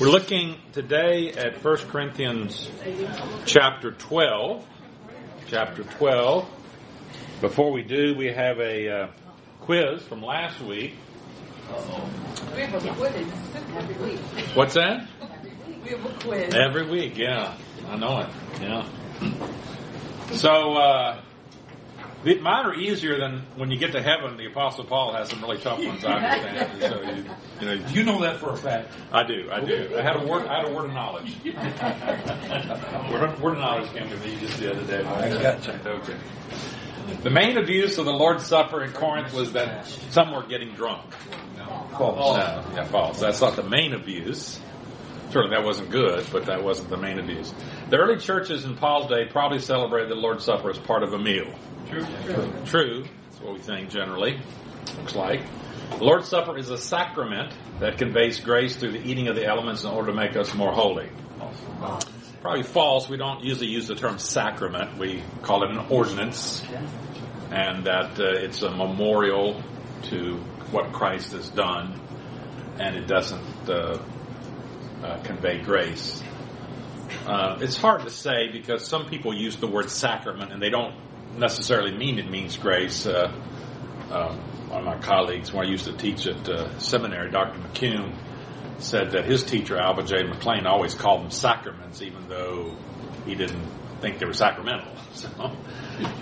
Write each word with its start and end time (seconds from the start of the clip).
We're 0.00 0.08
looking 0.08 0.56
today 0.72 1.30
at 1.32 1.62
1 1.62 1.76
Corinthians 1.88 2.70
chapter 3.44 3.90
12. 3.90 4.66
Chapter 5.46 5.82
12. 5.84 6.48
Before 7.42 7.70
we 7.70 7.82
do, 7.82 8.14
we 8.16 8.28
have 8.28 8.58
a 8.60 8.88
uh, 8.88 9.08
quiz 9.60 10.02
from 10.02 10.22
last 10.22 10.58
week. 10.62 10.94
We 12.54 12.62
have 12.62 12.82
a 12.82 12.94
quiz 12.94 13.26
every 13.76 14.12
week. 14.12 14.20
What's 14.54 14.72
that? 14.72 15.06
We 15.84 15.90
have 15.90 16.06
a 16.06 16.18
quiz. 16.18 16.54
Every 16.54 16.88
week, 16.88 17.18
yeah. 17.18 17.54
I 17.90 17.96
know 17.96 18.20
it. 18.20 18.28
Yeah. 18.62 18.88
So, 20.32 20.78
uh, 20.78 21.20
mine 22.24 22.66
are 22.66 22.74
easier 22.74 23.18
than 23.18 23.46
when 23.56 23.70
you 23.70 23.78
get 23.78 23.92
to 23.92 24.02
heaven. 24.02 24.36
The 24.36 24.46
Apostle 24.46 24.84
Paul 24.84 25.12
has 25.14 25.30
some 25.30 25.40
really 25.42 25.58
tough 25.58 25.78
ones. 25.84 26.04
I 26.04 26.12
understand. 26.12 26.80
So 26.90 27.02
you, 27.02 27.24
you 27.60 27.66
know, 27.66 27.88
You 27.88 28.02
know 28.04 28.20
that 28.22 28.38
for 28.38 28.50
a 28.50 28.56
fact. 28.56 28.92
I 29.12 29.22
do. 29.22 29.48
I 29.50 29.60
do. 29.60 29.94
I 29.96 30.02
had 30.02 30.16
a 30.16 30.26
word. 30.26 30.46
I 30.46 30.60
had 30.60 30.70
a 30.70 30.74
word 30.74 30.86
of 30.86 30.92
knowledge. 30.92 31.36
word, 31.44 33.22
of, 33.24 33.40
word 33.40 33.52
of 33.54 33.58
knowledge 33.58 33.92
came 33.92 34.08
to 34.08 34.16
me 34.16 34.36
just 34.40 34.58
the 34.58 34.72
other 34.72 34.84
day. 34.84 35.04
I 35.04 35.42
gotcha. 35.42 35.80
Okay. 35.86 36.16
The 37.22 37.30
main 37.30 37.56
abuse 37.58 37.98
of 37.98 38.04
the 38.04 38.12
Lord's 38.12 38.46
Supper 38.46 38.82
in 38.82 38.92
Corinth 38.92 39.32
was 39.32 39.52
that 39.52 39.86
some 40.10 40.32
were 40.32 40.46
getting 40.46 40.74
drunk. 40.74 41.12
False. 41.92 42.36
No, 42.36 42.64
yeah, 42.74 42.84
false. 42.84 43.20
That's 43.20 43.40
not 43.40 43.56
the 43.56 43.62
main 43.62 43.92
abuse. 43.94 44.60
Certainly 45.30 45.56
that 45.56 45.64
wasn't 45.64 45.90
good, 45.90 46.26
but 46.32 46.46
that 46.46 46.62
wasn't 46.64 46.90
the 46.90 46.96
main 46.96 47.18
abuse. 47.18 47.52
The 47.88 47.98
early 47.98 48.18
churches 48.18 48.64
in 48.64 48.76
Paul's 48.76 49.08
day 49.08 49.26
probably 49.30 49.60
celebrated 49.60 50.10
the 50.10 50.16
Lord's 50.16 50.44
Supper 50.44 50.70
as 50.70 50.78
part 50.78 51.02
of 51.02 51.12
a 51.12 51.18
meal. 51.18 51.52
True. 51.90 52.06
True. 52.66 53.04
That's 53.24 53.40
what 53.40 53.54
we 53.54 53.58
think 53.58 53.90
generally. 53.90 54.40
Looks 54.96 55.16
like. 55.16 55.40
The 55.90 56.04
Lord's 56.04 56.28
Supper 56.28 56.56
is 56.56 56.70
a 56.70 56.78
sacrament 56.78 57.52
that 57.80 57.98
conveys 57.98 58.38
grace 58.38 58.76
through 58.76 58.92
the 58.92 59.04
eating 59.04 59.26
of 59.26 59.34
the 59.34 59.44
elements 59.44 59.82
in 59.82 59.90
order 59.90 60.12
to 60.12 60.16
make 60.16 60.36
us 60.36 60.54
more 60.54 60.72
holy. 60.72 61.10
Probably 62.40 62.62
false. 62.62 63.08
We 63.08 63.16
don't 63.16 63.42
usually 63.42 63.68
use 63.68 63.88
the 63.88 63.96
term 63.96 64.18
sacrament. 64.18 64.98
We 64.98 65.22
call 65.42 65.64
it 65.64 65.70
an 65.70 65.86
ordinance. 65.90 66.64
And 67.50 67.84
that 67.86 68.20
uh, 68.20 68.24
it's 68.24 68.62
a 68.62 68.70
memorial 68.70 69.60
to 70.04 70.36
what 70.70 70.92
Christ 70.92 71.32
has 71.32 71.48
done. 71.48 72.00
And 72.78 72.96
it 72.96 73.08
doesn't 73.08 73.68
uh, 73.68 74.00
uh, 75.02 75.22
convey 75.24 75.60
grace. 75.60 76.22
Uh, 77.26 77.58
it's 77.60 77.76
hard 77.76 78.02
to 78.02 78.10
say 78.10 78.48
because 78.52 78.86
some 78.86 79.06
people 79.06 79.34
use 79.34 79.56
the 79.56 79.66
word 79.66 79.90
sacrament 79.90 80.52
and 80.52 80.62
they 80.62 80.70
don't 80.70 80.94
necessarily 81.36 81.96
mean 81.96 82.18
it 82.18 82.30
means 82.30 82.56
grace. 82.56 83.06
Uh, 83.06 83.32
um, 84.10 84.38
one 84.68 84.80
of 84.80 84.84
my 84.84 84.98
colleagues, 84.98 85.52
when 85.52 85.66
I 85.66 85.70
used 85.70 85.86
to 85.86 85.92
teach 85.92 86.26
at 86.26 86.48
uh, 86.48 86.78
seminary, 86.78 87.30
Dr. 87.30 87.58
McCune, 87.58 88.14
said 88.78 89.12
that 89.12 89.24
his 89.26 89.42
teacher, 89.42 89.76
Alva 89.76 90.02
J. 90.02 90.22
McClain, 90.24 90.66
always 90.66 90.94
called 90.94 91.22
them 91.22 91.30
sacraments, 91.30 92.02
even 92.02 92.28
though 92.28 92.76
he 93.26 93.34
didn't 93.34 93.64
think 94.00 94.18
they 94.18 94.26
were 94.26 94.32
sacramental. 94.32 94.92
So, 95.12 95.28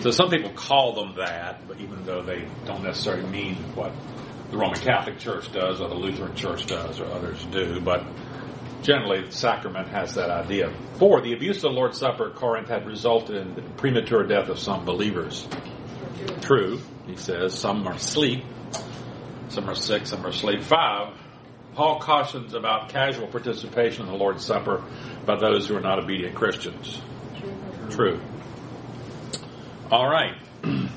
so 0.00 0.10
some 0.10 0.30
people 0.30 0.50
call 0.50 0.94
them 0.94 1.16
that, 1.18 1.68
but 1.68 1.78
even 1.78 2.04
though 2.04 2.22
they 2.22 2.48
don't 2.64 2.82
necessarily 2.82 3.28
mean 3.28 3.54
what 3.74 3.92
the 4.50 4.56
Roman 4.56 4.80
Catholic 4.80 5.18
Church 5.18 5.52
does 5.52 5.80
or 5.80 5.88
the 5.88 5.94
Lutheran 5.94 6.34
Church 6.34 6.66
does 6.66 6.98
or 6.98 7.04
others 7.06 7.44
do, 7.52 7.80
but 7.80 8.04
generally 8.88 9.20
the 9.22 9.32
sacrament 9.32 9.86
has 9.88 10.14
that 10.14 10.30
idea. 10.30 10.72
Four, 10.94 11.20
the 11.20 11.34
abuse 11.34 11.56
of 11.58 11.62
the 11.62 11.68
Lord's 11.68 11.98
Supper 11.98 12.30
at 12.30 12.36
Corinth 12.36 12.68
had 12.68 12.86
resulted 12.86 13.36
in 13.36 13.54
the 13.54 13.60
premature 13.60 14.26
death 14.26 14.48
of 14.48 14.58
some 14.58 14.86
believers. 14.86 15.46
True, 16.40 16.80
he 17.06 17.14
says, 17.14 17.56
some 17.56 17.86
are 17.86 17.92
asleep, 17.92 18.44
some 19.50 19.68
are 19.68 19.74
sick, 19.74 20.06
some 20.06 20.24
are 20.24 20.30
asleep. 20.30 20.62
Five, 20.62 21.12
Paul 21.74 22.00
cautions 22.00 22.54
about 22.54 22.88
casual 22.88 23.26
participation 23.26 24.06
in 24.06 24.10
the 24.10 24.16
Lord's 24.16 24.42
Supper 24.42 24.82
by 25.26 25.36
those 25.38 25.68
who 25.68 25.76
are 25.76 25.82
not 25.82 25.98
obedient 25.98 26.34
Christians. 26.34 26.98
True. 27.90 28.18
All 29.90 30.08
right. 30.08 30.34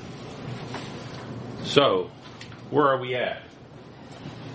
so, 1.64 2.10
where 2.70 2.86
are 2.86 2.98
we 2.98 3.16
at? 3.16 3.42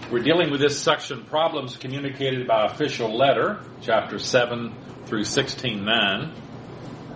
We're 0.09 0.23
dealing 0.23 0.51
with 0.51 0.61
this 0.61 0.79
section, 0.81 1.25
problems 1.25 1.75
communicated 1.75 2.47
by 2.47 2.65
official 2.65 3.13
letter, 3.17 3.59
chapter 3.81 4.19
7 4.19 4.73
through 5.05 5.23
16.9. 5.23 6.33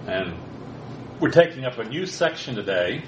And 0.07 0.35
we're 1.17 1.29
taking 1.29 1.63
up 1.63 1.77
a 1.77 1.85
new 1.85 2.05
section 2.05 2.55
today, 2.55 3.05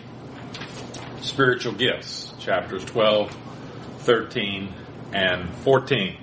spiritual 1.19 1.73
gifts, 1.73 2.31
chapters 2.39 2.85
12, 2.85 3.37
13, 3.97 4.73
and 5.11 5.53
14. 5.53 6.17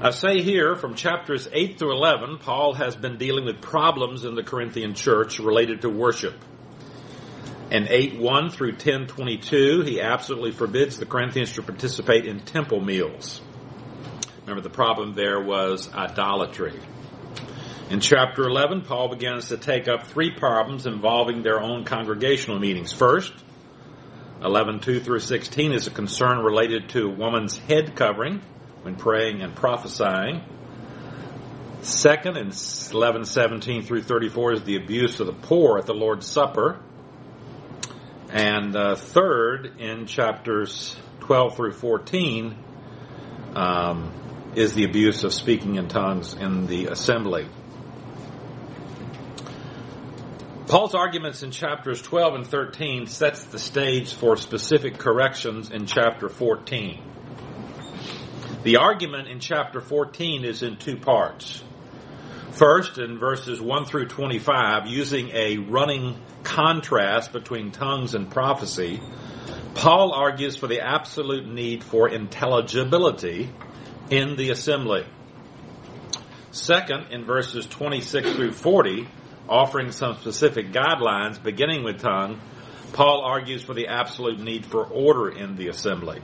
I 0.00 0.10
say 0.10 0.40
here 0.40 0.76
from 0.76 0.94
chapters 0.94 1.48
8 1.52 1.76
through 1.76 1.96
11, 1.96 2.38
Paul 2.38 2.74
has 2.74 2.94
been 2.94 3.18
dealing 3.18 3.46
with 3.46 3.62
problems 3.62 4.24
in 4.24 4.36
the 4.36 4.44
Corinthian 4.44 4.94
church 4.94 5.40
related 5.40 5.80
to 5.80 5.90
worship. 5.90 6.34
In 7.74 7.88
8 7.90 8.20
1 8.20 8.50
through 8.50 8.76
10 8.76 9.08
22, 9.08 9.80
he 9.80 10.00
absolutely 10.00 10.52
forbids 10.52 10.96
the 10.96 11.06
Corinthians 11.06 11.54
to 11.54 11.62
participate 11.62 12.24
in 12.24 12.38
temple 12.38 12.80
meals. 12.80 13.40
Remember, 14.42 14.62
the 14.62 14.70
problem 14.70 15.14
there 15.14 15.42
was 15.42 15.92
idolatry. 15.92 16.78
In 17.90 17.98
chapter 17.98 18.44
11, 18.44 18.82
Paul 18.82 19.08
begins 19.08 19.48
to 19.48 19.56
take 19.56 19.88
up 19.88 20.06
three 20.06 20.30
problems 20.30 20.86
involving 20.86 21.42
their 21.42 21.60
own 21.60 21.84
congregational 21.84 22.60
meetings. 22.60 22.92
First, 22.92 23.32
11 24.40 24.78
2 24.78 25.00
through 25.00 25.18
16 25.18 25.72
is 25.72 25.88
a 25.88 25.90
concern 25.90 26.44
related 26.44 26.90
to 26.90 27.08
a 27.08 27.10
woman's 27.10 27.58
head 27.58 27.96
covering 27.96 28.40
when 28.82 28.94
praying 28.94 29.42
and 29.42 29.52
prophesying. 29.52 30.44
Second, 31.80 32.36
in 32.36 32.52
11 32.92 33.24
17 33.24 33.82
through 33.82 34.02
34, 34.04 34.52
is 34.52 34.62
the 34.62 34.76
abuse 34.76 35.18
of 35.18 35.26
the 35.26 35.32
poor 35.32 35.76
at 35.76 35.86
the 35.86 35.92
Lord's 35.92 36.28
Supper. 36.28 36.80
And 38.34 38.74
uh, 38.74 38.96
third, 38.96 39.78
in 39.78 40.06
chapters 40.06 40.96
12 41.20 41.56
through 41.56 41.72
14, 41.74 42.56
um, 43.54 44.12
is 44.56 44.74
the 44.74 44.82
abuse 44.82 45.22
of 45.22 45.32
speaking 45.32 45.76
in 45.76 45.86
tongues 45.86 46.34
in 46.34 46.66
the 46.66 46.86
assembly. 46.86 47.46
Paul's 50.66 50.96
arguments 50.96 51.44
in 51.44 51.52
chapters 51.52 52.02
12 52.02 52.34
and 52.34 52.46
13 52.46 53.06
sets 53.06 53.44
the 53.44 53.58
stage 53.60 54.14
for 54.14 54.36
specific 54.36 54.98
corrections 54.98 55.70
in 55.70 55.86
chapter 55.86 56.28
14. 56.28 57.00
The 58.64 58.78
argument 58.78 59.28
in 59.28 59.38
chapter 59.38 59.80
14 59.80 60.44
is 60.44 60.64
in 60.64 60.76
two 60.76 60.96
parts. 60.96 61.62
First, 62.54 62.98
in 62.98 63.18
verses 63.18 63.60
1 63.60 63.86
through 63.86 64.06
25, 64.06 64.86
using 64.86 65.30
a 65.30 65.56
running 65.56 66.16
contrast 66.44 67.32
between 67.32 67.72
tongues 67.72 68.14
and 68.14 68.30
prophecy, 68.30 69.00
Paul 69.74 70.12
argues 70.12 70.54
for 70.54 70.68
the 70.68 70.80
absolute 70.80 71.48
need 71.48 71.82
for 71.82 72.08
intelligibility 72.08 73.50
in 74.08 74.36
the 74.36 74.50
assembly. 74.50 75.04
Second, 76.52 77.08
in 77.10 77.24
verses 77.24 77.66
26 77.66 78.34
through 78.34 78.52
40, 78.52 79.08
offering 79.48 79.90
some 79.90 80.14
specific 80.18 80.70
guidelines 80.70 81.42
beginning 81.42 81.82
with 81.82 81.98
tongue, 81.98 82.40
Paul 82.92 83.22
argues 83.24 83.64
for 83.64 83.74
the 83.74 83.88
absolute 83.88 84.38
need 84.38 84.64
for 84.64 84.84
order 84.84 85.28
in 85.28 85.56
the 85.56 85.66
assembly. 85.66 86.20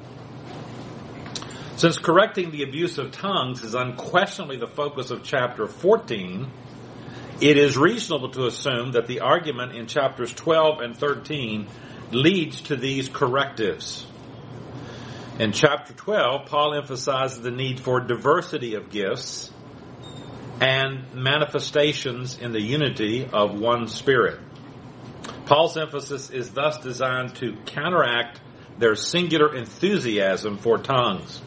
Since 1.80 1.96
correcting 1.96 2.50
the 2.50 2.62
abuse 2.62 2.98
of 2.98 3.10
tongues 3.10 3.64
is 3.64 3.74
unquestionably 3.74 4.58
the 4.58 4.66
focus 4.66 5.10
of 5.10 5.22
chapter 5.22 5.66
14, 5.66 6.46
it 7.40 7.56
is 7.56 7.78
reasonable 7.78 8.28
to 8.32 8.44
assume 8.44 8.92
that 8.92 9.06
the 9.06 9.20
argument 9.20 9.74
in 9.74 9.86
chapters 9.86 10.30
12 10.34 10.82
and 10.82 10.94
13 10.94 11.68
leads 12.10 12.60
to 12.64 12.76
these 12.76 13.08
correctives. 13.08 14.06
In 15.38 15.52
chapter 15.52 15.94
12, 15.94 16.50
Paul 16.50 16.74
emphasizes 16.74 17.40
the 17.40 17.50
need 17.50 17.80
for 17.80 17.98
diversity 17.98 18.74
of 18.74 18.90
gifts 18.90 19.50
and 20.60 21.14
manifestations 21.14 22.36
in 22.36 22.52
the 22.52 22.60
unity 22.60 23.26
of 23.32 23.58
one 23.58 23.88
spirit. 23.88 24.38
Paul's 25.46 25.78
emphasis 25.78 26.28
is 26.28 26.50
thus 26.50 26.76
designed 26.80 27.36
to 27.36 27.56
counteract 27.64 28.38
their 28.76 28.96
singular 28.96 29.56
enthusiasm 29.56 30.58
for 30.58 30.76
tongues. 30.76 31.40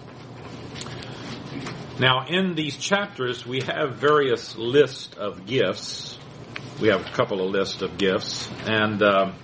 Now, 2.00 2.26
in 2.26 2.56
these 2.56 2.76
chapters, 2.76 3.46
we 3.46 3.62
have 3.62 3.96
various 3.98 4.56
lists 4.58 5.16
of 5.16 5.46
gifts. 5.46 6.18
We 6.82 6.88
have 6.88 7.06
a 7.06 7.10
couple 7.12 7.46
of 7.46 7.52
lists 7.52 7.84
of 7.84 8.00
gifts. 8.00 8.50
And 8.66 9.04
um, 9.04 9.36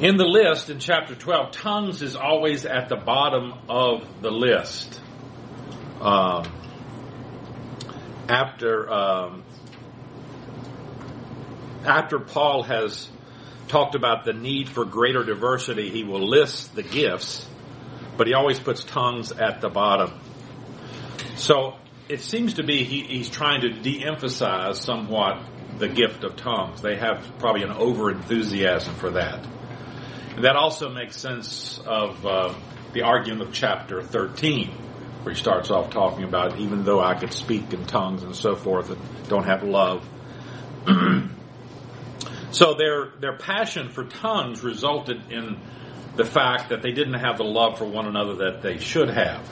in 0.00 0.16
the 0.16 0.24
list, 0.24 0.70
in 0.70 0.80
chapter 0.80 1.14
12, 1.14 1.52
tongues 1.52 2.02
is 2.02 2.16
always 2.16 2.66
at 2.66 2.88
the 2.88 2.96
bottom 2.96 3.54
of 3.68 4.22
the 4.22 4.30
list. 4.30 5.00
Um, 6.00 6.50
after 8.28 8.90
um, 8.90 9.44
after 11.84 12.18
Paul 12.18 12.64
has 12.64 13.08
talked 13.68 13.94
about 13.94 14.24
the 14.24 14.32
need 14.32 14.68
for 14.68 14.84
greater 14.84 15.22
diversity, 15.22 15.90
he 15.90 16.02
will 16.04 16.28
list 16.28 16.74
the 16.74 16.82
gifts, 16.82 17.46
but 18.16 18.26
he 18.26 18.34
always 18.34 18.58
puts 18.58 18.82
tongues 18.84 19.32
at 19.32 19.60
the 19.60 19.68
bottom. 19.68 20.19
So 21.40 21.78
it 22.10 22.20
seems 22.20 22.54
to 22.54 22.62
be 22.62 22.84
he, 22.84 23.00
he's 23.00 23.30
trying 23.30 23.62
to 23.62 23.70
de-emphasize 23.70 24.78
somewhat 24.78 25.42
the 25.78 25.88
gift 25.88 26.22
of 26.22 26.36
tongues. 26.36 26.82
They 26.82 26.96
have 26.96 27.26
probably 27.38 27.62
an 27.62 27.70
over 27.70 28.10
enthusiasm 28.10 28.94
for 28.96 29.12
that. 29.12 29.46
And 30.36 30.44
that 30.44 30.56
also 30.56 30.90
makes 30.90 31.16
sense 31.16 31.80
of 31.86 32.26
uh, 32.26 32.54
the 32.92 33.02
argument 33.02 33.48
of 33.48 33.54
chapter 33.54 34.02
13, 34.02 34.68
where 35.22 35.34
he 35.34 35.40
starts 35.40 35.70
off 35.70 35.88
talking 35.88 36.24
about 36.24 36.58
even 36.58 36.84
though 36.84 37.00
I 37.00 37.14
could 37.14 37.32
speak 37.32 37.72
in 37.72 37.86
tongues 37.86 38.22
and 38.22 38.36
so 38.36 38.54
forth, 38.54 38.90
and 38.90 39.00
don't 39.28 39.46
have 39.46 39.62
love. 39.62 40.06
so 42.50 42.74
their 42.74 43.12
their 43.18 43.38
passion 43.38 43.88
for 43.88 44.04
tongues 44.04 44.62
resulted 44.62 45.32
in 45.32 45.58
the 46.16 46.24
fact 46.26 46.68
that 46.68 46.82
they 46.82 46.92
didn't 46.92 47.14
have 47.14 47.38
the 47.38 47.44
love 47.44 47.78
for 47.78 47.86
one 47.86 48.06
another 48.06 48.34
that 48.50 48.60
they 48.60 48.76
should 48.76 49.08
have. 49.08 49.50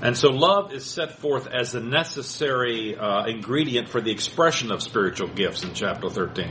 And 0.00 0.16
so 0.16 0.30
love 0.30 0.72
is 0.72 0.84
set 0.84 1.18
forth 1.18 1.48
as 1.48 1.72
the 1.72 1.80
necessary 1.80 2.96
uh, 2.96 3.26
ingredient 3.26 3.88
for 3.88 4.00
the 4.00 4.12
expression 4.12 4.70
of 4.70 4.82
spiritual 4.82 5.28
gifts 5.28 5.64
in 5.64 5.74
chapter 5.74 6.08
13. 6.08 6.46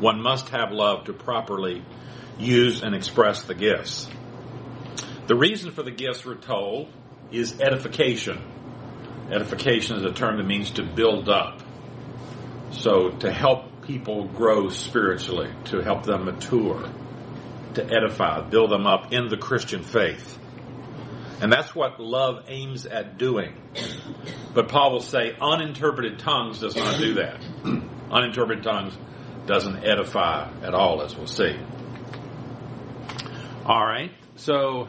One 0.00 0.20
must 0.20 0.48
have 0.48 0.72
love 0.72 1.04
to 1.04 1.12
properly 1.12 1.84
use 2.38 2.82
and 2.82 2.94
express 2.94 3.42
the 3.42 3.54
gifts. 3.54 4.08
The 5.28 5.36
reason 5.36 5.70
for 5.70 5.82
the 5.82 5.90
gifts, 5.90 6.24
we're 6.24 6.36
told, 6.36 6.88
is 7.30 7.60
edification. 7.60 8.40
Edification 9.30 9.98
is 9.98 10.04
a 10.04 10.12
term 10.12 10.38
that 10.38 10.46
means 10.46 10.72
to 10.72 10.82
build 10.82 11.28
up. 11.28 11.60
So 12.70 13.10
to 13.10 13.30
help 13.30 13.82
people 13.82 14.24
grow 14.24 14.70
spiritually, 14.70 15.50
to 15.66 15.82
help 15.82 16.04
them 16.04 16.24
mature, 16.24 16.90
to 17.74 17.84
edify, 17.84 18.40
build 18.48 18.70
them 18.70 18.86
up 18.86 19.12
in 19.12 19.28
the 19.28 19.36
Christian 19.36 19.82
faith. 19.82 20.38
And 21.40 21.52
that's 21.52 21.74
what 21.74 22.00
love 22.00 22.44
aims 22.48 22.84
at 22.86 23.16
doing. 23.16 23.54
But 24.54 24.68
Paul 24.68 24.92
will 24.92 25.00
say 25.00 25.36
uninterpreted 25.40 26.18
tongues 26.18 26.60
does 26.60 26.74
not 26.74 26.98
do 26.98 27.14
that. 27.14 27.40
uninterpreted 28.10 28.64
tongues 28.64 28.96
doesn't 29.46 29.84
edify 29.84 30.50
at 30.62 30.74
all, 30.74 31.00
as 31.02 31.16
we'll 31.16 31.26
see. 31.26 31.56
All 33.64 33.86
right. 33.86 34.10
So 34.36 34.88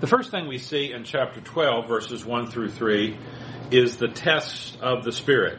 the 0.00 0.06
first 0.06 0.30
thing 0.30 0.46
we 0.46 0.58
see 0.58 0.92
in 0.92 1.04
chapter 1.04 1.40
12, 1.40 1.88
verses 1.88 2.24
1 2.24 2.50
through 2.50 2.70
3, 2.70 3.18
is 3.70 3.96
the 3.96 4.08
test 4.08 4.78
of 4.80 5.04
the 5.04 5.12
Spirit. 5.12 5.58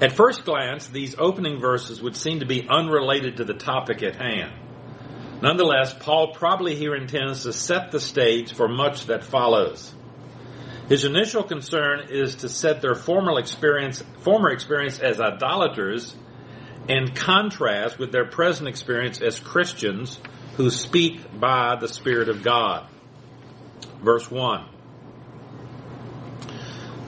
At 0.00 0.12
first 0.12 0.44
glance, 0.44 0.88
these 0.88 1.16
opening 1.18 1.58
verses 1.58 2.02
would 2.02 2.16
seem 2.16 2.40
to 2.40 2.46
be 2.46 2.66
unrelated 2.68 3.38
to 3.38 3.44
the 3.44 3.54
topic 3.54 4.02
at 4.02 4.16
hand. 4.16 4.52
Nonetheless, 5.42 5.94
Paul 5.94 6.32
probably 6.32 6.74
here 6.74 6.94
intends 6.94 7.42
to 7.42 7.52
set 7.52 7.90
the 7.90 8.00
stage 8.00 8.54
for 8.54 8.68
much 8.68 9.06
that 9.06 9.22
follows. 9.22 9.92
His 10.88 11.04
initial 11.04 11.42
concern 11.42 12.08
is 12.10 12.36
to 12.36 12.48
set 12.48 12.80
their 12.80 12.94
former 12.94 13.38
experience, 13.38 14.02
former 14.20 14.50
experience 14.50 14.98
as 14.98 15.20
idolaters 15.20 16.14
in 16.88 17.12
contrast 17.14 17.98
with 17.98 18.12
their 18.12 18.24
present 18.24 18.68
experience 18.68 19.20
as 19.20 19.40
Christians 19.40 20.18
who 20.56 20.70
speak 20.70 21.20
by 21.38 21.76
the 21.76 21.88
Spirit 21.88 22.28
of 22.28 22.42
God. 22.42 22.88
Verse 24.00 24.30
1. 24.30 24.68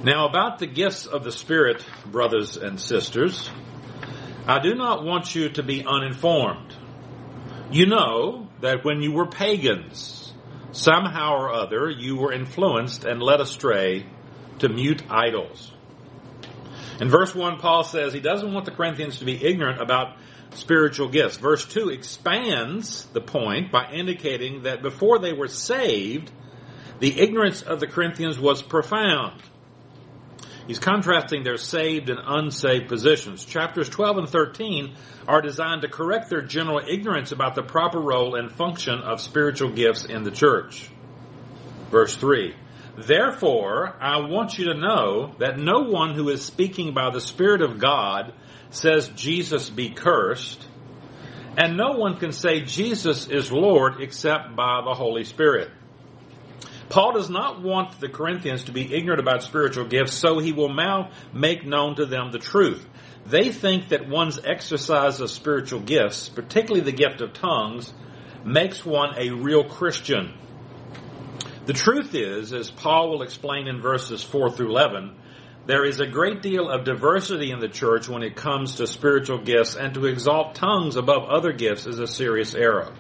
Now 0.03 0.29
about 0.29 0.59
the 0.59 0.67
gifts 0.67 1.07
of 1.07 1.25
the 1.25 1.33
Spirit, 1.33 1.85
brothers 2.05 2.57
and 2.57 2.81
sisters, 2.81 3.51
I 4.47 4.59
do 4.59 4.75
not 4.75 5.05
want 5.05 5.35
you 5.35 5.51
to 5.51 5.63
be 5.63 5.85
uninformed. 5.85 6.75
You 7.71 7.85
know 7.87 8.49
that 8.63 8.83
when 8.83 9.03
you 9.03 9.13
were 9.13 9.27
pagans, 9.27 10.33
somehow 10.73 11.35
or 11.35 11.53
other 11.53 11.91
you 11.91 12.17
were 12.17 12.33
influenced 12.33 13.05
and 13.05 13.23
led 13.23 13.41
astray 13.41 14.07
to 14.61 14.69
mute 14.71 15.03
idols. 15.11 15.73
In 17.01 17.11
verse 17.11 17.35
1, 17.35 17.59
Paul 17.59 17.85
says 17.85 18.13
he 18.13 18.21
doesn't 18.21 18.53
want 18.53 18.65
the 18.65 18.71
Corinthians 18.71 19.19
to 19.19 19.25
be 19.25 19.45
ignorant 19.45 19.81
about 19.81 20.17
spiritual 20.55 21.09
gifts. 21.09 21.37
Verse 21.37 21.67
2 21.67 21.91
expands 21.91 23.05
the 23.13 23.21
point 23.21 23.71
by 23.71 23.91
indicating 23.93 24.63
that 24.63 24.83
before 24.83 25.19
they 25.19 25.33
were 25.33 25.49
saved, 25.49 26.31
the 27.01 27.21
ignorance 27.21 27.63
of 27.63 27.81
the 27.81 27.87
Corinthians 27.87 28.39
was 28.39 28.63
profound. 28.63 29.41
He's 30.69 30.79
contrasting 30.79 31.45
their 31.45 31.57
saved 31.57 32.11
and 32.11 32.21
unsaved 32.23 32.89
positions. 32.89 33.43
Chapters 33.47 33.89
12 33.89 34.19
and 34.19 34.29
13 34.29 34.95
are 35.27 35.41
designed 35.41 35.81
to 35.81 35.89
correct 35.89 36.29
their 36.29 36.43
general 36.43 36.83
ignorance 36.87 37.33
about 37.33 37.55
the 37.55 37.63
proper 37.63 37.99
role 37.99 38.35
and 38.35 38.53
function 38.53 39.01
of 39.01 39.23
spiritual 39.23 39.71
gifts 39.71 40.05
in 40.05 40.25
the 40.25 40.31
church. 40.31 40.91
Verse 41.91 42.15
3. 42.15 42.55
Therefore, 42.99 43.97
I 43.99 44.19
want 44.27 44.59
you 44.59 44.67
to 44.67 44.75
know 44.75 45.35
that 45.39 45.59
no 45.59 45.85
one 45.85 46.15
who 46.15 46.29
is 46.29 46.45
speaking 46.45 46.93
by 46.93 47.09
the 47.11 47.21
Spirit 47.21 47.63
of 47.63 47.79
God 47.79 48.35
says 48.69 49.09
Jesus 49.17 49.71
be 49.71 49.89
cursed, 49.89 50.67
and 51.57 51.79
no 51.79 51.93
one 51.93 52.19
can 52.19 52.33
say 52.33 52.61
Jesus 52.61 53.27
is 53.27 53.51
Lord 53.51 54.03
except 54.03 54.55
by 54.55 54.83
the 54.85 54.93
Holy 54.93 55.25
Spirit. 55.25 55.71
Paul 56.91 57.13
does 57.13 57.29
not 57.29 57.61
want 57.61 58.01
the 58.01 58.09
Corinthians 58.09 58.65
to 58.65 58.73
be 58.73 58.95
ignorant 58.95 59.21
about 59.21 59.43
spiritual 59.43 59.85
gifts, 59.85 60.15
so 60.15 60.39
he 60.39 60.53
will 60.53 60.73
now 60.73 61.11
make 61.35 61.67
known 61.67 61.97
to 61.97 62.07
them 62.07 62.33
the 62.33 62.39
truth. 62.39 62.87
They 63.27 63.53
think 63.53 63.91
that 63.91 64.09
one's 64.09 64.41
exercise 64.43 65.21
of 65.21 65.31
spiritual 65.31 65.81
gifts, 65.81 66.31
particularly 66.31 66.81
the 66.81 66.97
gift 66.97 67.21
of 67.21 67.35
tongues, 67.35 67.93
makes 68.43 68.87
one 68.87 69.15
a 69.19 69.31
real 69.31 69.65
Christian. 69.65 70.33
The 71.67 71.75
truth 71.75 72.15
is, 72.15 72.55
as 72.55 72.71
Paul 72.71 73.11
will 73.11 73.23
explain 73.23 73.69
in 73.69 73.83
verses 73.83 74.23
4 74.23 74.53
through 74.53 74.71
11, 74.71 75.15
there 75.67 75.85
is 75.85 76.01
a 76.01 76.07
great 76.07 76.41
deal 76.41 76.71
of 76.71 76.85
diversity 76.85 77.51
in 77.51 77.59
the 77.59 77.69
church 77.69 78.09
when 78.09 78.23
it 78.23 78.35
comes 78.35 78.77
to 78.77 78.87
spiritual 78.87 79.37
gifts, 79.37 79.77
and 79.77 79.93
to 79.93 80.07
exalt 80.07 80.55
tongues 80.55 80.97
above 80.97 81.29
other 81.29 81.53
gifts 81.53 81.87
is 81.87 81.99
a 81.99 82.07
serious 82.07 82.55
error. 82.55 82.95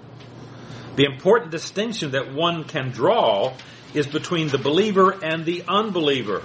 The 0.97 1.05
important 1.05 1.51
distinction 1.51 2.11
that 2.11 2.35
one 2.35 2.65
can 2.65 2.91
draw 2.91 3.55
is 3.95 4.07
between 4.07 4.49
the 4.49 4.59
believer 4.59 5.11
and 5.23 5.45
the 5.45 5.65
unbeliever. 5.67 6.43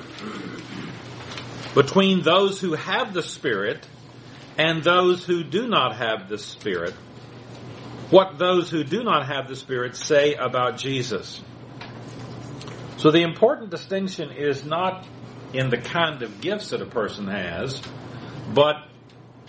Between 1.76 2.22
those 2.22 2.60
who 2.60 2.74
have 2.74 3.14
the 3.14 3.24
Spirit 3.24 3.88
and 4.58 4.84
those 4.84 5.26
who 5.26 5.44
do 5.44 5.68
not 5.68 5.96
have 5.98 6.30
the 6.30 6.38
Spirit. 6.38 6.94
What 8.10 8.38
those 8.38 8.70
who 8.70 8.84
do 8.84 9.04
not 9.04 9.28
have 9.28 9.48
the 9.48 9.56
Spirit 9.56 9.96
say 9.96 10.36
about 10.36 10.78
Jesus. 10.78 11.42
So 12.98 13.12
the 13.12 13.22
important 13.22 13.72
distinction 13.72 14.32
is 14.32 14.64
not 14.64 15.06
in 15.52 15.70
the 15.70 15.78
kind 15.78 16.22
of 16.22 16.42
gifts 16.42 16.70
that 16.70 16.82
a 16.82 16.86
person 16.86 17.28
has, 17.28 17.82
but 18.54 18.76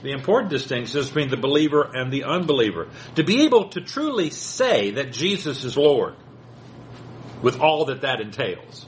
the 0.02 0.10
important 0.10 0.50
distinction 0.50 0.98
is 0.98 1.06
between 1.06 1.30
the 1.30 1.36
believer 1.36 1.90
and 1.94 2.12
the 2.12 2.24
unbeliever. 2.24 2.88
To 3.16 3.24
be 3.24 3.44
able 3.44 3.68
to 3.70 3.80
truly 3.80 4.30
say 4.30 4.92
that 4.92 5.12
Jesus 5.12 5.64
is 5.64 5.76
Lord, 5.76 6.14
with 7.44 7.60
all 7.60 7.84
that 7.84 8.00
that 8.00 8.22
entails. 8.22 8.86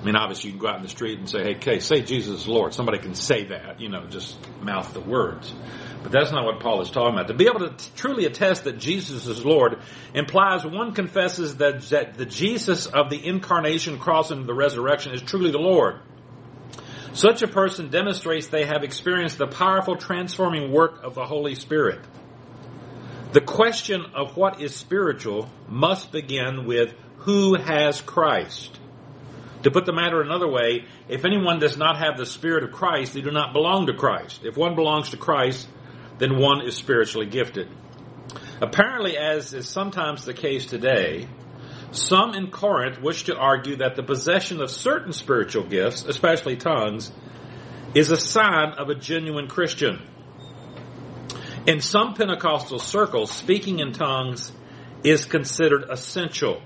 I 0.00 0.04
mean, 0.04 0.16
obviously, 0.16 0.50
you 0.50 0.56
can 0.56 0.60
go 0.60 0.68
out 0.68 0.76
in 0.76 0.82
the 0.82 0.88
street 0.88 1.20
and 1.20 1.28
say, 1.28 1.44
hey, 1.44 1.56
okay, 1.56 1.78
say 1.78 2.02
Jesus 2.02 2.40
is 2.40 2.48
Lord. 2.48 2.74
Somebody 2.74 2.98
can 2.98 3.14
say 3.14 3.44
that, 3.44 3.80
you 3.80 3.88
know, 3.88 4.06
just 4.06 4.36
mouth 4.60 4.92
the 4.92 5.00
words. 5.00 5.52
But 6.02 6.10
that's 6.10 6.32
not 6.32 6.44
what 6.44 6.58
Paul 6.58 6.80
is 6.82 6.90
talking 6.90 7.14
about. 7.14 7.28
To 7.28 7.34
be 7.34 7.46
able 7.46 7.60
to 7.60 7.70
t- 7.70 7.90
truly 7.94 8.24
attest 8.24 8.64
that 8.64 8.78
Jesus 8.78 9.26
is 9.26 9.44
Lord 9.44 9.78
implies 10.14 10.66
one 10.66 10.94
confesses 10.94 11.56
that, 11.58 11.82
that 11.90 12.14
the 12.14 12.26
Jesus 12.26 12.86
of 12.86 13.08
the 13.08 13.24
incarnation, 13.24 13.98
cross, 13.98 14.32
and 14.32 14.44
the 14.46 14.54
resurrection 14.54 15.12
is 15.12 15.22
truly 15.22 15.52
the 15.52 15.58
Lord. 15.58 16.00
Such 17.12 17.42
a 17.42 17.48
person 17.48 17.88
demonstrates 17.88 18.48
they 18.48 18.66
have 18.66 18.82
experienced 18.82 19.38
the 19.38 19.46
powerful 19.46 19.96
transforming 19.96 20.72
work 20.72 21.04
of 21.04 21.14
the 21.14 21.24
Holy 21.24 21.54
Spirit. 21.54 22.00
The 23.32 23.40
question 23.40 24.04
of 24.14 24.36
what 24.36 24.60
is 24.60 24.74
spiritual 24.74 25.50
must 25.68 26.10
begin 26.10 26.66
with 26.66 26.94
who 27.18 27.54
has 27.54 28.00
Christ. 28.00 28.78
To 29.64 29.70
put 29.70 29.86
the 29.86 29.92
matter 29.92 30.20
another 30.20 30.48
way, 30.48 30.84
if 31.08 31.24
anyone 31.24 31.58
does 31.58 31.76
not 31.76 31.98
have 31.98 32.16
the 32.16 32.26
Spirit 32.26 32.64
of 32.64 32.72
Christ, 32.72 33.14
they 33.14 33.20
do 33.20 33.32
not 33.32 33.52
belong 33.52 33.86
to 33.86 33.94
Christ. 33.94 34.42
If 34.44 34.56
one 34.56 34.76
belongs 34.76 35.10
to 35.10 35.16
Christ, 35.16 35.68
then 36.18 36.38
one 36.38 36.62
is 36.62 36.76
spiritually 36.76 37.26
gifted. 37.26 37.68
Apparently, 38.60 39.16
as 39.16 39.54
is 39.54 39.68
sometimes 39.68 40.24
the 40.24 40.34
case 40.34 40.66
today, 40.66 41.28
some 41.90 42.34
in 42.34 42.50
Corinth 42.50 43.00
wish 43.00 43.24
to 43.24 43.36
argue 43.36 43.76
that 43.76 43.96
the 43.96 44.02
possession 44.02 44.60
of 44.60 44.70
certain 44.70 45.12
spiritual 45.12 45.64
gifts, 45.64 46.04
especially 46.04 46.56
tongues, 46.56 47.10
is 47.94 48.10
a 48.10 48.16
sign 48.16 48.72
of 48.76 48.90
a 48.90 48.94
genuine 48.94 49.48
Christian. 49.48 50.06
In 51.66 51.80
some 51.80 52.14
Pentecostal 52.14 52.78
circles, 52.78 53.30
speaking 53.30 53.80
in 53.80 53.92
tongues 53.92 54.52
is 55.02 55.24
considered 55.24 55.84
essential 55.90 56.62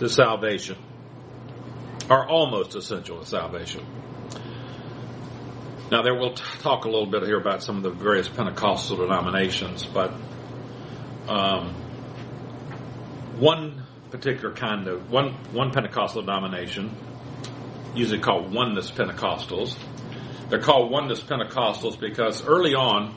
to 0.00 0.08
salvation, 0.08 0.76
are 2.08 2.28
almost 2.28 2.74
essential 2.74 3.20
to 3.20 3.26
salvation. 3.26 3.86
Now, 5.90 6.02
there 6.02 6.14
we'll 6.14 6.34
talk 6.34 6.86
a 6.86 6.88
little 6.88 7.06
bit 7.06 7.22
here 7.24 7.38
about 7.38 7.62
some 7.62 7.76
of 7.76 7.82
the 7.82 7.90
various 7.90 8.28
Pentecostal 8.28 8.96
denominations, 8.96 9.84
but 9.84 10.12
um, 11.28 11.74
one 13.38 13.82
particular 14.10 14.54
kind 14.54 14.88
of 14.88 15.10
one 15.10 15.34
one 15.52 15.70
Pentecostal 15.70 16.22
denomination, 16.22 16.96
usually 17.94 18.20
called 18.20 18.54
Oneness 18.54 18.90
Pentecostals. 18.90 19.76
They're 20.48 20.60
called 20.60 20.90
Oneness 20.90 21.20
Pentecostals 21.20 22.00
because 22.00 22.44
early 22.46 22.74
on, 22.74 23.14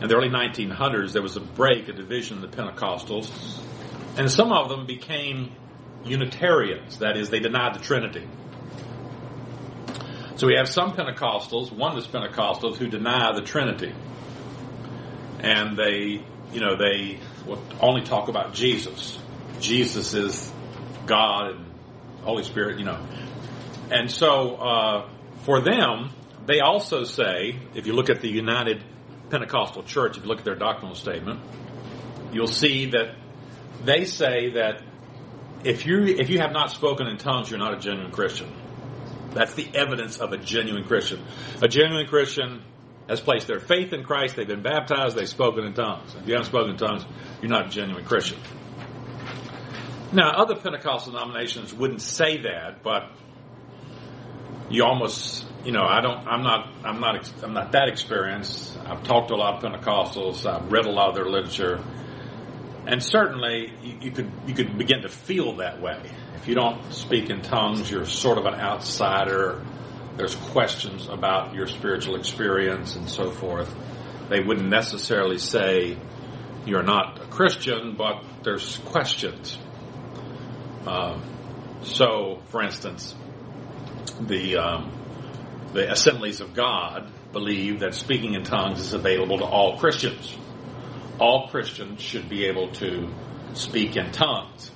in 0.00 0.08
the 0.08 0.14
early 0.14 0.28
1900s, 0.28 1.12
there 1.12 1.22
was 1.22 1.36
a 1.36 1.40
break, 1.40 1.88
a 1.88 1.92
division 1.92 2.42
in 2.42 2.42
the 2.42 2.54
Pentecostals, 2.54 3.30
and 4.18 4.30
some 4.30 4.52
of 4.52 4.68
them 4.68 4.86
became 4.86 5.52
Unitarians. 6.04 6.98
That 6.98 7.16
is, 7.16 7.30
they 7.30 7.40
denied 7.40 7.74
the 7.74 7.80
Trinity. 7.80 8.26
So 10.36 10.46
we 10.46 10.56
have 10.56 10.68
some 10.68 10.92
Pentecostals, 10.92 11.70
one 11.70 11.92
Oneness 11.94 12.06
Pentecostals, 12.08 12.76
who 12.76 12.88
deny 12.88 13.32
the 13.32 13.42
Trinity, 13.42 13.94
and 15.38 15.76
they, 15.76 16.24
you 16.52 16.60
know, 16.60 16.76
they 16.76 17.20
will 17.46 17.62
only 17.80 18.02
talk 18.02 18.28
about 18.28 18.54
Jesus. 18.54 19.18
Jesus 19.60 20.14
is 20.14 20.52
God 21.06 21.50
and 21.50 21.66
Holy 22.22 22.42
Spirit, 22.42 22.78
you 22.78 22.84
know. 22.84 22.98
And 23.90 24.10
so 24.10 24.56
uh, 24.56 25.10
for 25.44 25.60
them, 25.60 26.10
they 26.46 26.60
also 26.60 27.04
say, 27.04 27.58
if 27.74 27.86
you 27.86 27.92
look 27.92 28.10
at 28.10 28.20
the 28.20 28.28
United 28.28 28.82
Pentecostal 29.30 29.82
Church, 29.84 30.16
if 30.16 30.24
you 30.24 30.28
look 30.28 30.38
at 30.38 30.44
their 30.44 30.56
doctrinal 30.56 30.94
statement, 30.94 31.40
you'll 32.32 32.46
see 32.46 32.86
that 32.86 33.14
they 33.84 34.04
say 34.04 34.50
that 34.54 34.82
if 35.64 35.86
you 35.86 36.04
if 36.04 36.28
you 36.30 36.38
have 36.40 36.52
not 36.52 36.70
spoken 36.70 37.06
in 37.06 37.18
tongues, 37.18 37.50
you're 37.50 37.58
not 37.58 37.74
a 37.74 37.78
genuine 37.78 38.12
Christian. 38.12 38.52
That's 39.32 39.54
the 39.54 39.68
evidence 39.74 40.18
of 40.18 40.32
a 40.32 40.36
genuine 40.36 40.84
Christian. 40.84 41.22
A 41.62 41.68
genuine 41.68 42.06
Christian 42.06 42.62
has 43.08 43.20
placed 43.20 43.46
their 43.46 43.60
faith 43.60 43.92
in 43.92 44.04
Christ, 44.04 44.36
they've 44.36 44.46
been 44.46 44.62
baptized, 44.62 45.16
they've 45.16 45.28
spoken 45.28 45.64
in 45.64 45.74
tongues. 45.74 46.14
If 46.14 46.26
you 46.26 46.34
haven't 46.34 46.46
spoken 46.46 46.70
in 46.70 46.76
tongues, 46.76 47.04
you're 47.40 47.50
not 47.50 47.66
a 47.66 47.70
genuine 47.70 48.04
Christian. 48.04 48.38
Now, 50.12 50.30
other 50.32 50.54
Pentecostal 50.56 51.12
denominations 51.12 51.72
wouldn't 51.72 52.02
say 52.02 52.42
that, 52.42 52.82
but 52.82 53.10
you 54.70 54.84
almost, 54.84 55.46
you 55.64 55.72
know, 55.72 55.84
I 55.84 56.00
don't, 56.00 56.26
I'm 56.26 56.42
not, 56.42 56.68
I'm 56.84 57.00
not, 57.00 57.32
I'm 57.42 57.54
not 57.54 57.72
that 57.72 57.88
experienced. 57.88 58.78
I've 58.86 59.02
talked 59.02 59.28
to 59.28 59.34
a 59.34 59.36
lot 59.36 59.54
of 59.54 59.62
Pentecostals. 59.62 60.46
I've 60.46 60.70
read 60.70 60.86
a 60.86 60.90
lot 60.90 61.08
of 61.08 61.14
their 61.14 61.24
literature, 61.24 61.82
and 62.86 63.02
certainly 63.02 63.72
you, 63.82 63.98
you 64.02 64.10
could, 64.10 64.30
you 64.46 64.54
could 64.54 64.76
begin 64.76 65.02
to 65.02 65.08
feel 65.08 65.56
that 65.56 65.80
way. 65.80 66.10
If 66.36 66.48
you 66.48 66.54
don't 66.54 66.92
speak 66.92 67.30
in 67.30 67.42
tongues, 67.42 67.90
you're 67.90 68.04
sort 68.06 68.38
of 68.38 68.46
an 68.46 68.54
outsider. 68.54 69.64
There's 70.16 70.34
questions 70.34 71.08
about 71.08 71.54
your 71.54 71.66
spiritual 71.66 72.16
experience 72.16 72.96
and 72.96 73.08
so 73.08 73.30
forth. 73.30 73.72
They 74.28 74.40
wouldn't 74.40 74.68
necessarily 74.68 75.38
say 75.38 75.96
you're 76.66 76.82
not 76.82 77.20
a 77.20 77.26
Christian, 77.26 77.94
but 77.96 78.24
there's 78.42 78.78
questions. 78.86 79.58
Uh, 80.86 81.20
so, 81.82 82.42
for 82.46 82.62
instance, 82.62 83.14
the 84.20 84.56
um, 84.56 84.92
the 85.72 85.90
Assemblies 85.90 86.40
of 86.40 86.54
God 86.54 87.10
believe 87.32 87.80
that 87.80 87.94
speaking 87.94 88.34
in 88.34 88.44
tongues 88.44 88.78
is 88.78 88.92
available 88.92 89.38
to 89.38 89.44
all 89.44 89.78
Christians. 89.78 90.36
All 91.18 91.48
Christians 91.48 92.00
should 92.00 92.28
be 92.28 92.46
able 92.46 92.72
to 92.74 93.08
speak 93.54 93.96
in 93.96 94.10
tongues. 94.12 94.70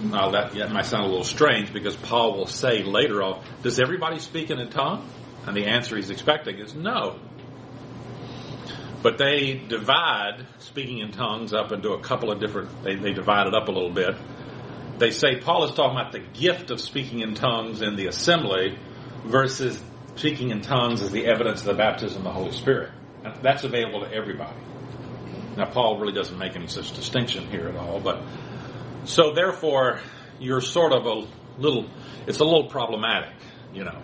Now 0.00 0.30
that, 0.32 0.52
that 0.52 0.72
might 0.72 0.86
sound 0.86 1.04
a 1.04 1.08
little 1.08 1.24
strange 1.24 1.72
because 1.72 1.96
Paul 1.96 2.36
will 2.36 2.46
say 2.46 2.82
later 2.82 3.22
on, 3.22 3.42
does 3.62 3.80
everybody 3.80 4.18
speak 4.18 4.50
in 4.50 4.58
a 4.58 4.66
tongue? 4.66 5.08
And 5.46 5.56
the 5.56 5.66
answer 5.66 5.96
he's 5.96 6.10
expecting 6.10 6.58
is 6.58 6.74
no. 6.74 7.18
But 9.02 9.18
they 9.18 9.54
divide 9.54 10.46
speaking 10.58 10.98
in 10.98 11.12
tongues 11.12 11.52
up 11.52 11.72
into 11.72 11.90
a 11.90 12.00
couple 12.00 12.32
of 12.32 12.40
different, 12.40 12.82
they, 12.82 12.96
they 12.96 13.12
divide 13.12 13.46
it 13.46 13.54
up 13.54 13.68
a 13.68 13.70
little 13.70 13.90
bit. 13.90 14.14
They 14.98 15.10
say 15.10 15.40
Paul 15.40 15.64
is 15.64 15.74
talking 15.74 15.98
about 15.98 16.12
the 16.12 16.20
gift 16.20 16.70
of 16.70 16.80
speaking 16.80 17.20
in 17.20 17.34
tongues 17.34 17.82
in 17.82 17.96
the 17.96 18.06
assembly 18.06 18.78
versus 19.24 19.82
speaking 20.16 20.50
in 20.50 20.62
tongues 20.62 21.02
as 21.02 21.10
the 21.10 21.26
evidence 21.26 21.60
of 21.60 21.66
the 21.66 21.74
baptism 21.74 22.18
of 22.18 22.24
the 22.24 22.30
Holy 22.30 22.52
Spirit. 22.52 22.90
That's 23.42 23.64
available 23.64 24.00
to 24.00 24.12
everybody. 24.12 24.56
Now, 25.56 25.66
Paul 25.66 25.98
really 25.98 26.12
doesn't 26.12 26.36
make 26.36 26.56
any 26.56 26.66
such 26.66 26.94
distinction 26.94 27.46
here 27.48 27.68
at 27.68 27.76
all, 27.76 28.00
but 28.00 28.22
so 29.04 29.32
therefore, 29.32 30.00
you're 30.40 30.60
sort 30.60 30.92
of 30.92 31.06
a 31.06 31.26
little, 31.58 31.88
it's 32.26 32.40
a 32.40 32.44
little 32.44 32.68
problematic, 32.68 33.34
you 33.72 33.84
know, 33.84 34.00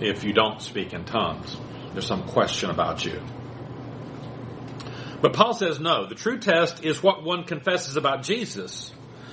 if 0.00 0.22
you 0.22 0.32
don't 0.32 0.60
speak 0.60 0.92
in 0.92 1.04
tongues. 1.04 1.56
There's 1.92 2.06
some 2.06 2.28
question 2.28 2.70
about 2.70 3.04
you. 3.04 3.20
But 5.20 5.34
Paul 5.34 5.54
says 5.54 5.80
no. 5.80 6.06
The 6.06 6.14
true 6.14 6.38
test 6.38 6.84
is 6.84 7.02
what 7.02 7.24
one 7.24 7.44
confesses 7.44 7.96
about 7.96 8.22
Jesus, 8.22 8.92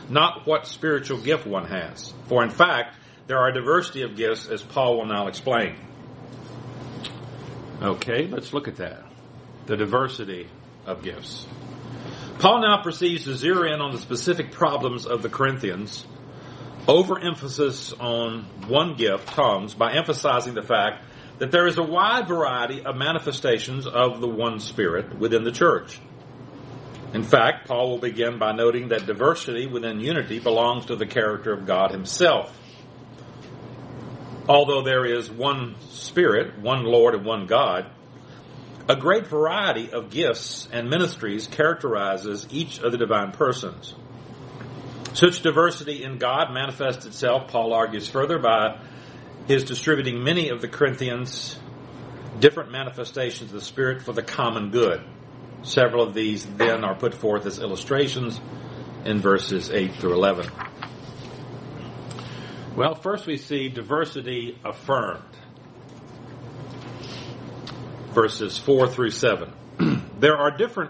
not 0.10 0.46
what 0.46 0.68
spiritual 0.68 1.20
gift 1.20 1.46
one 1.46 1.66
has. 1.66 2.14
For 2.28 2.44
in 2.44 2.50
fact, 2.50 2.98
there 3.28 3.38
are 3.38 3.50
a 3.50 3.54
diversity 3.54 4.02
of 4.02 4.16
gifts, 4.16 4.48
as 4.48 4.64
Paul 4.64 4.98
will 4.98 5.06
now 5.06 5.28
explain. 5.28 5.76
Okay, 7.82 8.28
let's 8.28 8.54
look 8.54 8.68
at 8.68 8.78
that. 8.78 9.04
The 9.68 9.78
diversity 9.78 10.50
of 10.88 11.04
gifts. 11.04 11.46
Paul 12.40 12.62
now 12.62 12.82
proceeds 12.82 13.26
to 13.26 13.36
zero 13.36 13.72
in 13.72 13.82
on 13.82 13.92
the 13.92 13.98
specific 13.98 14.52
problems 14.52 15.06
of 15.06 15.22
the 15.22 15.30
Corinthians, 15.30 16.06
overemphasis 16.88 17.94
on 17.94 18.44
one 18.68 18.96
gift, 18.96 19.28
tongues, 19.28 19.74
by 19.74 19.94
emphasizing 19.94 20.54
the 20.54 20.62
fact 20.62 21.04
that 21.40 21.52
there 21.52 21.68
is 21.68 21.78
a 21.78 21.84
wide 21.84 22.28
variety 22.28 22.84
of 22.84 22.96
manifestations 22.96 23.86
of 23.86 24.22
the 24.22 24.28
one 24.28 24.60
Spirit 24.60 25.18
within 25.18 25.44
the 25.44 25.52
church. 25.52 26.00
In 27.14 27.24
fact, 27.24 27.68
Paul 27.68 27.92
will 27.92 28.00
begin 28.00 28.38
by 28.38 28.52
noting 28.52 28.90
that 28.90 29.06
diversity 29.06 29.66
within 29.66 30.00
unity 30.00 30.40
belongs 30.40 30.88
to 30.88 30.96
the 30.96 31.06
character 31.06 31.54
of 31.54 31.66
God 31.66 31.92
Himself. 31.92 32.56
Although 34.48 34.84
there 34.84 35.06
is 35.06 35.30
one 35.30 35.76
Spirit, 35.90 36.60
one 36.60 36.84
Lord, 36.84 37.16
and 37.16 37.26
one 37.26 37.48
God, 37.48 37.90
a 38.90 38.96
great 38.96 39.28
variety 39.28 39.92
of 39.92 40.10
gifts 40.10 40.68
and 40.72 40.90
ministries 40.90 41.48
characterizes 41.48 42.48
each 42.52 42.80
of 42.80 42.92
the 42.92 42.98
divine 42.98 43.32
persons. 43.32 43.94
Such 45.14 45.42
diversity 45.42 46.04
in 46.04 46.18
God 46.18 46.54
manifests 46.54 47.06
itself, 47.06 47.50
Paul 47.50 47.74
argues 47.74 48.08
further, 48.08 48.40
by 48.40 48.80
his 49.48 49.64
distributing 49.64 50.24
many 50.24 50.50
of 50.50 50.62
the 50.62 50.68
Corinthians 50.68 51.58
different 52.40 52.72
manifestations 52.72 53.50
of 53.50 53.60
the 53.60 53.66
Spirit 53.66 54.04
for 54.04 54.14
the 54.14 54.22
common 54.22 54.70
good. 54.70 55.02
Several 55.64 56.04
of 56.04 56.14
these 56.14 56.46
then 56.46 56.84
are 56.84 56.96
put 56.96 57.14
forth 57.14 57.46
as 57.46 57.60
illustrations 57.60 58.40
in 59.06 59.20
verses 59.20 59.70
8 59.70 59.96
through 59.96 60.14
11. 60.14 60.50
Well, 62.76 62.94
first 62.94 63.26
we 63.26 63.38
see 63.38 63.70
diversity 63.70 64.60
affirmed. 64.64 65.37
Verses 68.18 68.58
4 68.58 68.88
through 68.88 69.12
7. 69.12 69.54
there 70.20 70.38
are 70.38 70.50
different 70.50 70.90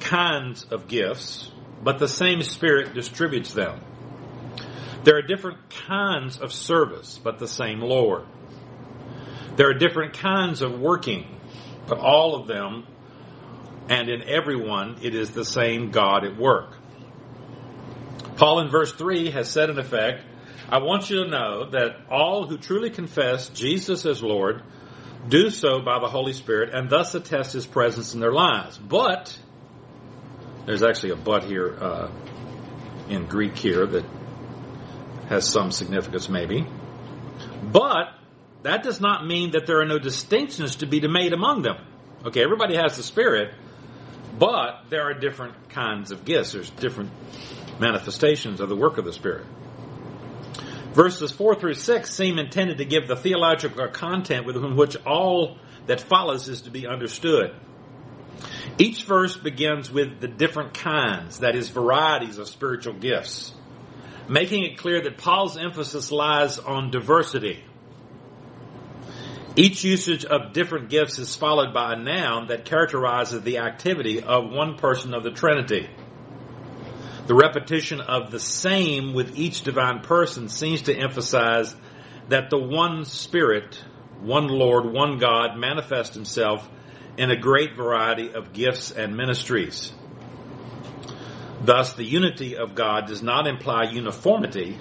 kinds 0.00 0.64
of 0.72 0.88
gifts, 0.88 1.52
but 1.84 2.00
the 2.00 2.08
same 2.08 2.42
Spirit 2.42 2.94
distributes 2.94 3.52
them. 3.52 3.78
There 5.04 5.16
are 5.18 5.22
different 5.22 5.70
kinds 5.86 6.36
of 6.38 6.52
service, 6.52 7.16
but 7.22 7.38
the 7.38 7.46
same 7.46 7.78
Lord. 7.78 8.24
There 9.54 9.70
are 9.70 9.74
different 9.74 10.14
kinds 10.14 10.62
of 10.62 10.80
working, 10.80 11.28
but 11.86 11.98
all 11.98 12.34
of 12.34 12.48
them 12.48 12.88
and 13.88 14.08
in 14.08 14.28
everyone 14.28 14.96
it 15.02 15.14
is 15.14 15.30
the 15.30 15.44
same 15.44 15.92
God 15.92 16.24
at 16.24 16.36
work. 16.36 16.76
Paul 18.34 18.58
in 18.62 18.68
verse 18.68 18.92
3 18.92 19.30
has 19.30 19.48
said 19.48 19.70
in 19.70 19.78
effect, 19.78 20.24
I 20.68 20.78
want 20.78 21.08
you 21.08 21.22
to 21.22 21.30
know 21.30 21.70
that 21.70 21.98
all 22.10 22.48
who 22.48 22.58
truly 22.58 22.90
confess 22.90 23.48
Jesus 23.50 24.04
as 24.04 24.24
Lord 24.24 24.64
do 25.28 25.50
so 25.50 25.80
by 25.80 25.98
the 26.00 26.08
Holy 26.08 26.32
Spirit 26.32 26.74
and 26.74 26.88
thus 26.88 27.14
attest 27.14 27.52
His 27.52 27.66
presence 27.66 28.14
in 28.14 28.20
their 28.20 28.32
lives. 28.32 28.78
But, 28.78 29.36
there's 30.66 30.82
actually 30.82 31.10
a 31.10 31.16
but 31.16 31.44
here 31.44 31.76
uh, 31.80 32.10
in 33.08 33.26
Greek 33.26 33.56
here 33.56 33.86
that 33.86 34.04
has 35.28 35.48
some 35.48 35.70
significance 35.70 36.28
maybe. 36.28 36.66
But, 37.72 38.08
that 38.62 38.82
does 38.82 39.00
not 39.00 39.26
mean 39.26 39.52
that 39.52 39.66
there 39.66 39.80
are 39.80 39.86
no 39.86 39.98
distinctions 39.98 40.76
to 40.76 40.86
be 40.86 41.06
made 41.06 41.32
among 41.32 41.62
them. 41.62 41.76
Okay, 42.24 42.42
everybody 42.42 42.74
has 42.74 42.96
the 42.96 43.02
Spirit, 43.02 43.54
but 44.38 44.86
there 44.90 45.02
are 45.02 45.14
different 45.14 45.68
kinds 45.68 46.10
of 46.10 46.24
gifts. 46.24 46.52
There's 46.52 46.70
different 46.70 47.10
manifestations 47.78 48.60
of 48.60 48.68
the 48.68 48.76
work 48.76 48.98
of 48.98 49.04
the 49.04 49.12
Spirit. 49.12 49.46
Verses 50.96 51.30
4 51.30 51.56
through 51.56 51.74
6 51.74 52.10
seem 52.10 52.38
intended 52.38 52.78
to 52.78 52.86
give 52.86 53.06
the 53.06 53.16
theological 53.16 53.86
content 53.88 54.46
within 54.46 54.76
which 54.76 54.96
all 55.04 55.58
that 55.84 56.00
follows 56.00 56.48
is 56.48 56.62
to 56.62 56.70
be 56.70 56.86
understood. 56.86 57.54
Each 58.78 59.04
verse 59.04 59.36
begins 59.36 59.90
with 59.90 60.20
the 60.20 60.26
different 60.26 60.72
kinds, 60.72 61.40
that 61.40 61.54
is, 61.54 61.68
varieties 61.68 62.38
of 62.38 62.48
spiritual 62.48 62.94
gifts, 62.94 63.52
making 64.26 64.64
it 64.64 64.78
clear 64.78 65.02
that 65.02 65.18
Paul's 65.18 65.58
emphasis 65.58 66.10
lies 66.10 66.58
on 66.58 66.90
diversity. 66.90 67.62
Each 69.54 69.84
usage 69.84 70.24
of 70.24 70.54
different 70.54 70.88
gifts 70.88 71.18
is 71.18 71.36
followed 71.36 71.74
by 71.74 71.92
a 71.92 71.96
noun 71.96 72.46
that 72.46 72.64
characterizes 72.64 73.42
the 73.42 73.58
activity 73.58 74.22
of 74.22 74.50
one 74.50 74.78
person 74.78 75.12
of 75.12 75.24
the 75.24 75.30
Trinity. 75.30 75.90
The 77.26 77.34
repetition 77.34 78.00
of 78.00 78.30
the 78.30 78.38
same 78.38 79.12
with 79.12 79.36
each 79.36 79.62
divine 79.62 80.00
person 80.00 80.48
seems 80.48 80.82
to 80.82 80.94
emphasize 80.94 81.74
that 82.28 82.50
the 82.50 82.58
one 82.58 83.04
Spirit, 83.04 83.82
one 84.20 84.46
Lord, 84.46 84.86
one 84.86 85.18
God 85.18 85.58
manifests 85.58 86.14
himself 86.14 86.68
in 87.18 87.32
a 87.32 87.36
great 87.36 87.74
variety 87.74 88.32
of 88.32 88.52
gifts 88.52 88.92
and 88.92 89.16
ministries. 89.16 89.92
Thus, 91.62 91.94
the 91.94 92.04
unity 92.04 92.56
of 92.56 92.76
God 92.76 93.06
does 93.06 93.24
not 93.24 93.48
imply 93.48 93.84
uniformity 93.90 94.78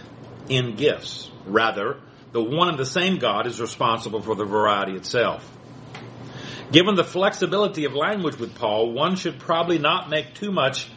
in 0.47 0.75
gifts. 0.75 1.31
Rather, 1.45 1.99
the 2.31 2.43
one 2.43 2.69
and 2.69 2.77
the 2.77 2.85
same 2.85 3.17
God 3.17 3.47
is 3.47 3.59
responsible 3.59 4.21
for 4.21 4.35
the 4.35 4.45
variety 4.45 4.93
itself. 4.93 5.49
Given 6.71 6.93
the 6.93 7.03
flexibility 7.03 7.85
of 7.85 7.93
language 7.93 8.37
with 8.37 8.53
Paul, 8.53 8.91
one 8.91 9.15
should 9.15 9.39
probably 9.39 9.79
not 9.79 10.09
make 10.11 10.35
too 10.35 10.51
much 10.51 10.89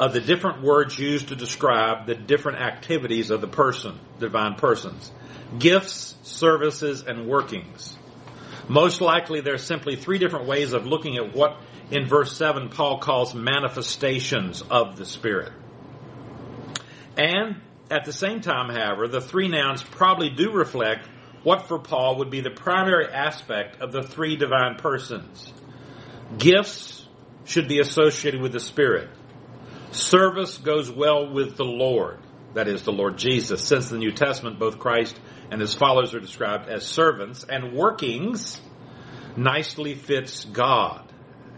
of 0.00 0.14
the 0.14 0.20
different 0.20 0.62
words 0.62 0.98
used 0.98 1.28
to 1.28 1.36
describe 1.36 2.06
the 2.06 2.14
different 2.14 2.58
activities 2.58 3.30
of 3.30 3.42
the 3.42 3.46
person, 3.46 4.00
divine 4.18 4.54
persons. 4.54 5.12
Gifts, 5.58 6.16
services, 6.22 7.04
and 7.06 7.28
workings. 7.28 7.98
Most 8.66 9.02
likely 9.02 9.42
there 9.42 9.54
are 9.54 9.58
simply 9.58 9.96
three 9.96 10.18
different 10.18 10.46
ways 10.46 10.72
of 10.72 10.86
looking 10.86 11.18
at 11.18 11.34
what 11.36 11.60
in 11.90 12.06
verse 12.06 12.34
7 12.34 12.70
Paul 12.70 12.98
calls 12.98 13.34
manifestations 13.34 14.62
of 14.62 14.96
the 14.96 15.04
Spirit. 15.04 15.52
And 17.18 17.60
at 17.90 18.06
the 18.06 18.12
same 18.12 18.40
time, 18.40 18.70
however, 18.70 19.06
the 19.06 19.20
three 19.20 19.48
nouns 19.48 19.82
probably 19.82 20.30
do 20.30 20.52
reflect 20.52 21.06
what 21.42 21.68
for 21.68 21.78
Paul 21.78 22.18
would 22.18 22.30
be 22.30 22.40
the 22.40 22.50
primary 22.50 23.06
aspect 23.06 23.82
of 23.82 23.92
the 23.92 24.02
three 24.02 24.36
divine 24.36 24.76
persons. 24.76 25.52
Gifts 26.38 27.06
should 27.44 27.68
be 27.68 27.80
associated 27.80 28.40
with 28.40 28.52
the 28.52 28.60
Spirit. 28.60 29.10
Service 29.92 30.58
goes 30.58 30.90
well 30.90 31.32
with 31.32 31.56
the 31.56 31.64
Lord, 31.64 32.18
that 32.54 32.68
is, 32.68 32.82
the 32.82 32.92
Lord 32.92 33.18
Jesus. 33.18 33.62
Since 33.62 33.90
the 33.90 33.98
New 33.98 34.12
Testament, 34.12 34.58
both 34.58 34.78
Christ 34.78 35.18
and 35.50 35.60
his 35.60 35.74
followers 35.74 36.14
are 36.14 36.20
described 36.20 36.68
as 36.68 36.86
servants, 36.86 37.44
and 37.44 37.72
workings 37.74 38.60
nicely 39.36 39.94
fits 39.94 40.44
God, 40.44 41.04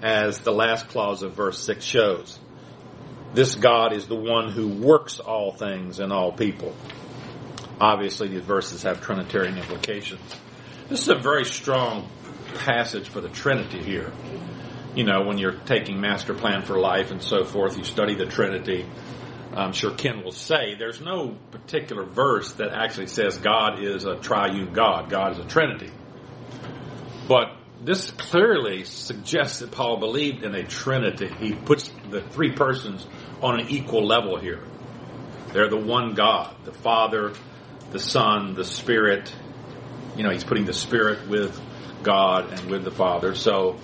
as 0.03 0.41
the 0.41 0.53
last 0.53 0.89
clause 0.89 1.23
of 1.23 1.35
verse 1.35 1.63
6 1.63 1.85
shows. 1.85 2.39
This 3.35 3.55
God 3.55 3.93
is 3.93 4.07
the 4.07 4.17
one 4.17 4.51
who 4.51 4.69
works 4.69 5.21
all 5.21 5.53
things 5.53 6.01
in 6.01 6.11
all 6.11 6.33
people. 6.33 6.75
Obviously, 7.81 8.29
these 8.29 8.43
verses 8.43 8.83
have 8.83 9.01
Trinitarian 9.01 9.59
implications. 9.59 10.37
This 10.89 11.03
is 11.03 11.09
a 11.09 11.15
very 11.19 11.45
strong 11.45 12.09
passage 12.55 13.09
for 13.09 13.21
the 13.21 13.29
Trinity 13.29 13.83
here. 13.83 14.13
You 14.95 15.05
know, 15.05 15.23
when 15.23 15.39
you're 15.39 15.59
taking 15.65 16.01
master 16.01 16.35
plan 16.35 16.63
for 16.63 16.79
life 16.79 17.11
and 17.11 17.23
so 17.23 17.45
forth, 17.45 17.79
you 17.79 17.85
study 17.85 18.15
the 18.15 18.27
Trinity. 18.27 18.87
I'm 19.55 19.73
sure 19.73 19.91
Ken 19.91 20.23
will 20.23 20.33
say 20.33 20.75
there's 20.79 21.01
no 21.01 21.37
particular 21.51 22.05
verse 22.05 22.53
that 22.55 22.73
actually 22.73 23.07
says 23.07 23.39
God 23.39 23.83
is 23.83 24.05
a 24.05 24.17
triune 24.17 24.73
God, 24.73 25.11
God 25.11 25.33
is 25.33 25.39
a 25.39 25.49
Trinity. 25.49 25.91
But 27.27 27.57
this 27.83 28.11
clearly 28.13 28.85
suggests 28.85 29.61
that 29.61 29.71
Paul 29.71 29.97
believed 29.97 30.45
in 30.45 30.55
a 30.55 30.63
Trinity. 30.63 31.29
He 31.39 31.55
puts 31.55 31.91
the 32.11 32.21
three 32.21 32.53
persons 32.53 33.07
on 33.43 33.61
an 33.61 33.69
equal 33.69 34.07
level 34.07 34.39
here. 34.39 34.63
They're 35.53 35.69
the 35.69 35.77
one 35.77 36.15
God, 36.15 36.55
the 36.65 36.73
Father, 36.73 37.33
the 37.91 37.99
Son, 37.99 38.55
the 38.55 38.65
Spirit. 38.65 39.35
You 40.17 40.23
know, 40.23 40.31
he's 40.31 40.45
putting 40.45 40.65
the 40.65 40.73
Spirit 40.73 41.29
with 41.29 41.59
God 42.03 42.53
and 42.53 42.71
with 42.71 42.85
the 42.85 42.91
Father. 42.91 43.35
So 43.35 43.79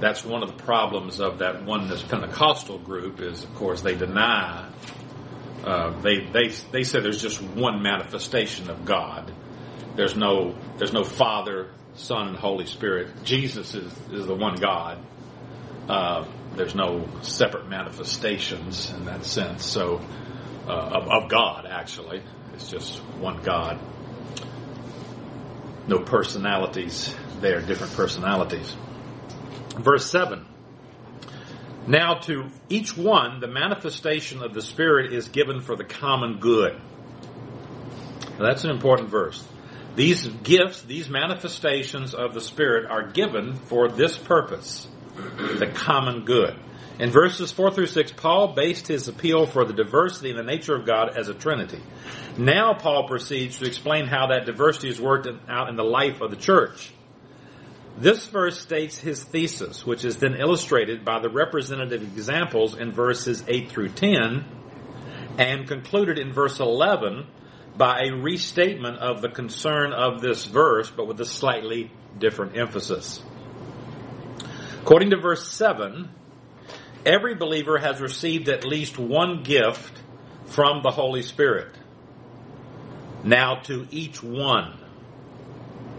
that's 0.00 0.24
one 0.24 0.42
of 0.42 0.48
the 0.48 0.62
problems 0.62 1.20
of 1.20 1.38
that 1.38 1.64
oneness 1.64 2.02
Pentecostal 2.02 2.78
group 2.78 3.20
is, 3.20 3.44
of 3.44 3.54
course, 3.54 3.80
they 3.80 3.94
deny. 3.94 4.68
Uh, 5.64 5.90
they 6.00 6.20
they 6.20 6.48
they 6.70 6.82
say 6.84 7.00
there's 7.00 7.20
just 7.20 7.42
one 7.42 7.82
manifestation 7.82 8.70
of 8.70 8.84
God. 8.84 9.32
There's 9.96 10.16
no 10.16 10.54
there's 10.76 10.92
no 10.92 11.02
Father, 11.02 11.70
Son, 11.96 12.28
and 12.28 12.36
Holy 12.36 12.66
Spirit. 12.66 13.24
Jesus 13.24 13.74
is 13.74 13.92
is 14.12 14.26
the 14.26 14.34
one 14.34 14.54
God. 14.54 15.04
Uh, 15.88 16.26
there's 16.54 16.74
no 16.74 17.08
separate 17.22 17.68
manifestations 17.68 18.92
in 18.92 19.06
that 19.06 19.24
sense. 19.24 19.64
So 19.64 20.00
uh, 20.66 20.70
of, 20.70 21.08
of 21.08 21.30
God, 21.30 21.66
actually. 21.66 22.22
It's 22.54 22.70
just 22.70 22.98
one 23.20 23.42
God. 23.42 23.78
No 25.86 26.00
personalities 26.00 27.14
there, 27.40 27.62
different 27.62 27.94
personalities. 27.94 28.76
Verse 29.78 30.10
7. 30.10 30.44
Now 31.86 32.14
to 32.14 32.48
each 32.68 32.96
one, 32.96 33.40
the 33.40 33.48
manifestation 33.48 34.42
of 34.42 34.52
the 34.52 34.60
Spirit 34.60 35.12
is 35.12 35.28
given 35.28 35.60
for 35.60 35.76
the 35.76 35.84
common 35.84 36.38
good. 36.38 36.78
Now 38.38 38.44
that's 38.44 38.64
an 38.64 38.70
important 38.70 39.08
verse. 39.08 39.42
These 39.96 40.28
gifts, 40.28 40.82
these 40.82 41.08
manifestations 41.08 42.14
of 42.14 42.34
the 42.34 42.40
Spirit 42.40 42.90
are 42.90 43.10
given 43.10 43.54
for 43.54 43.88
this 43.88 44.16
purpose, 44.16 44.86
the 45.16 45.70
common 45.74 46.24
good. 46.24 46.54
In 46.98 47.10
verses 47.10 47.52
4 47.52 47.70
through 47.70 47.86
6, 47.86 48.12
Paul 48.12 48.54
based 48.54 48.88
his 48.88 49.08
appeal 49.08 49.46
for 49.46 49.64
the 49.64 49.72
diversity 49.72 50.30
and 50.30 50.38
the 50.38 50.42
nature 50.42 50.74
of 50.74 50.84
God 50.84 51.16
as 51.16 51.28
a 51.28 51.34
Trinity. 51.34 51.80
Now 52.36 52.74
Paul 52.74 53.06
proceeds 53.06 53.58
to 53.58 53.66
explain 53.66 54.06
how 54.06 54.28
that 54.28 54.46
diversity 54.46 54.88
is 54.88 55.00
worked 55.00 55.28
out 55.48 55.68
in 55.68 55.76
the 55.76 55.84
life 55.84 56.20
of 56.20 56.30
the 56.30 56.36
church. 56.36 56.92
This 58.00 58.28
verse 58.28 58.60
states 58.60 58.96
his 58.96 59.24
thesis, 59.24 59.84
which 59.84 60.04
is 60.04 60.18
then 60.18 60.36
illustrated 60.36 61.04
by 61.04 61.18
the 61.18 61.28
representative 61.28 62.00
examples 62.00 62.76
in 62.76 62.92
verses 62.92 63.42
8 63.48 63.70
through 63.70 63.88
10, 63.88 64.44
and 65.36 65.66
concluded 65.66 66.16
in 66.16 66.32
verse 66.32 66.60
11 66.60 67.26
by 67.76 68.02
a 68.04 68.14
restatement 68.14 68.98
of 68.98 69.20
the 69.20 69.28
concern 69.28 69.92
of 69.92 70.20
this 70.20 70.44
verse, 70.44 70.88
but 70.90 71.08
with 71.08 71.20
a 71.20 71.24
slightly 71.24 71.90
different 72.16 72.56
emphasis. 72.56 73.20
According 74.82 75.10
to 75.10 75.16
verse 75.16 75.48
7, 75.52 76.08
every 77.04 77.34
believer 77.34 77.78
has 77.78 78.00
received 78.00 78.48
at 78.48 78.64
least 78.64 78.96
one 78.96 79.42
gift 79.42 80.00
from 80.46 80.82
the 80.84 80.92
Holy 80.92 81.22
Spirit. 81.22 81.74
Now 83.24 83.56
to 83.64 83.88
each 83.90 84.22
one, 84.22 84.77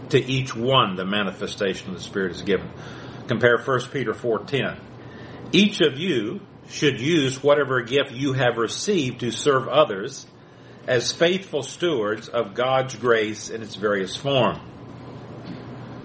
to 0.09 0.19
each 0.19 0.55
one 0.55 0.95
the 0.95 1.05
manifestation 1.05 1.89
of 1.89 1.95
the 1.95 2.01
Spirit 2.01 2.31
is 2.31 2.41
given. 2.41 2.69
Compare 3.27 3.59
1 3.63 3.79
Peter 3.91 4.13
4.10. 4.13 4.79
Each 5.51 5.81
of 5.81 5.97
you 5.97 6.41
should 6.69 6.99
use 6.99 7.41
whatever 7.41 7.81
gift 7.81 8.11
you 8.11 8.33
have 8.33 8.57
received 8.57 9.21
to 9.21 9.31
serve 9.31 9.67
others 9.67 10.25
as 10.87 11.11
faithful 11.11 11.63
stewards 11.63 12.27
of 12.27 12.53
God's 12.53 12.95
grace 12.95 13.49
in 13.49 13.61
its 13.61 13.75
various 13.75 14.15
form. 14.15 14.59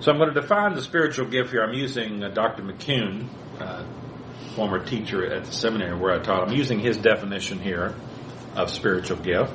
So 0.01 0.11
I'm 0.13 0.19
going 0.19 0.35
to 0.35 0.41
define 0.41 0.75
the 0.75 0.83
spiritual 0.83 1.27
gift 1.27 1.51
here. 1.51 1.63
I'm 1.63 1.75
using 1.75 2.23
uh, 2.23 2.29
Dr. 2.29 2.63
McCune, 2.63 3.27
uh, 3.59 3.87
former 4.55 4.85
teacher 4.85 5.25
at 5.25 5.45
the 5.45 5.53
seminary 5.53 5.99
where 5.99 6.13
I 6.13 6.19
taught. 6.19 6.49
I'm 6.49 6.55
using 6.55 6.79
his 6.79 6.99
definition 6.99 7.59
here 7.59 7.95
of 8.55 8.71
spiritual 8.71 9.17
gift. 9.19 9.53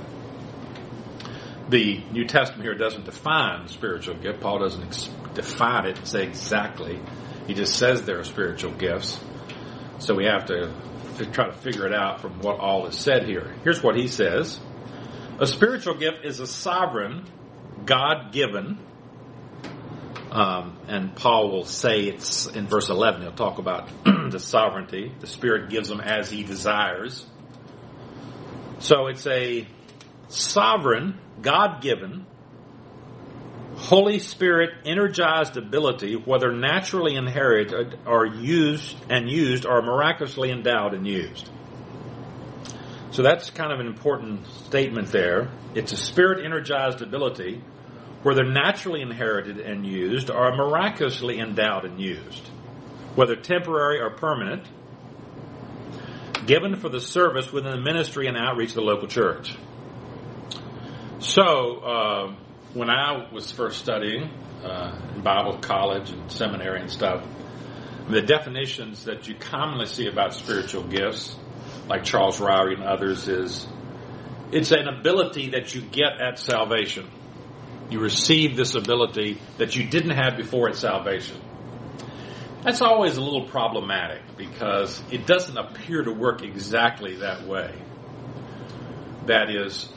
The 1.70 2.04
New 2.12 2.26
Testament 2.26 2.64
here 2.64 2.74
doesn't 2.74 3.06
define 3.06 3.68
spiritual 3.68 4.16
gift. 4.16 4.42
Paul 4.42 4.60
doesn't 4.60 4.84
ex- 4.84 5.10
define 5.36 5.86
it 5.86 6.00
and 6.00 6.08
say 6.08 6.24
exactly. 6.24 7.00
He 7.46 7.54
just 7.54 7.78
says 7.78 8.04
there 8.04 8.20
are 8.20 8.24
spiritual 8.24 8.72
gifts. 8.72 9.20
So 10.00 10.16
we 10.16 10.26
have 10.26 10.46
to 10.46 10.74
f- 11.20 11.32
try 11.32 11.46
to 11.46 11.54
figure 11.54 11.86
it 11.86 11.94
out 11.94 12.22
from 12.22 12.42
what 12.42 12.60
all 12.60 12.88
is 12.88 12.96
said 12.96 13.28
here. 13.28 13.54
Here's 13.64 13.84
what 13.84 13.96
he 13.96 14.08
says. 14.08 14.60
A 15.40 15.46
spiritual 15.46 15.94
gift 15.94 16.26
is 16.26 16.40
a 16.40 16.48
sovereign, 16.48 17.26
God 17.86 18.32
given, 18.32 18.80
um, 20.32 20.78
and 20.88 21.16
Paul 21.16 21.50
will 21.52 21.66
say 21.66 22.02
it's 22.02 22.46
in 22.48 22.68
verse 22.68 22.90
11, 22.90 23.22
he'll 23.22 23.32
talk 23.32 23.58
about 23.58 23.90
the 24.06 24.40
sovereignty. 24.40 25.12
The 25.20 25.28
Spirit 25.28 25.70
gives 25.70 25.90
them 25.90 26.02
as 26.02 26.30
he 26.30 26.44
desires. 26.44 27.26
So 28.80 29.08
it's 29.08 29.26
a 29.28 29.68
sovereign, 30.30 31.20
God 31.42 31.82
given, 31.82 32.26
Holy 33.76 34.20
Spirit 34.20 34.72
energized 34.86 35.56
ability, 35.56 36.16
whether 36.16 36.52
naturally 36.52 37.16
inherited 37.16 37.98
or 38.06 38.26
used 38.26 38.96
and 39.10 39.30
used 39.30 39.66
or 39.66 39.82
miraculously 39.82 40.52
endowed 40.52 40.94
and 40.94 41.08
used. 41.08 41.50
So 43.12 43.24
that's 43.24 43.50
kind 43.50 43.72
of 43.72 43.80
an 43.80 43.88
important 43.88 44.46
statement 44.66 45.12
there. 45.12 45.50
It's 45.76 45.94
a 45.94 45.98
spirit 45.98 46.46
energized 46.46 47.02
ability, 47.02 47.64
whether 48.22 48.44
naturally 48.44 49.02
inherited 49.02 49.60
and 49.60 49.86
used 49.86 50.30
or 50.30 50.56
miraculously 50.56 51.40
endowed 51.40 51.86
and 51.86 52.00
used, 52.00 52.48
whether 53.16 53.36
temporary 53.36 54.02
or 54.02 54.10
permanent, 54.10 54.68
given 56.46 56.76
for 56.76 56.90
the 56.90 57.00
service 57.00 57.52
within 57.52 57.72
the 57.72 57.82
ministry 57.82 58.28
and 58.28 58.38
outreach 58.38 58.70
of 58.70 58.76
the 58.76 58.82
local 58.82 59.08
church. 59.08 59.56
So, 61.20 61.80
uh, 61.80 62.36
when 62.74 62.90
I 62.90 63.30
was 63.32 63.52
first 63.52 63.80
studying 63.80 64.30
uh, 64.64 64.98
in 65.16 65.22
Bible 65.22 65.58
college 65.58 66.12
and 66.12 66.32
seminary 66.32 66.82
and 66.82 66.90
stuff, 66.90 67.26
the 68.08 68.22
definitions 68.22 69.06
that 69.06 69.28
you 69.28 69.36
commonly 69.36 69.86
see 69.86 70.08
about 70.08 70.34
spiritual 70.34 70.84
gifts 70.84 71.36
like 71.90 72.04
Charles 72.04 72.40
Ryrie 72.40 72.76
and 72.76 72.84
others, 72.84 73.28
is 73.28 73.68
it's 74.52 74.72
an 74.72 74.88
ability 74.88 75.50
that 75.52 75.74
you 75.74 75.82
get 75.82 76.22
at 76.22 76.38
salvation. 76.38 77.10
You 77.90 78.00
receive 78.00 78.56
this 78.56 78.76
ability 78.76 79.42
that 79.58 79.76
you 79.76 79.88
didn't 79.88 80.16
have 80.16 80.38
before 80.38 80.70
at 80.70 80.76
salvation. 80.76 81.42
That's 82.64 82.82
always 82.82 83.18
a 83.18 83.22
little 83.22 83.48
problematic 83.48 84.22
because 84.38 85.02
it 85.12 85.26
doesn't 85.26 85.58
appear 85.58 86.04
to 86.04 86.12
work 86.12 86.44
exactly 86.44 87.18
that 87.18 87.48
way. 87.48 87.74
That 89.26 89.50
is, 89.50 89.90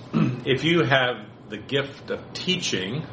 if 0.45 0.65
you 0.65 0.83
have 0.83 1.27
the 1.49 1.59
gift 1.59 2.11
of 2.11 2.33
teaching, 2.33 3.07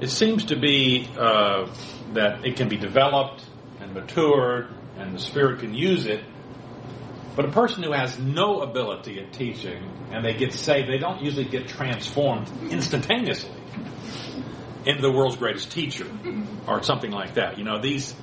it 0.00 0.08
seems 0.10 0.46
to 0.46 0.56
be 0.58 1.08
uh, 1.18 1.72
that 2.14 2.44
it 2.44 2.56
can 2.56 2.68
be 2.68 2.76
developed 2.76 3.44
and 3.80 3.94
matured, 3.94 4.68
and 4.98 5.14
the 5.14 5.20
Spirit 5.20 5.60
can 5.60 5.74
use 5.74 6.06
it. 6.06 6.24
But 7.34 7.46
a 7.46 7.50
person 7.50 7.82
who 7.82 7.92
has 7.92 8.18
no 8.18 8.60
ability 8.60 9.18
at 9.20 9.32
teaching 9.32 9.82
and 10.10 10.24
they 10.24 10.34
get 10.34 10.52
saved, 10.52 10.88
they 10.88 10.98
don't 10.98 11.22
usually 11.22 11.46
get 11.46 11.66
transformed 11.66 12.50
instantaneously 12.70 13.54
into 14.84 15.00
the 15.00 15.10
world's 15.10 15.36
greatest 15.36 15.70
teacher 15.70 16.06
or 16.66 16.82
something 16.82 17.10
like 17.10 17.34
that. 17.34 17.56
You 17.56 17.64
know, 17.64 17.80
these 17.80 18.14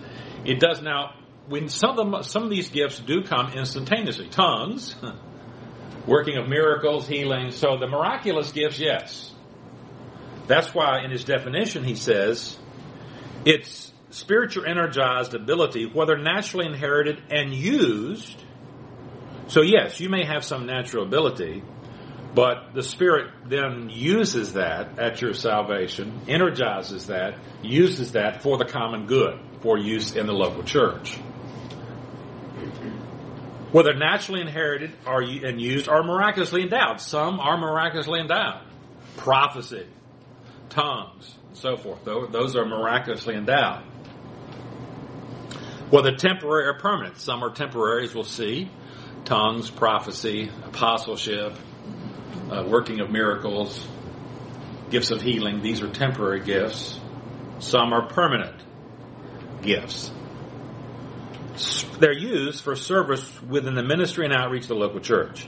it 0.45 0.59
does 0.59 0.81
now 0.81 1.15
when 1.47 1.69
some 1.69 1.97
of 1.97 2.25
some 2.25 2.43
of 2.43 2.49
these 2.51 2.69
gifts 2.69 2.99
do 2.99 3.23
come 3.23 3.53
instantaneously. 3.53 4.29
Tongues, 4.29 4.95
working 6.09 6.37
of 6.37 6.49
miracles, 6.49 7.07
healing. 7.07 7.51
So 7.51 7.77
the 7.77 7.87
miraculous 7.87 8.51
gifts, 8.51 8.79
yes. 8.79 9.33
That's 10.47 10.73
why 10.73 11.03
in 11.03 11.11
his 11.11 11.23
definition 11.23 11.83
he 11.83 11.95
says 11.95 12.57
it's 13.45 13.93
spiritual 14.09 14.65
energized 14.65 15.35
ability, 15.35 15.85
whether 15.85 16.17
naturally 16.17 16.65
inherited 16.65 17.21
and 17.29 17.53
used. 17.53 18.43
So 19.47 19.61
yes, 19.61 19.99
you 19.99 20.09
may 20.09 20.25
have 20.25 20.43
some 20.43 20.65
natural 20.65 21.05
ability, 21.05 21.63
but 22.33 22.73
the 22.73 22.83
Spirit 22.83 23.31
then 23.45 23.89
uses 23.91 24.53
that 24.53 24.97
at 24.99 25.21
your 25.21 25.33
salvation, 25.33 26.21
energizes 26.27 27.07
that, 27.07 27.37
uses 27.61 28.13
that 28.13 28.41
for 28.41 28.57
the 28.57 28.65
common 28.65 29.05
good, 29.05 29.39
for 29.61 29.77
use 29.77 30.15
in 30.15 30.25
the 30.25 30.33
local 30.33 30.63
church. 30.63 31.17
Whether 33.71 33.93
naturally 33.93 34.41
inherited 34.41 34.91
or, 35.05 35.21
and 35.21 35.61
used 35.61 35.87
or 35.87 36.03
miraculously 36.03 36.63
endowed. 36.63 36.99
Some 36.99 37.39
are 37.39 37.57
miraculously 37.57 38.19
endowed. 38.19 38.61
Prophecy, 39.17 39.85
tongues, 40.69 41.35
and 41.49 41.57
so 41.57 41.77
forth. 41.77 42.03
Those 42.03 42.55
are 42.55 42.65
miraculously 42.65 43.35
endowed. 43.35 43.83
Whether 45.91 46.15
temporary 46.15 46.67
or 46.67 46.75
permanent. 46.75 47.17
Some 47.17 47.43
are 47.43 47.51
temporary, 47.51 48.05
as 48.05 48.15
we'll 48.15 48.23
see. 48.23 48.69
Tongues, 49.25 49.69
prophecy, 49.69 50.49
apostleship, 50.63 51.53
uh, 52.49 52.63
working 52.67 52.99
of 53.01 53.11
miracles, 53.11 53.87
gifts 54.89 55.11
of 55.11 55.21
healing. 55.21 55.61
These 55.61 55.81
are 55.81 55.89
temporary 55.89 56.41
gifts. 56.41 56.99
Some 57.59 57.93
are 57.93 58.07
permanent 58.07 58.55
gifts. 59.61 60.11
They're 61.99 62.17
used 62.17 62.63
for 62.63 62.75
service 62.75 63.41
within 63.41 63.75
the 63.75 63.83
ministry 63.83 64.25
and 64.25 64.33
outreach 64.33 64.63
of 64.63 64.69
the 64.69 64.75
local 64.75 64.99
church. 64.99 65.47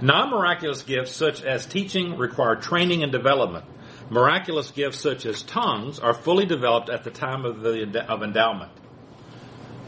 Non 0.00 0.30
miraculous 0.30 0.82
gifts, 0.82 1.12
such 1.12 1.42
as 1.42 1.66
teaching, 1.66 2.16
require 2.16 2.56
training 2.56 3.02
and 3.02 3.12
development. 3.12 3.64
Miraculous 4.10 4.70
gifts, 4.72 4.98
such 4.98 5.24
as 5.24 5.42
tongues, 5.42 5.98
are 5.98 6.14
fully 6.14 6.44
developed 6.44 6.90
at 6.90 7.04
the 7.04 7.10
time 7.10 7.44
of, 7.44 7.60
the, 7.60 8.04
of 8.08 8.22
endowment. 8.22 8.72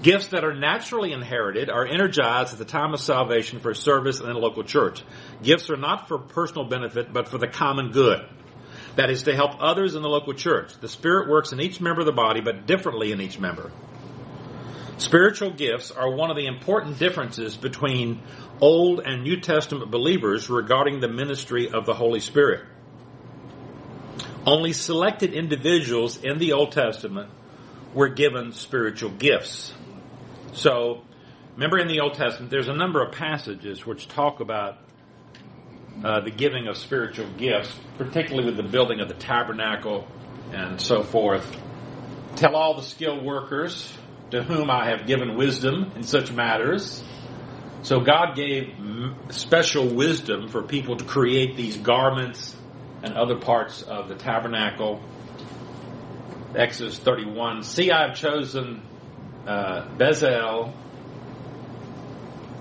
Gifts 0.03 0.29
that 0.29 0.45
are 0.45 0.55
naturally 0.55 1.13
inherited 1.13 1.71
are 1.71 1.87
energized 1.87 2.53
at 2.53 2.59
the 2.59 2.65
time 2.65 2.93
of 2.93 3.01
salvation 3.01 3.59
for 3.59 3.75
service 3.75 4.21
in 4.21 4.27
the 4.27 4.35
local 4.35 4.63
church. 4.63 5.03
Gifts 5.43 5.71
are 5.71 5.77
not 5.77 6.09
for 6.09 6.19
personal 6.19 6.65
benefit, 6.69 7.13
but 7.13 7.29
for 7.29 7.39
the 7.39 7.49
common 7.49 7.91
good. 7.91 8.21
That 8.97 9.11
is 9.11 9.25
to 9.25 9.35
help 9.35 9.53
others 9.61 9.95
in 9.95 10.03
the 10.03 10.09
local 10.09 10.35
church. 10.35 10.79
The 10.79 10.89
Spirit 10.89 11.29
works 11.29 11.53
in 11.53 11.61
each 11.61 11.81
member 11.81 12.01
of 12.01 12.07
the 12.07 12.13
body, 12.13 12.41
but 12.41 12.67
differently 12.67 13.13
in 13.13 13.21
each 13.21 13.39
member. 13.39 13.73
Spiritual 14.99 15.51
gifts 15.51 15.91
are 15.91 16.11
one 16.11 16.31
of 16.31 16.37
the 16.37 16.47
important 16.47 16.99
differences 16.99 17.57
between 17.57 18.23
Old 18.61 19.01
and 19.01 19.25
New 19.25 19.41
Testament 19.41 19.91
believers 19.91 20.49
regarding 20.49 21.01
the 21.01 21.09
ministry 21.09 21.69
of 21.69 21.85
the 21.85 21.95
Holy 21.95 22.21
Spirit. 22.21 22.65
Only 24.47 24.73
selected 24.73 25.33
individuals 25.33 26.23
in 26.23 26.39
the 26.39 26.53
Old 26.53 26.73
Testament 26.73 27.31
were 27.93 28.09
given 28.09 28.53
spiritual 28.53 29.11
gifts. 29.11 29.73
So, 30.53 31.03
remember 31.55 31.79
in 31.79 31.89
the 31.89 32.01
Old 32.01 32.15
Testament, 32.15 32.51
there's 32.51 32.69
a 32.69 32.75
number 32.75 33.03
of 33.03 33.13
passages 33.13 33.85
which 33.85 34.07
talk 34.07 34.39
about 34.41 34.79
uh, 36.05 36.21
the 36.21 36.31
giving 36.31 36.69
of 36.69 36.77
spiritual 36.77 37.27
gifts, 37.37 37.75
particularly 37.99 38.47
with 38.47 38.57
the 38.57 38.69
building 38.71 39.01
of 39.01 39.09
the 39.09 39.15
tabernacle 39.15 40.07
and 40.53 40.81
so 40.81 41.03
forth. 41.03 41.61
Tell 42.37 42.55
all 42.55 42.75
the 42.75 42.83
skilled 42.83 43.25
workers 43.25 43.93
to 44.31 44.43
whom 44.43 44.71
I 44.71 44.91
have 44.91 45.07
given 45.07 45.37
wisdom 45.37 45.93
in 45.97 46.03
such 46.03 46.33
matters. 46.33 47.03
So 47.83 48.01
God 48.01 48.35
gave 48.35 48.75
special 49.31 49.87
wisdom 49.95 50.49
for 50.49 50.63
people 50.63 50.97
to 50.97 51.05
create 51.05 51.57
these 51.57 51.77
garments 51.77 52.57
and 53.03 53.15
other 53.15 53.37
parts 53.37 53.83
of 53.83 54.09
the 54.09 54.15
tabernacle. 54.15 55.03
Exodus 56.57 56.99
31. 56.99 57.63
See, 57.65 57.91
I 57.91 58.07
have 58.07 58.17
chosen 58.17 58.81
uh, 59.47 59.87
Bezalel, 59.99 60.73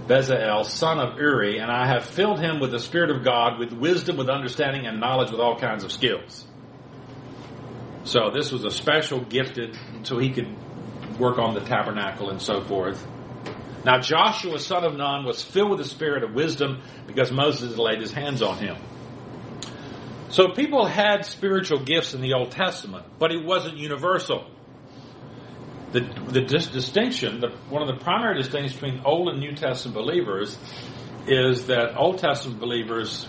Bezalel, 0.08 0.66
son 0.66 1.00
of 1.00 1.18
Uri, 1.18 1.60
and 1.60 1.72
I 1.72 1.88
have 1.88 2.06
filled 2.06 2.40
him 2.40 2.60
with 2.60 2.72
the 2.72 2.80
Spirit 2.80 3.10
of 3.10 3.24
God, 3.24 3.60
with 3.60 3.72
wisdom, 3.72 4.18
with 4.18 4.30
understanding, 4.30 4.86
and 4.86 5.00
knowledge, 5.00 5.32
with 5.32 5.40
all 5.40 5.58
kinds 5.58 5.84
of 5.84 5.92
skills. 5.92 6.46
So 8.04 8.32
this 8.34 8.52
was 8.52 8.66
a 8.66 8.72
special 8.72 9.22
gifted, 9.22 9.78
so 10.04 10.18
he 10.18 10.32
could 10.32 10.54
work 11.20 11.38
on 11.38 11.54
the 11.54 11.62
tabernacle 11.62 12.30
and 12.30 12.42
so 12.42 12.62
forth. 12.62 13.06
Now 13.86 14.00
Joshua, 14.00 14.60
son 14.60 14.84
of 14.84 14.96
Nun, 14.96 15.26
was 15.26 15.44
filled 15.44 15.72
with 15.72 15.80
the 15.80 15.86
spirit 15.86 16.24
of 16.24 16.34
wisdom 16.34 16.82
because 17.06 17.32
Moses 17.32 17.78
laid 17.78 18.00
his 18.00 18.14
hands 18.14 18.42
on 18.42 18.58
him. 18.58 18.78
So 20.30 20.50
people 20.50 20.88
had 20.88 21.26
spiritual 21.26 21.84
gifts 21.84 22.14
in 22.14 22.22
the 22.22 22.34
Old 22.34 22.52
Testament, 22.52 23.06
but 23.20 23.32
it 23.32 23.46
wasn't 23.46 23.78
universal. 23.78 24.50
The, 25.92 26.00
the 26.00 26.42
dis- 26.42 26.68
distinction, 26.68 27.40
the, 27.40 27.50
one 27.70 27.84
of 27.84 27.88
the 27.88 28.04
primary 28.04 28.42
distinctions 28.42 28.74
between 28.74 29.02
Old 29.06 29.30
and 29.30 29.40
New 29.40 29.54
Testament 29.54 29.96
believers 29.96 30.58
is 31.28 31.68
that 31.68 31.96
Old 31.96 32.18
Testament 32.18 32.60
believers 32.60 33.28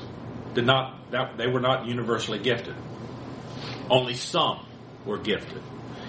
did 0.55 0.65
not, 0.65 1.11
that, 1.11 1.37
they 1.37 1.47
were 1.47 1.61
not 1.61 1.87
universally 1.87 2.39
gifted. 2.39 2.75
Only 3.91 4.15
some 4.15 4.67
were 5.05 5.19
gifted. 5.19 5.63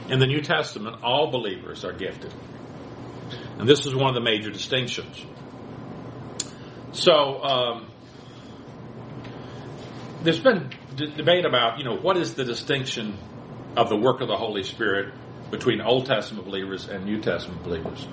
In 0.10 0.20
the 0.20 0.28
New 0.28 0.42
Testament, 0.42 0.98
all 1.04 1.32
believers 1.32 1.84
are 1.84 1.94
gifted. 1.94 2.34
And 3.58 3.68
this 3.68 3.86
is 3.86 3.96
one 3.96 4.10
of 4.10 4.14
the 4.16 4.22
major 4.22 4.52
distinctions. 4.52 5.26
So, 6.92 7.44
um, 7.44 7.92
there's 10.24 10.40
been 10.40 10.72
d- 10.96 11.14
debate 11.16 11.46
about, 11.46 11.78
you 11.78 11.86
know, 11.86 11.96
what 11.96 12.18
is 12.18 12.36
the 12.36 12.44
distinction 12.44 13.18
of 13.76 13.90
the 13.90 13.98
work 13.98 14.22
of 14.22 14.28
the 14.28 14.38
Holy 14.38 14.64
Spirit 14.64 15.14
between 15.52 15.82
Old 15.82 16.06
Testament 16.06 16.46
believers 16.46 16.88
and 16.88 17.06
New 17.06 17.22
Testament 17.22 17.64
believers. 17.64 18.04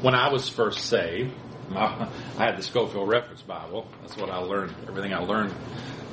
When 0.00 0.14
I 0.14 0.30
was 0.32 0.48
first 0.48 0.80
saved, 0.80 1.32
I 2.38 2.46
had 2.46 2.56
the 2.56 2.62
Scofield 2.62 3.08
Reference 3.08 3.42
Bible. 3.42 3.86
That's 4.00 4.16
what 4.16 4.30
I 4.30 4.38
learned. 4.38 4.74
Everything 4.88 5.12
I 5.14 5.18
learned 5.18 5.54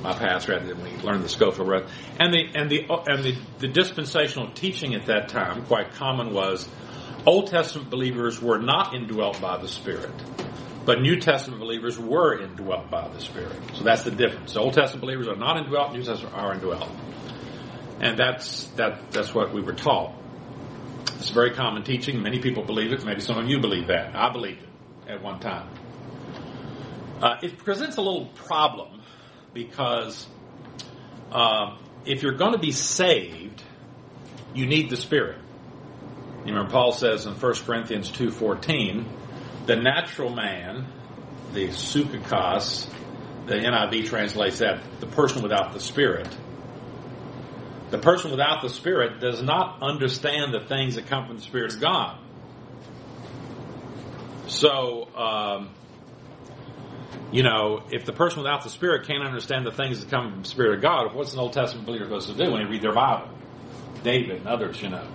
my 0.02 0.14
pastor 0.14 0.58
had 0.58 0.66
we 0.82 0.90
learned 1.02 1.24
the 1.24 1.28
Scofield 1.28 1.68
Reference. 1.68 1.92
And 2.18 2.32
the 2.32 2.48
and 2.54 2.70
the 2.70 2.86
and 3.06 3.22
the, 3.22 3.34
the 3.58 3.68
dispensational 3.68 4.50
teaching 4.52 4.94
at 4.94 5.06
that 5.06 5.28
time, 5.28 5.64
quite 5.66 5.92
common, 5.94 6.32
was 6.32 6.68
Old 7.26 7.48
Testament 7.48 7.90
believers 7.90 8.40
were 8.40 8.58
not 8.58 8.94
indwelt 8.94 9.40
by 9.40 9.58
the 9.58 9.68
Spirit. 9.68 10.14
But 10.84 11.02
New 11.02 11.20
Testament 11.20 11.60
believers 11.60 11.98
were 11.98 12.40
indwelt 12.40 12.90
by 12.90 13.08
the 13.08 13.20
Spirit. 13.20 13.56
So 13.74 13.84
that's 13.84 14.02
the 14.02 14.10
difference. 14.10 14.56
Old 14.56 14.72
Testament 14.72 15.02
believers 15.02 15.28
are 15.28 15.36
not 15.36 15.58
indwelt, 15.58 15.92
New 15.92 16.02
Testament 16.02 16.34
are 16.34 16.54
indwelt. 16.54 16.88
And 18.00 18.18
that's 18.18 18.64
that 18.76 19.10
that's 19.12 19.34
what 19.34 19.52
we 19.52 19.60
were 19.60 19.74
taught. 19.74 20.14
It's 21.16 21.30
a 21.30 21.34
very 21.34 21.50
common 21.50 21.84
teaching. 21.84 22.22
Many 22.22 22.40
people 22.40 22.64
believe 22.64 22.92
it. 22.92 23.04
Maybe 23.04 23.20
some 23.20 23.36
of 23.36 23.46
you 23.46 23.60
believe 23.60 23.88
that. 23.88 24.16
I 24.16 24.32
believe 24.32 24.56
it 24.56 24.69
at 25.10 25.22
one 25.22 25.40
time. 25.40 25.68
Uh, 27.20 27.36
it 27.42 27.58
presents 27.58 27.96
a 27.96 28.00
little 28.00 28.26
problem 28.26 29.02
because 29.52 30.26
uh, 31.32 31.76
if 32.06 32.22
you're 32.22 32.36
going 32.36 32.52
to 32.52 32.58
be 32.58 32.72
saved, 32.72 33.62
you 34.54 34.66
need 34.66 34.90
the 34.90 34.96
Spirit. 34.96 35.38
You 36.44 36.54
remember 36.54 36.70
Paul 36.70 36.92
says 36.92 37.26
in 37.26 37.34
1 37.34 37.54
Corinthians 37.66 38.10
2.14, 38.10 39.04
the 39.66 39.76
natural 39.76 40.30
man, 40.30 40.86
the 41.52 41.68
psychikos, 41.68 42.88
the 43.46 43.54
NIV 43.56 44.06
translates 44.06 44.60
that, 44.60 44.80
the 45.00 45.06
person 45.06 45.42
without 45.42 45.72
the 45.72 45.80
Spirit, 45.80 46.28
the 47.90 47.98
person 47.98 48.30
without 48.30 48.62
the 48.62 48.68
Spirit 48.70 49.20
does 49.20 49.42
not 49.42 49.82
understand 49.82 50.54
the 50.54 50.60
things 50.60 50.94
that 50.94 51.06
come 51.06 51.26
from 51.26 51.36
the 51.36 51.42
Spirit 51.42 51.74
of 51.74 51.80
God. 51.80 52.18
So, 54.50 55.08
um, 55.16 55.70
You 57.32 57.44
know, 57.44 57.84
if 57.92 58.04
the 58.04 58.12
person 58.12 58.42
without 58.42 58.64
the 58.64 58.70
Spirit 58.70 59.06
can't 59.06 59.22
understand 59.22 59.64
the 59.64 59.70
things 59.70 60.00
that 60.00 60.10
come 60.10 60.32
from 60.32 60.42
the 60.42 60.48
Spirit 60.48 60.74
of 60.74 60.82
God, 60.82 61.14
what's 61.14 61.32
an 61.32 61.38
Old 61.38 61.52
Testament 61.52 61.86
believer 61.86 62.04
supposed 62.04 62.28
to 62.28 62.34
do 62.34 62.50
when 62.50 62.64
they 62.64 62.68
read 62.68 62.82
their 62.82 62.92
Bible? 62.92 63.28
David 64.02 64.38
and 64.38 64.48
others, 64.48 64.82
you 64.82 64.88
know. 64.88 65.06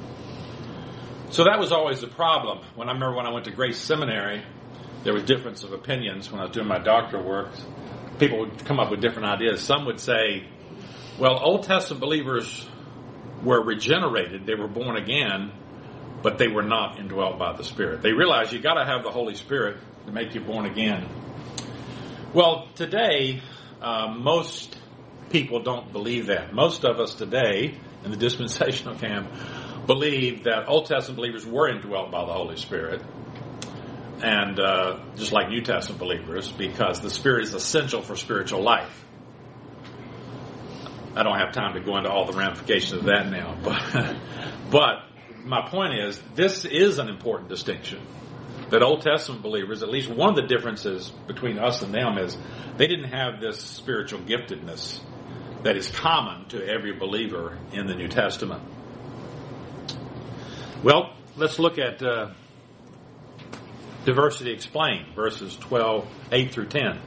So 1.32 1.44
that 1.44 1.60
was 1.60 1.74
always 1.74 2.00
the 2.00 2.08
problem. 2.08 2.60
When 2.76 2.88
I 2.88 2.94
remember 2.94 3.18
when 3.18 3.26
I 3.26 3.34
went 3.34 3.46
to 3.46 3.52
Grace 3.52 3.78
Seminary, 3.78 4.44
there 5.04 5.14
was 5.14 5.24
difference 5.24 5.66
of 5.66 5.74
opinions 5.74 6.32
when 6.32 6.40
I 6.40 6.46
was 6.46 6.54
doing 6.54 6.68
my 6.68 6.80
doctoral 6.80 7.24
work. 7.24 7.50
People 8.18 8.40
would 8.40 8.64
come 8.64 8.80
up 8.80 8.92
with 8.92 9.02
different 9.02 9.28
ideas. 9.28 9.62
Some 9.62 9.86
would 9.86 10.00
say, 10.00 10.48
well, 11.20 11.38
Old 11.44 11.64
Testament 11.64 12.00
believers 12.00 12.66
were 13.44 13.62
regenerated, 13.62 14.46
they 14.46 14.56
were 14.56 14.70
born 14.70 14.96
again, 14.96 15.52
but 16.26 16.40
they 16.40 16.48
were 16.48 16.64
not 16.64 16.98
indwelt 16.98 17.38
by 17.38 17.56
the 17.56 17.64
Spirit. 17.64 18.02
They 18.02 18.12
realized 18.12 18.52
you 18.52 18.60
got 18.60 18.82
to 18.82 18.84
have 18.84 19.04
the 19.04 19.12
Holy 19.12 19.36
Spirit 19.36 19.78
to 20.08 20.12
make 20.12 20.34
you 20.34 20.42
born 20.42 20.66
again. 20.66 21.08
Well, 22.34 22.68
today, 22.74 23.44
uh, 23.80 24.08
most 24.08 24.76
people 25.30 25.62
don't 25.62 25.94
believe 25.94 26.26
that. 26.26 26.52
Most 26.52 26.84
of 26.84 27.00
us 27.00 27.14
today 27.14 27.78
in 28.04 28.10
the 28.10 28.18
dispensational 28.28 28.96
camp 28.96 29.30
believe 29.86 30.46
that 30.46 30.68
Old 30.68 30.88
Testament 30.88 31.18
believers 31.18 31.46
were 31.46 31.70
indwelt 31.70 32.10
by 32.10 32.26
the 32.26 32.34
Holy 32.34 32.58
Spirit, 32.58 33.04
and 34.24 34.60
uh, 34.60 34.98
just 35.18 35.32
like 35.32 35.50
New 35.50 35.62
Testament 35.62 36.00
believers, 36.00 36.52
because 36.52 37.02
the 37.02 37.12
Spirit 37.12 37.44
is 37.44 37.54
essential 37.54 38.02
for 38.02 38.16
spiritual 38.16 38.64
life. 38.64 39.06
I 41.16 41.22
don't 41.22 41.38
have 41.38 41.52
time 41.52 41.76
to 41.76 41.82
go 41.82 41.98
into 41.98 42.10
all 42.10 42.26
the 42.26 42.36
ramifications 42.36 42.94
of 42.94 43.04
that 43.04 43.30
now, 43.30 43.56
but 43.64 44.18
but 44.72 45.05
my 45.46 45.68
point 45.70 45.94
is 46.00 46.22
this 46.34 46.66
is 46.66 47.00
an 47.00 47.08
important 47.08 47.50
distinction. 47.50 48.02
That 48.72 48.82
Old 48.82 49.02
Testament 49.02 49.44
believers, 49.44 49.84
at 49.84 49.90
least 49.90 50.10
one 50.10 50.30
of 50.30 50.36
the 50.36 50.48
differences 50.48 51.12
between 51.28 51.60
us 51.60 51.84
and 51.84 51.94
them 51.94 52.18
is 52.18 52.36
they 52.78 52.88
didn't 52.88 53.12
have 53.12 53.40
this 53.40 53.60
spiritual 53.62 54.22
giftedness 54.22 55.00
that 55.64 55.78
is 55.78 55.90
common 55.90 56.48
to 56.50 56.68
every 56.68 56.94
believer 56.94 57.60
in 57.72 57.86
the 57.86 57.94
New 57.94 58.08
Testament. 58.08 58.64
Well, 60.84 61.14
let's 61.36 61.60
look 61.60 61.78
at 61.78 62.02
uh, 62.02 62.32
diversity 64.04 64.52
explained, 64.52 65.16
verses 65.16 65.56
12, 65.58 66.08
8 66.32 66.52
through 66.52 66.68
10. 66.68 67.00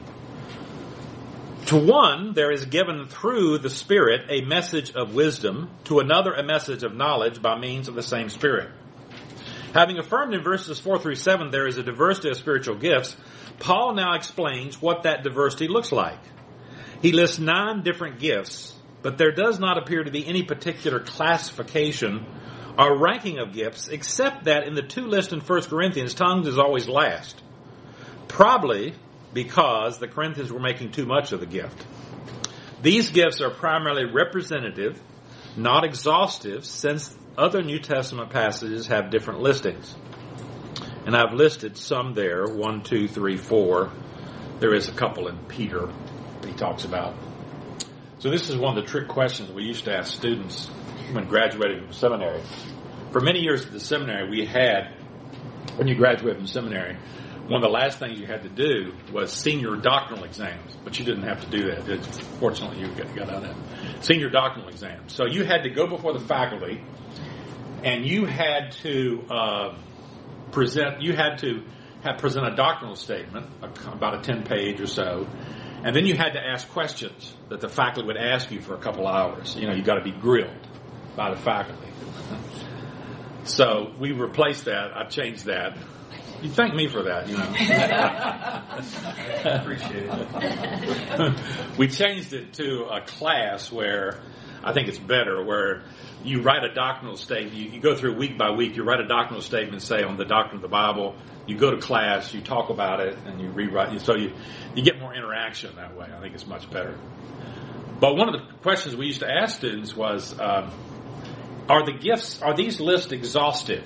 To 1.69 1.77
one, 1.77 2.33
there 2.33 2.51
is 2.51 2.65
given 2.65 3.05
through 3.05 3.59
the 3.59 3.69
Spirit 3.69 4.21
a 4.29 4.41
message 4.41 4.91
of 4.95 5.13
wisdom, 5.13 5.69
to 5.83 5.99
another 5.99 6.33
a 6.33 6.41
message 6.41 6.81
of 6.81 6.95
knowledge 6.95 7.43
by 7.43 7.59
means 7.59 7.87
of 7.87 7.93
the 7.93 8.01
same 8.01 8.29
Spirit. 8.29 8.71
Having 9.75 9.99
affirmed 9.99 10.33
in 10.33 10.41
verses 10.41 10.79
4 10.79 10.97
through 10.97 11.13
7 11.13 11.51
there 11.51 11.67
is 11.67 11.77
a 11.77 11.83
diversity 11.83 12.29
of 12.29 12.37
spiritual 12.37 12.75
gifts, 12.75 13.15
Paul 13.59 13.93
now 13.93 14.15
explains 14.15 14.81
what 14.81 15.03
that 15.03 15.21
diversity 15.21 15.67
looks 15.67 15.91
like. 15.91 16.17
He 17.03 17.11
lists 17.11 17.37
nine 17.37 17.83
different 17.83 18.17
gifts, 18.17 18.73
but 19.03 19.19
there 19.19 19.31
does 19.31 19.59
not 19.59 19.77
appear 19.77 20.03
to 20.03 20.09
be 20.09 20.25
any 20.25 20.41
particular 20.41 20.99
classification 20.99 22.25
or 22.79 22.97
ranking 22.97 23.37
of 23.37 23.53
gifts, 23.53 23.89
except 23.89 24.45
that 24.45 24.63
in 24.63 24.73
the 24.73 24.81
two 24.81 25.05
lists 25.05 25.33
in 25.33 25.39
1 25.39 25.61
Corinthians, 25.65 26.15
tongues 26.15 26.47
is 26.47 26.57
always 26.57 26.89
last. 26.89 27.43
Probably 28.27 28.95
because 29.33 29.99
the 29.99 30.07
Corinthians 30.07 30.51
were 30.51 30.59
making 30.59 30.91
too 30.91 31.05
much 31.05 31.31
of 31.31 31.39
the 31.39 31.45
gift. 31.45 31.85
These 32.81 33.11
gifts 33.11 33.41
are 33.41 33.49
primarily 33.49 34.05
representative, 34.05 34.99
not 35.57 35.83
exhaustive, 35.83 36.65
since 36.65 37.15
other 37.37 37.61
New 37.61 37.79
Testament 37.79 38.29
passages 38.29 38.87
have 38.87 39.09
different 39.09 39.41
listings. 39.41 39.95
And 41.05 41.15
I've 41.15 41.33
listed 41.33 41.77
some 41.77 42.13
there 42.13 42.45
one, 42.45 42.83
two, 42.83 43.07
three, 43.07 43.37
four. 43.37 43.91
There 44.59 44.73
is 44.73 44.89
a 44.89 44.93
couple 44.93 45.27
in 45.27 45.37
Peter 45.45 45.89
that 46.41 46.47
he 46.47 46.53
talks 46.53 46.85
about. 46.85 47.15
So 48.19 48.29
this 48.29 48.49
is 48.49 48.57
one 48.57 48.77
of 48.77 48.83
the 48.83 48.89
trick 48.89 49.07
questions 49.07 49.51
we 49.51 49.63
used 49.63 49.85
to 49.85 49.95
ask 49.95 50.13
students 50.13 50.67
when 51.13 51.25
graduating 51.27 51.85
from 51.85 51.93
seminary. 51.93 52.41
For 53.11 53.21
many 53.21 53.39
years 53.39 53.65
at 53.65 53.71
the 53.71 53.79
seminary, 53.79 54.29
we 54.29 54.45
had, 54.45 54.93
when 55.77 55.87
you 55.87 55.95
graduate 55.95 56.35
from 56.35 56.47
seminary, 56.47 56.97
one 57.49 57.63
of 57.63 57.67
the 57.67 57.73
last 57.73 57.97
things 57.97 58.19
you 58.19 58.27
had 58.27 58.43
to 58.43 58.49
do 58.49 58.93
was 59.11 59.33
senior 59.33 59.75
doctrinal 59.75 60.23
exams, 60.23 60.77
but 60.83 60.99
you 60.99 61.03
didn't 61.05 61.23
have 61.23 61.41
to 61.41 61.49
do 61.49 61.71
that. 61.71 62.05
Fortunately, 62.39 62.79
you 62.79 62.87
got 62.93 63.29
out 63.29 63.43
of 63.43 63.43
that. 63.43 64.05
Senior 64.05 64.29
doctrinal 64.29 64.69
exams. 64.69 65.13
So 65.13 65.25
you 65.25 65.43
had 65.43 65.63
to 65.63 65.71
go 65.71 65.87
before 65.87 66.13
the 66.13 66.19
faculty, 66.19 66.83
and 67.83 68.05
you 68.05 68.25
had 68.25 68.73
to 68.83 69.23
uh, 69.31 69.75
present. 70.51 71.01
You 71.01 71.13
had 71.13 71.39
to 71.39 71.63
have 72.03 72.19
present 72.19 72.45
a 72.45 72.55
doctrinal 72.55 72.95
statement, 72.95 73.47
about 73.87 74.19
a 74.19 74.21
ten 74.21 74.43
page 74.43 74.79
or 74.79 74.87
so, 74.87 75.27
and 75.83 75.95
then 75.95 76.05
you 76.05 76.15
had 76.15 76.33
to 76.33 76.39
ask 76.39 76.69
questions 76.69 77.33
that 77.49 77.61
the 77.61 77.69
faculty 77.69 78.05
would 78.05 78.17
ask 78.17 78.51
you 78.51 78.61
for 78.61 78.75
a 78.75 78.79
couple 78.79 79.07
hours. 79.07 79.55
You 79.55 79.67
know, 79.67 79.73
you 79.73 79.81
got 79.81 79.95
to 79.95 80.03
be 80.03 80.11
grilled 80.11 80.67
by 81.15 81.33
the 81.33 81.41
faculty. 81.41 81.87
so 83.43 83.91
we 83.99 84.11
replaced 84.11 84.65
that. 84.65 84.95
I've 84.95 85.09
changed 85.09 85.45
that. 85.45 85.75
You 86.41 86.49
thank 86.49 86.73
me 86.73 86.87
for 86.87 87.03
that, 87.03 87.27
you 87.27 87.37
know. 87.37 87.43
Appreciate 89.61 90.09
it. 90.09 91.77
we 91.77 91.87
changed 91.87 92.33
it 92.33 92.53
to 92.53 92.85
a 92.85 93.01
class 93.01 93.71
where 93.71 94.21
I 94.63 94.73
think 94.73 94.87
it's 94.87 94.99
better, 94.99 95.43
where 95.43 95.83
you 96.23 96.41
write 96.41 96.63
a 96.63 96.73
doctrinal 96.73 97.17
statement. 97.17 97.55
You, 97.55 97.71
you, 97.71 97.81
go 97.81 97.95
through 97.95 98.15
week 98.15 98.37
by 98.37 98.51
week. 98.51 98.75
You 98.75 98.83
write 98.83 98.99
a 98.99 99.07
doctrinal 99.07 99.41
statement, 99.41 99.81
say 99.81 100.03
on 100.03 100.17
the 100.17 100.25
doctrine 100.25 100.57
of 100.57 100.61
the 100.61 100.69
Bible. 100.69 101.15
You 101.47 101.57
go 101.57 101.71
to 101.71 101.77
class, 101.77 102.33
you 102.33 102.41
talk 102.41 102.69
about 102.69 102.99
it, 102.99 103.17
and 103.25 103.41
you 103.41 103.49
rewrite. 103.49 103.99
So 104.01 104.15
you 104.15 104.33
you 104.75 104.83
get 104.83 104.99
more 104.99 105.13
interaction 105.13 105.75
that 105.77 105.97
way. 105.97 106.07
I 106.15 106.21
think 106.21 106.35
it's 106.35 106.47
much 106.47 106.69
better. 106.69 106.97
But 107.99 108.15
one 108.15 108.33
of 108.33 108.39
the 108.39 108.53
questions 108.61 108.95
we 108.95 109.07
used 109.07 109.21
to 109.21 109.29
ask 109.29 109.57
students 109.57 109.95
was, 109.95 110.37
um, 110.39 110.71
are 111.67 111.85
the 111.85 111.91
gifts 111.91 112.41
are 112.41 112.55
these 112.55 112.79
lists 112.79 113.11
exhaustive? 113.11 113.85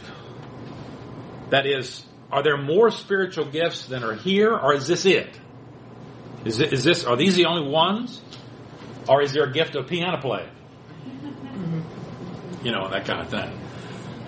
That 1.50 1.66
is, 1.66 2.06
are 2.34 2.41
there 2.41 2.58
more 2.58 2.89
spiritual 2.89 3.46
gifts 3.46 3.86
than 3.86 4.04
are 4.04 4.15
here, 4.15 4.52
or 4.52 4.74
is 4.74 4.88
this 4.88 5.06
it? 5.06 5.39
Is, 6.46 6.60
it, 6.60 6.74
is 6.74 6.84
this 6.84 7.06
are 7.06 7.15
these 7.15 7.36
the 7.36 7.46
only 7.46 7.69
ones, 7.69 8.19
or 9.08 9.22
is 9.22 9.34
there 9.34 9.43
a 9.43 9.52
gift 9.52 9.76
of 9.76 9.88
piano 9.88 10.19
playing? 10.19 10.50
You 12.63 12.72
know 12.72 12.89
that 12.89 13.06
kind 13.06 13.22
of 13.22 13.30
thing. 13.30 13.60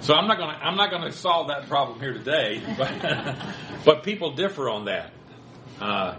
So 0.01 0.13
I'm 0.13 0.27
not 0.27 0.37
going 0.37 0.51
to 0.51 0.55
I'm 0.55 0.75
not 0.75 0.91
to 0.91 1.11
solve 1.11 1.47
that 1.47 1.67
problem 1.67 1.99
here 1.99 2.13
today, 2.13 2.61
but 2.77 3.37
but 3.83 4.03
people 4.03 4.35
differ 4.35 4.69
on 4.69 4.85
that. 4.85 5.11
Uh, 5.81 6.15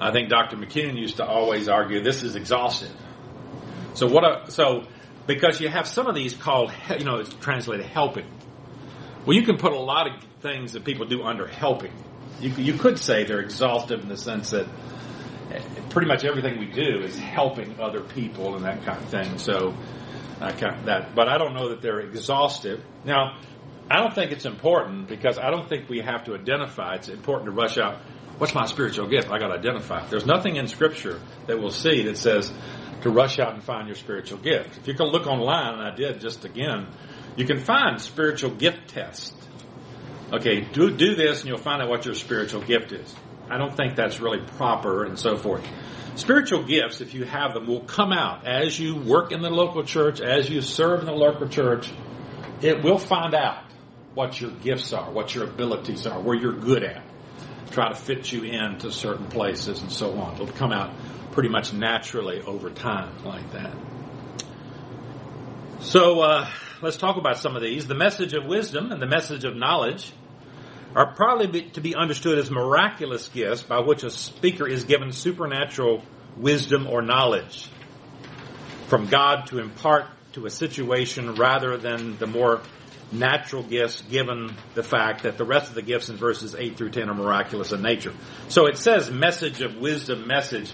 I 0.00 0.12
think 0.12 0.30
Dr. 0.30 0.56
McKinnon 0.56 0.98
used 0.98 1.18
to 1.18 1.26
always 1.26 1.68
argue 1.68 2.02
this 2.02 2.22
is 2.22 2.34
exhaustive. 2.34 2.92
So 3.92 4.06
what? 4.06 4.24
A, 4.24 4.50
so 4.50 4.86
because 5.26 5.60
you 5.60 5.68
have 5.68 5.86
some 5.86 6.06
of 6.06 6.14
these 6.14 6.34
called 6.34 6.72
you 6.98 7.04
know 7.04 7.16
it's 7.16 7.34
translated 7.34 7.84
helping. 7.84 8.26
Well, 9.26 9.36
you 9.36 9.42
can 9.42 9.56
put 9.56 9.72
a 9.72 9.78
lot 9.78 10.06
of 10.06 10.22
things 10.40 10.72
that 10.72 10.84
people 10.84 11.06
do 11.06 11.24
under 11.24 11.48
helping. 11.48 11.92
You, 12.40 12.50
you 12.50 12.74
could 12.74 12.96
say 12.96 13.24
they're 13.24 13.40
exhaustive 13.40 14.00
in 14.00 14.08
the 14.08 14.16
sense 14.16 14.50
that 14.50 14.68
eh, 15.50 15.60
pretty 15.90 16.06
much 16.06 16.24
everything 16.24 16.60
we 16.60 16.66
do 16.66 17.00
is 17.02 17.18
helping 17.18 17.80
other 17.80 18.02
people 18.02 18.54
and 18.54 18.64
that 18.64 18.84
kind 18.84 19.02
of 19.02 19.08
thing. 19.08 19.38
So 19.38 19.74
uh, 20.40 20.52
that, 20.84 21.16
but 21.16 21.28
I 21.28 21.38
don't 21.38 21.54
know 21.54 21.70
that 21.70 21.82
they're 21.82 22.00
exhaustive. 22.00 22.84
Now, 23.04 23.38
I 23.90 23.96
don't 23.96 24.14
think 24.14 24.30
it's 24.30 24.44
important 24.44 25.08
because 25.08 25.38
I 25.38 25.50
don't 25.50 25.68
think 25.68 25.88
we 25.88 26.00
have 26.00 26.24
to 26.26 26.34
identify. 26.34 26.94
It's 26.94 27.08
important 27.08 27.46
to 27.46 27.52
rush 27.52 27.78
out. 27.78 27.96
What's 28.38 28.54
my 28.54 28.66
spiritual 28.66 29.08
gift? 29.08 29.28
I 29.30 29.38
got 29.38 29.48
to 29.48 29.54
identify. 29.54 30.06
There's 30.06 30.26
nothing 30.26 30.54
in 30.54 30.68
Scripture 30.68 31.20
that 31.48 31.58
we'll 31.58 31.70
see 31.70 32.02
that 32.04 32.16
says 32.16 32.52
to 33.02 33.10
rush 33.10 33.40
out 33.40 33.54
and 33.54 33.62
find 33.62 33.88
your 33.88 33.96
spiritual 33.96 34.38
gift. 34.38 34.76
If 34.76 34.86
you 34.86 34.94
can 34.94 35.06
look 35.06 35.26
online, 35.26 35.74
and 35.74 35.82
I 35.82 35.94
did 35.94 36.20
just 36.20 36.44
again, 36.44 36.86
you 37.36 37.46
can 37.46 37.60
find 37.60 38.00
spiritual 38.00 38.50
gift 38.50 38.88
tests. 38.88 39.34
Okay, 40.32 40.60
do, 40.60 40.90
do 40.90 41.14
this 41.14 41.40
and 41.40 41.48
you'll 41.48 41.58
find 41.58 41.80
out 41.80 41.88
what 41.88 42.04
your 42.04 42.14
spiritual 42.14 42.62
gift 42.62 42.92
is. 42.92 43.14
I 43.48 43.58
don't 43.58 43.76
think 43.76 43.94
that's 43.94 44.20
really 44.20 44.40
proper 44.56 45.04
and 45.04 45.18
so 45.18 45.36
forth. 45.36 45.64
Spiritual 46.16 46.64
gifts, 46.64 47.00
if 47.00 47.14
you 47.14 47.24
have 47.24 47.54
them, 47.54 47.66
will 47.66 47.82
come 47.82 48.10
out 48.10 48.46
as 48.46 48.80
you 48.80 48.96
work 48.96 49.32
in 49.32 49.42
the 49.42 49.50
local 49.50 49.84
church, 49.84 50.20
as 50.20 50.48
you 50.48 50.62
serve 50.62 51.00
in 51.00 51.06
the 51.06 51.12
local 51.12 51.46
church. 51.46 51.92
It 52.62 52.82
will 52.82 52.98
find 52.98 53.34
out 53.34 53.62
what 54.14 54.40
your 54.40 54.50
gifts 54.50 54.94
are, 54.94 55.12
what 55.12 55.34
your 55.34 55.44
abilities 55.44 56.06
are, 56.06 56.18
where 56.18 56.34
you're 56.34 56.54
good 56.54 56.82
at. 56.82 57.04
Try 57.70 57.90
to 57.90 57.94
fit 57.94 58.32
you 58.32 58.44
into 58.44 58.90
certain 58.90 59.26
places 59.26 59.82
and 59.82 59.92
so 59.92 60.18
on. 60.18 60.34
It'll 60.34 60.46
come 60.46 60.72
out 60.72 60.94
pretty 61.32 61.50
much 61.50 61.74
naturally 61.74 62.40
over 62.40 62.70
time 62.70 63.22
like 63.24 63.52
that. 63.52 63.74
So, 65.80 66.20
uh, 66.20 66.48
let's 66.82 66.96
talk 66.96 67.16
about 67.16 67.38
some 67.38 67.56
of 67.56 67.62
these. 67.62 67.86
The 67.86 67.94
message 67.94 68.32
of 68.34 68.44
wisdom 68.44 68.92
and 68.92 69.00
the 69.00 69.06
message 69.06 69.44
of 69.44 69.56
knowledge 69.56 70.12
are 70.94 71.14
probably 71.14 71.70
to 71.70 71.80
be 71.80 71.94
understood 71.94 72.38
as 72.38 72.50
miraculous 72.50 73.28
gifts 73.28 73.62
by 73.62 73.80
which 73.80 74.02
a 74.02 74.10
speaker 74.10 74.66
is 74.66 74.84
given 74.84 75.12
supernatural 75.12 76.02
wisdom 76.36 76.86
or 76.86 77.02
knowledge 77.02 77.68
from 78.88 79.06
God 79.06 79.46
to 79.46 79.58
impart 79.58 80.06
to 80.32 80.46
a 80.46 80.50
situation 80.50 81.34
rather 81.34 81.76
than 81.76 82.16
the 82.18 82.26
more 82.26 82.62
natural 83.12 83.62
gifts 83.62 84.02
given 84.02 84.54
the 84.74 84.82
fact 84.82 85.22
that 85.22 85.38
the 85.38 85.44
rest 85.44 85.68
of 85.68 85.74
the 85.74 85.82
gifts 85.82 86.08
in 86.08 86.16
verses 86.16 86.54
8 86.54 86.76
through 86.76 86.90
10 86.90 87.08
are 87.08 87.14
miraculous 87.14 87.72
in 87.72 87.82
nature. 87.82 88.12
So 88.48 88.66
it 88.66 88.76
says 88.78 89.10
message 89.10 89.60
of 89.62 89.76
wisdom, 89.76 90.26
message. 90.26 90.72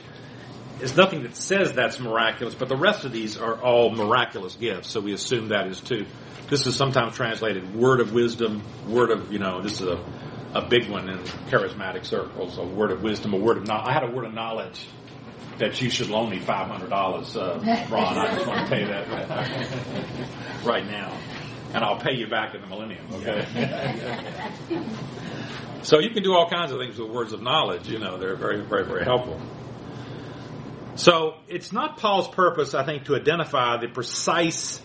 There's 0.79 0.97
nothing 0.97 1.23
that 1.23 1.37
says 1.37 1.73
that's 1.73 2.01
miraculous, 2.01 2.55
but 2.55 2.69
the 2.69 2.77
rest 2.77 3.05
of 3.05 3.13
these 3.13 3.37
are 3.37 3.61
all 3.61 3.91
miraculous 3.91 4.57
gifts, 4.57 4.89
so 4.89 5.01
we 5.01 5.13
assume 5.13 5.49
that 5.49 5.67
is 5.69 5.81
too. 5.81 6.07
This 6.49 6.67
is 6.67 6.75
sometimes 6.77 7.15
translated 7.15 7.75
word 7.75 8.01
of 8.01 8.13
wisdom, 8.13 8.63
word 8.89 9.11
of, 9.11 9.33
you 9.33 9.39
know, 9.39 9.63
this 9.63 9.81
is 9.81 9.89
a, 9.89 10.05
a 10.55 10.67
big 10.67 10.91
one 10.91 11.09
in 11.09 11.19
charismatic 11.49 12.05
circles, 12.05 12.59
a 12.59 12.65
word 12.65 12.91
of 12.91 13.03
wisdom, 13.03 13.33
a 13.33 13.39
word 13.39 13.59
of 13.59 13.67
knowledge. 13.67 13.89
I 13.89 13.93
had 13.93 14.03
a 14.03 14.11
word 14.11 14.25
of 14.25 14.35
knowledge 14.35 14.87
that 15.59 15.81
you 15.81 15.89
should 15.89 16.09
loan 16.09 16.31
me 16.31 16.41
$500, 16.41 17.37
uh, 17.37 17.95
Ron. 17.95 18.19
I 18.19 18.35
just 18.35 18.47
want 18.47 18.61
to 18.61 18.69
tell 18.69 18.81
you 18.81 18.87
that 18.87 19.09
right, 19.09 20.65
right 20.65 20.87
now 20.87 21.17
and 21.75 21.85
I'll 21.85 21.99
pay 21.99 22.15
you 22.15 22.27
back 22.27 22.55
in 22.55 22.61
the 22.61 22.67
millennium, 22.67 23.07
okay? 23.15 23.47
so 25.83 25.99
you 25.99 26.11
can 26.11 26.23
do 26.23 26.35
all 26.35 26.49
kinds 26.49 26.73
of 26.73 26.79
things 26.79 26.99
with 26.99 27.11
words 27.11 27.33
of 27.33 27.43
knowledge, 27.43 27.89
you 27.89 27.99
know, 27.99 28.19
they're 28.19 28.37
very, 28.37 28.61
very, 28.63 28.85
very 28.85 29.05
helpful. 29.05 29.41
So 30.95 31.37
it's 31.49 31.73
not 31.73 31.97
Paul's 31.97 32.29
purpose, 32.29 32.75
I 32.75 32.85
think, 32.85 33.05
to 33.05 33.17
identify 33.17 33.79
the 33.79 33.89
precise 33.89 34.81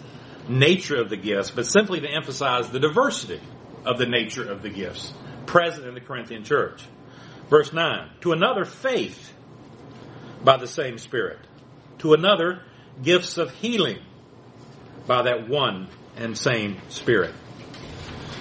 nature 0.48 1.02
of 1.02 1.10
the 1.10 1.18
gifts, 1.18 1.52
but 1.52 1.66
simply 1.66 2.00
to 2.00 2.08
emphasize 2.08 2.70
the 2.70 2.80
diversity 2.80 3.42
of 3.86 3.98
the 3.98 4.06
nature 4.06 4.50
of 4.50 4.62
the 4.62 4.70
gifts 4.70 5.14
present 5.46 5.88
in 5.88 5.94
the 5.94 6.02
Corinthian 6.02 6.44
church. 6.44 6.84
Verse 7.50 7.72
9, 7.72 8.10
to 8.22 8.32
another 8.34 8.66
faith 8.66 9.34
by 10.44 10.58
the 10.58 10.68
same 10.68 10.98
Spirit, 10.98 11.40
to 12.00 12.14
another 12.14 12.62
gifts 13.02 13.38
of 13.38 13.52
healing 13.52 14.00
by 15.06 15.24
that 15.24 15.48
one 15.48 15.88
and 16.18 16.38
same 16.38 16.78
Spirit. 16.90 17.34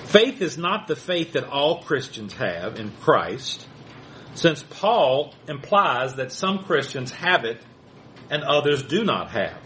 Faith 0.04 0.40
is 0.40 0.56
not 0.56 0.86
the 0.86 0.96
faith 0.96 1.32
that 1.32 1.44
all 1.44 1.82
Christians 1.82 2.32
have 2.34 2.78
in 2.78 2.90
Christ, 2.90 3.66
since 4.36 4.62
Paul 4.62 5.34
implies 5.48 6.14
that 6.16 6.32
some 6.32 6.60
Christians 6.64 7.10
have 7.12 7.44
it 7.44 7.60
and 8.30 8.42
others 8.42 8.82
do 8.82 9.04
not 9.04 9.30
have. 9.30 9.60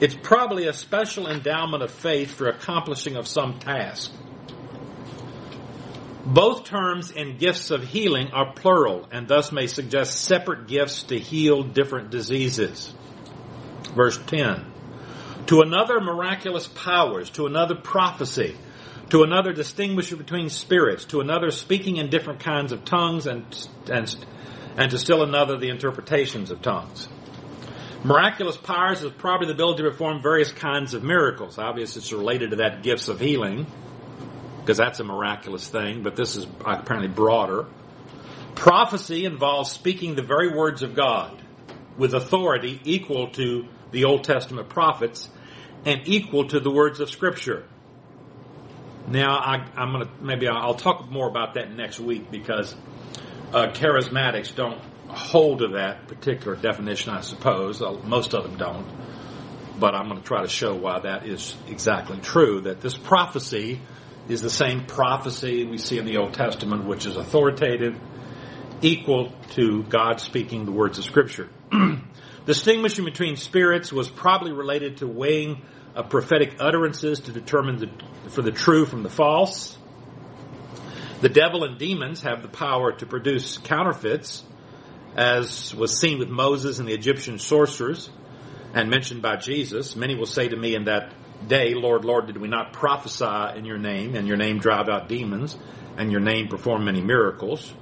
It's 0.00 0.14
probably 0.14 0.66
a 0.66 0.72
special 0.72 1.28
endowment 1.28 1.82
of 1.82 1.90
faith 1.90 2.34
for 2.34 2.48
accomplishing 2.48 3.16
of 3.16 3.26
some 3.26 3.58
task. 3.58 4.12
Both 6.24 6.64
terms 6.64 7.10
in 7.10 7.36
gifts 7.36 7.70
of 7.70 7.82
healing 7.82 8.28
are 8.32 8.52
plural 8.52 9.08
and 9.10 9.26
thus 9.26 9.50
may 9.50 9.66
suggest 9.66 10.24
separate 10.24 10.68
gifts 10.68 11.04
to 11.04 11.18
heal 11.18 11.62
different 11.62 12.10
diseases. 12.10 12.92
Verse 13.94 14.18
10 14.26 14.72
to 15.46 15.60
another 15.60 16.00
miraculous 16.00 16.68
powers, 16.68 17.28
to 17.30 17.46
another 17.46 17.74
prophecy, 17.74 18.56
to 19.12 19.22
another 19.24 19.52
distinguishing 19.52 20.16
between 20.16 20.48
spirits, 20.48 21.04
to 21.04 21.20
another 21.20 21.50
speaking 21.50 21.98
in 21.98 22.08
different 22.08 22.40
kinds 22.40 22.72
of 22.72 22.82
tongues, 22.82 23.26
and, 23.26 23.44
and, 23.90 24.16
and 24.78 24.90
to 24.90 24.96
still 24.96 25.22
another 25.22 25.58
the 25.58 25.68
interpretations 25.68 26.50
of 26.50 26.62
tongues. 26.62 27.08
Miraculous 28.04 28.56
powers 28.56 29.02
is 29.02 29.12
probably 29.12 29.48
the 29.48 29.52
ability 29.52 29.82
to 29.82 29.90
perform 29.90 30.22
various 30.22 30.50
kinds 30.50 30.94
of 30.94 31.02
miracles. 31.02 31.58
Obviously, 31.58 32.00
it's 32.00 32.10
related 32.10 32.52
to 32.52 32.56
that 32.56 32.82
gifts 32.82 33.08
of 33.08 33.20
healing, 33.20 33.66
because 34.60 34.78
that's 34.78 34.98
a 34.98 35.04
miraculous 35.04 35.68
thing, 35.68 36.02
but 36.02 36.16
this 36.16 36.36
is 36.36 36.46
apparently 36.64 37.08
broader. 37.08 37.66
Prophecy 38.54 39.26
involves 39.26 39.70
speaking 39.70 40.14
the 40.14 40.22
very 40.22 40.56
words 40.56 40.80
of 40.80 40.94
God 40.94 41.38
with 41.98 42.14
authority 42.14 42.80
equal 42.84 43.28
to 43.32 43.68
the 43.90 44.04
Old 44.04 44.24
Testament 44.24 44.70
prophets 44.70 45.28
and 45.84 46.00
equal 46.08 46.48
to 46.48 46.60
the 46.60 46.70
words 46.70 46.98
of 46.98 47.10
Scripture. 47.10 47.66
Now, 49.08 49.36
I, 49.36 49.68
am 49.76 49.92
to 50.00 50.08
maybe 50.20 50.48
I'll 50.48 50.74
talk 50.74 51.10
more 51.10 51.28
about 51.28 51.54
that 51.54 51.72
next 51.72 51.98
week 51.98 52.30
because 52.30 52.74
uh, 53.52 53.68
charismatics 53.68 54.54
don't 54.54 54.80
hold 55.08 55.58
to 55.58 55.68
that 55.68 56.08
particular 56.08 56.56
definition, 56.56 57.12
I 57.12 57.20
suppose. 57.20 57.82
Uh, 57.82 57.92
most 58.04 58.34
of 58.34 58.44
them 58.44 58.56
don't. 58.56 58.86
But 59.78 59.94
I'm 59.94 60.08
going 60.08 60.20
to 60.20 60.26
try 60.26 60.42
to 60.42 60.48
show 60.48 60.74
why 60.74 61.00
that 61.00 61.26
is 61.26 61.56
exactly 61.68 62.18
true. 62.18 62.62
That 62.62 62.80
this 62.80 62.96
prophecy 62.96 63.80
is 64.28 64.40
the 64.40 64.50
same 64.50 64.86
prophecy 64.86 65.64
we 65.64 65.78
see 65.78 65.98
in 65.98 66.06
the 66.06 66.18
Old 66.18 66.34
Testament, 66.34 66.84
which 66.84 67.04
is 67.04 67.16
authoritative, 67.16 67.98
equal 68.80 69.32
to 69.50 69.82
God 69.84 70.20
speaking 70.20 70.64
the 70.64 70.72
words 70.72 70.98
of 70.98 71.04
Scripture. 71.04 71.48
Distinguishing 72.46 73.04
between 73.04 73.36
spirits 73.36 73.92
was 73.92 74.08
probably 74.08 74.52
related 74.52 74.98
to 74.98 75.06
weighing 75.06 75.62
of 75.94 76.08
prophetic 76.08 76.56
utterances 76.58 77.20
to 77.20 77.32
determine 77.32 77.78
the, 77.78 77.90
for 78.30 78.42
the 78.42 78.52
true 78.52 78.86
from 78.86 79.02
the 79.02 79.10
false. 79.10 79.76
The 81.20 81.28
devil 81.28 81.64
and 81.64 81.78
demons 81.78 82.22
have 82.22 82.42
the 82.42 82.48
power 82.48 82.92
to 82.92 83.06
produce 83.06 83.58
counterfeits, 83.58 84.42
as 85.16 85.74
was 85.74 85.98
seen 85.98 86.18
with 86.18 86.28
Moses 86.28 86.78
and 86.78 86.88
the 86.88 86.94
Egyptian 86.94 87.38
sorcerers, 87.38 88.10
and 88.74 88.90
mentioned 88.90 89.22
by 89.22 89.36
Jesus. 89.36 89.94
Many 89.94 90.14
will 90.14 90.26
say 90.26 90.48
to 90.48 90.56
me 90.56 90.74
in 90.74 90.84
that 90.84 91.12
day, 91.46 91.74
Lord, 91.74 92.04
Lord, 92.04 92.26
did 92.26 92.38
we 92.38 92.48
not 92.48 92.72
prophesy 92.72 93.58
in 93.58 93.64
your 93.64 93.78
name, 93.78 94.14
and 94.14 94.26
your 94.26 94.36
name 94.36 94.58
drive 94.58 94.88
out 94.88 95.08
demons, 95.08 95.56
and 95.96 96.10
your 96.10 96.20
name 96.20 96.48
perform 96.48 96.84
many 96.84 97.02
miracles? 97.02 97.72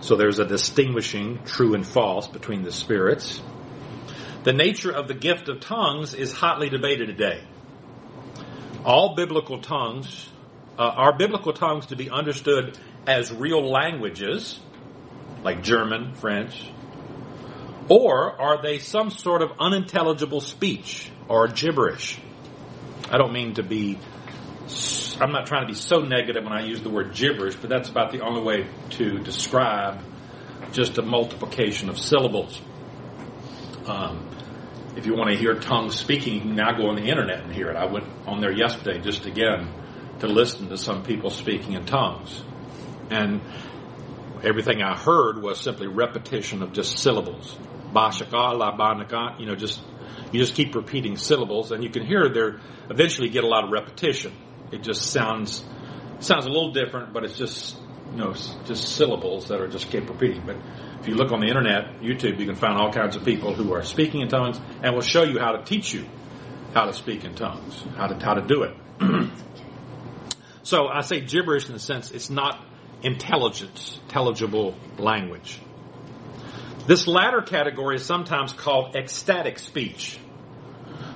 So 0.00 0.16
there's 0.16 0.38
a 0.38 0.46
distinguishing 0.46 1.44
true 1.44 1.74
and 1.74 1.86
false 1.86 2.28
between 2.28 2.62
the 2.62 2.72
spirits. 2.72 3.42
The 4.44 4.52
nature 4.52 4.90
of 4.90 5.08
the 5.08 5.14
gift 5.14 5.48
of 5.48 5.60
tongues 5.60 6.14
is 6.14 6.32
hotly 6.32 6.68
debated 6.68 7.06
today. 7.06 7.42
All 8.84 9.14
biblical 9.14 9.60
tongues 9.60 10.28
uh, 10.78 10.82
are 10.82 11.16
biblical 11.16 11.52
tongues 11.52 11.86
to 11.86 11.96
be 11.96 12.08
understood 12.08 12.78
as 13.06 13.32
real 13.32 13.68
languages, 13.68 14.58
like 15.42 15.62
German, 15.62 16.14
French, 16.14 16.70
or 17.88 18.40
are 18.40 18.62
they 18.62 18.78
some 18.78 19.10
sort 19.10 19.42
of 19.42 19.50
unintelligible 19.58 20.40
speech 20.40 21.10
or 21.26 21.48
gibberish? 21.48 22.18
I 23.10 23.18
don't 23.18 23.32
mean 23.32 23.54
to 23.54 23.62
be 23.62 23.98
I'm 25.20 25.32
not 25.32 25.46
trying 25.46 25.62
to 25.62 25.66
be 25.66 25.74
so 25.74 26.02
negative 26.02 26.44
when 26.44 26.52
I 26.52 26.66
use 26.66 26.80
the 26.80 26.90
word 26.90 27.14
gibberish, 27.14 27.56
but 27.56 27.70
that's 27.70 27.88
about 27.88 28.12
the 28.12 28.20
only 28.20 28.42
way 28.42 28.66
to 28.90 29.18
describe 29.18 30.00
just 30.72 30.98
a 30.98 31.02
multiplication 31.02 31.88
of 31.88 31.98
syllables. 31.98 32.60
Um, 33.88 34.28
if 34.96 35.06
you 35.06 35.14
want 35.14 35.30
to 35.30 35.36
hear 35.36 35.54
tongues 35.54 35.96
speaking, 35.96 36.34
you 36.34 36.40
can 36.40 36.56
now 36.56 36.76
go 36.76 36.88
on 36.88 36.96
the 36.96 37.04
internet 37.04 37.44
and 37.44 37.52
hear 37.52 37.70
it. 37.70 37.76
I 37.76 37.86
went 37.86 38.04
on 38.26 38.40
there 38.40 38.52
yesterday 38.52 39.00
just 39.00 39.26
again 39.26 39.72
to 40.20 40.26
listen 40.26 40.68
to 40.70 40.76
some 40.76 41.04
people 41.04 41.30
speaking 41.30 41.74
in 41.74 41.86
tongues. 41.86 42.42
And 43.10 43.40
everything 44.42 44.82
I 44.82 44.96
heard 44.96 45.40
was 45.42 45.60
simply 45.60 45.86
repetition 45.86 46.62
of 46.62 46.72
just 46.72 46.98
syllables. 46.98 47.56
Bashaka, 47.92 48.58
la 48.58 49.36
you 49.38 49.46
know, 49.46 49.54
just, 49.54 49.80
you 50.32 50.40
just 50.40 50.54
keep 50.54 50.74
repeating 50.74 51.16
syllables 51.16 51.72
and 51.72 51.82
you 51.82 51.90
can 51.90 52.04
hear 52.04 52.28
there 52.28 52.60
eventually 52.90 53.28
get 53.28 53.44
a 53.44 53.46
lot 53.48 53.64
of 53.64 53.70
repetition. 53.70 54.32
It 54.72 54.82
just 54.82 55.10
sounds 55.10 55.64
sounds 56.20 56.46
a 56.46 56.48
little 56.48 56.72
different, 56.72 57.12
but 57.12 57.24
it's 57.24 57.38
just 57.38 57.76
you 58.10 58.18
know 58.18 58.32
just 58.66 58.96
syllables 58.96 59.48
that 59.48 59.60
are 59.60 59.68
just 59.68 59.90
kept 59.90 60.08
repeating. 60.08 60.42
But 60.44 60.56
if 61.00 61.08
you 61.08 61.14
look 61.14 61.32
on 61.32 61.40
the 61.40 61.46
internet, 61.46 62.00
YouTube, 62.00 62.38
you 62.38 62.46
can 62.46 62.56
find 62.56 62.76
all 62.78 62.92
kinds 62.92 63.16
of 63.16 63.24
people 63.24 63.54
who 63.54 63.72
are 63.72 63.82
speaking 63.82 64.20
in 64.20 64.28
tongues 64.28 64.60
and 64.82 64.94
will 64.94 65.02
show 65.02 65.22
you 65.22 65.38
how 65.38 65.52
to 65.52 65.64
teach 65.64 65.94
you 65.94 66.04
how 66.74 66.86
to 66.86 66.92
speak 66.92 67.24
in 67.24 67.34
tongues, 67.34 67.84
how 67.96 68.06
to 68.06 68.24
how 68.24 68.34
to 68.34 68.42
do 68.42 68.62
it. 68.62 68.76
so 70.62 70.86
I 70.88 71.00
say 71.00 71.20
gibberish 71.20 71.66
in 71.66 71.72
the 71.72 71.78
sense 71.78 72.10
it's 72.10 72.30
not 72.30 72.62
intelligence, 73.02 74.00
intelligible 74.04 74.74
language. 74.98 75.60
This 76.86 77.06
latter 77.06 77.42
category 77.42 77.96
is 77.96 78.04
sometimes 78.04 78.52
called 78.52 78.96
ecstatic 78.96 79.58
speech. 79.58 80.18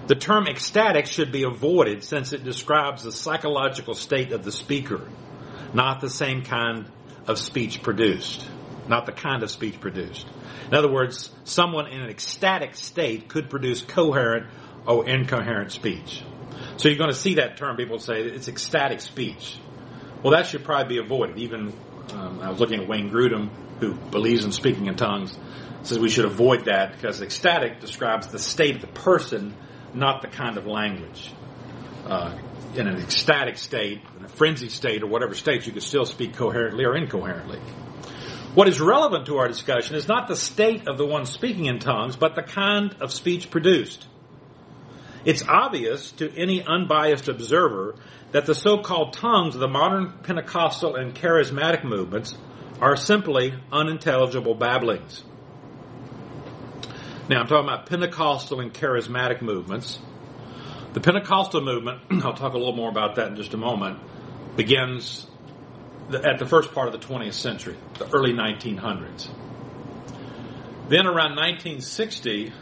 The 0.07 0.15
term 0.15 0.47
ecstatic 0.47 1.07
should 1.07 1.33
be 1.33 1.45
avoided 1.45 2.03
since 2.03 2.33
it 2.33 2.45
describes 2.45 3.05
the 3.05 3.13
psychological 3.13 3.95
state 3.95 4.33
of 4.33 4.45
the 4.45 4.53
speaker, 4.53 5.09
not 5.73 6.01
the 6.01 6.11
same 6.11 6.43
kind 6.43 6.87
of 7.27 7.39
speech 7.39 7.83
produced. 7.83 8.47
Not 8.89 9.07
the 9.07 9.13
kind 9.13 9.43
of 9.43 9.51
speech 9.51 9.81
produced. 9.81 10.27
In 10.67 10.75
other 10.75 10.91
words, 10.91 11.31
someone 11.45 11.87
in 11.87 12.01
an 12.01 12.11
ecstatic 12.11 12.75
state 12.75 13.29
could 13.29 13.49
produce 13.49 13.83
coherent 13.83 14.47
or 14.87 15.09
incoherent 15.09 15.73
speech. 15.73 16.23
So 16.77 16.89
you're 16.89 16.99
going 16.99 17.11
to 17.11 17.17
see 17.17 17.35
that 17.35 17.57
term. 17.57 17.77
People 17.77 17.99
say 17.99 18.23
it's 18.23 18.49
ecstatic 18.49 19.01
speech. 19.01 19.57
Well, 20.23 20.33
that 20.33 20.47
should 20.47 20.65
probably 20.65 20.97
be 20.97 21.01
avoided. 21.01 21.39
Even 21.39 21.73
um, 22.13 22.41
I 22.41 22.51
was 22.51 22.61
looking 22.61 22.81
at 22.81 22.89
Wayne 22.89 23.11
Grudem, 23.11 23.51
who 23.81 23.95
believes 23.95 24.45
in 24.45 24.53
speaking 24.53 24.87
in 24.87 24.97
tongues, 24.97 25.37
says 25.83 25.99
we 25.99 26.09
should 26.09 26.25
avoid 26.25 26.67
that 26.67 26.93
because 26.93 27.21
ecstatic 27.21 27.81
describes 27.81 28.29
the 28.29 28.39
state 28.39 28.77
of 28.77 28.81
the 28.81 28.87
person 28.89 29.55
not 29.95 30.23
the 30.23 30.29
kind 30.29 30.57
of 30.57 30.67
language. 30.67 31.33
Uh, 32.07 32.37
in 32.75 32.87
an 32.87 32.97
ecstatic 32.97 33.59
state, 33.59 34.01
in 34.19 34.25
a 34.25 34.29
frenzied 34.29 34.71
state, 34.71 35.03
or 35.03 35.07
whatever 35.07 35.35
state, 35.35 35.67
you 35.67 35.73
could 35.73 35.83
still 35.83 36.07
speak 36.07 36.35
coherently 36.35 36.85
or 36.85 36.97
incoherently. 36.97 37.61
What 38.55 38.69
is 38.69 38.81
relevant 38.81 39.27
to 39.27 39.39
our 39.39 39.49
discussion 39.49 39.97
is 39.97 40.07
not 40.07 40.29
the 40.29 40.37
state 40.37 40.87
of 40.87 40.99
the 40.99 41.07
one 41.07 41.25
speaking 41.25 41.67
in 41.67 41.79
tongues, 41.79 42.17
but 42.17 42.35
the 42.35 42.43
kind 42.43 42.95
of 43.01 43.11
speech 43.11 43.51
produced. 43.51 44.07
It's 45.25 45.43
obvious 45.49 46.13
to 46.13 46.31
any 46.37 46.63
unbiased 46.63 47.29
observer 47.29 47.95
that 48.33 48.45
the 48.45 48.55
so-called 48.55 49.15
tongues 49.15 49.55
of 49.55 49.61
the 49.63 49.69
modern 49.69 50.13
Pentecostal 50.23 50.97
and 50.97 51.15
charismatic 51.15 51.83
movements 51.83 52.37
are 52.79 52.95
simply 52.95 53.55
unintelligible 53.71 54.55
babblings. 54.55 55.25
Now 57.31 57.41
I'm 57.41 57.47
talking 57.47 57.69
about 57.69 57.87
Pentecostal 57.87 58.61
and 58.61 58.75
charismatic 58.75 59.41
movements. 59.41 59.99
The 60.93 61.01
Pentecostal 61.01 61.63
movement, 61.63 62.03
I'll 62.23 62.35
talk 62.35 62.53
a 62.53 62.59
little 62.59 62.77
more 62.77 62.91
about 62.91 63.15
that 63.15 63.29
in 63.29 63.37
just 63.37 63.55
a 63.55 63.57
moment, 63.57 63.99
begins 64.57 65.27
at 66.15 66.39
the 66.39 66.47
first 66.47 66.73
part 66.73 66.93
of 66.93 67.01
the 67.01 67.07
20th 67.07 67.35
century, 67.35 67.77
the 67.99 68.09
early 68.15 68.33
1900s. 68.33 69.29
Then 70.89 71.07
around 71.07 71.37
1960, 71.37 72.53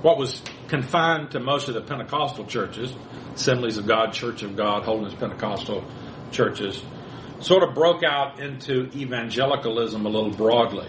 what 0.00 0.18
was 0.18 0.42
confined 0.68 1.32
to 1.32 1.40
most 1.40 1.68
of 1.68 1.74
the 1.74 1.80
Pentecostal 1.80 2.46
churches, 2.46 2.94
Assemblies 3.34 3.78
of 3.78 3.86
God, 3.86 4.12
Church 4.12 4.42
of 4.42 4.56
God, 4.56 4.84
Holiness 4.84 5.14
Pentecostal 5.14 5.84
churches, 6.30 6.82
sort 7.40 7.62
of 7.62 7.74
broke 7.74 8.02
out 8.04 8.40
into 8.40 8.88
evangelicalism 8.94 10.04
a 10.06 10.08
little 10.08 10.30
broadly. 10.30 10.88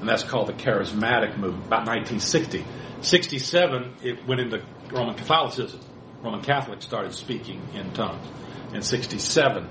And 0.00 0.08
that's 0.08 0.22
called 0.22 0.48
the 0.48 0.52
charismatic 0.54 1.36
movement, 1.36 1.66
about 1.66 1.86
1960. 1.86 2.64
67, 3.02 3.96
it 4.02 4.26
went 4.26 4.40
into 4.40 4.62
Roman 4.90 5.14
Catholicism. 5.14 5.80
Roman 6.22 6.42
Catholics 6.42 6.84
started 6.84 7.12
speaking 7.14 7.62
in 7.74 7.92
tongues 7.92 8.26
in 8.72 8.82
67. 8.82 9.66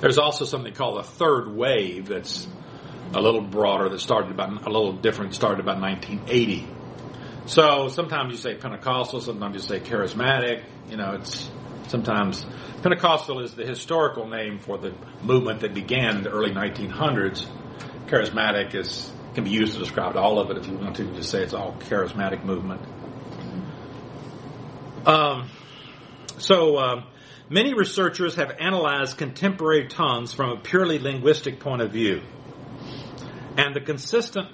There's 0.00 0.18
also 0.18 0.44
something 0.44 0.72
called 0.72 0.98
a 0.98 1.02
third 1.02 1.54
wave 1.54 2.08
that's 2.08 2.46
a 3.12 3.20
little 3.20 3.40
broader 3.40 3.88
that 3.88 4.00
started 4.00 4.30
about 4.30 4.66
a 4.66 4.70
little 4.70 4.92
different 4.92 5.34
started 5.34 5.58
about 5.60 5.80
1980 5.80 6.64
so 7.46 7.88
sometimes 7.88 8.30
you 8.30 8.38
say 8.38 8.54
pentecostal 8.54 9.20
sometimes 9.20 9.54
you 9.54 9.60
say 9.60 9.80
charismatic 9.80 10.62
you 10.88 10.96
know 10.96 11.14
it's 11.14 11.50
sometimes 11.88 12.46
pentecostal 12.82 13.40
is 13.40 13.54
the 13.54 13.66
historical 13.66 14.28
name 14.28 14.60
for 14.60 14.78
the 14.78 14.94
movement 15.22 15.58
that 15.58 15.74
began 15.74 16.18
in 16.18 16.22
the 16.22 16.30
early 16.30 16.52
1900s 16.52 17.44
charismatic 18.06 18.76
is 18.76 19.10
can 19.34 19.44
be 19.44 19.50
used 19.50 19.74
to 19.74 19.78
describe 19.78 20.16
all 20.16 20.38
of 20.38 20.50
it 20.50 20.58
if 20.58 20.66
you 20.66 20.74
want 20.74 20.96
to 20.96 21.04
just 21.14 21.30
say 21.30 21.42
it's 21.42 21.54
all 21.54 21.76
charismatic 21.88 22.44
movement. 22.44 22.80
Um, 25.06 25.48
so 26.38 26.78
um, 26.78 27.04
many 27.50 27.74
researchers 27.74 28.36
have 28.36 28.52
analyzed 28.58 29.18
contemporary 29.18 29.88
tongues 29.88 30.32
from 30.32 30.50
a 30.50 30.56
purely 30.56 30.98
linguistic 30.98 31.60
point 31.60 31.82
of 31.82 31.92
view 31.92 32.22
and 33.60 33.74
the 33.74 33.80
consistent 33.80 34.48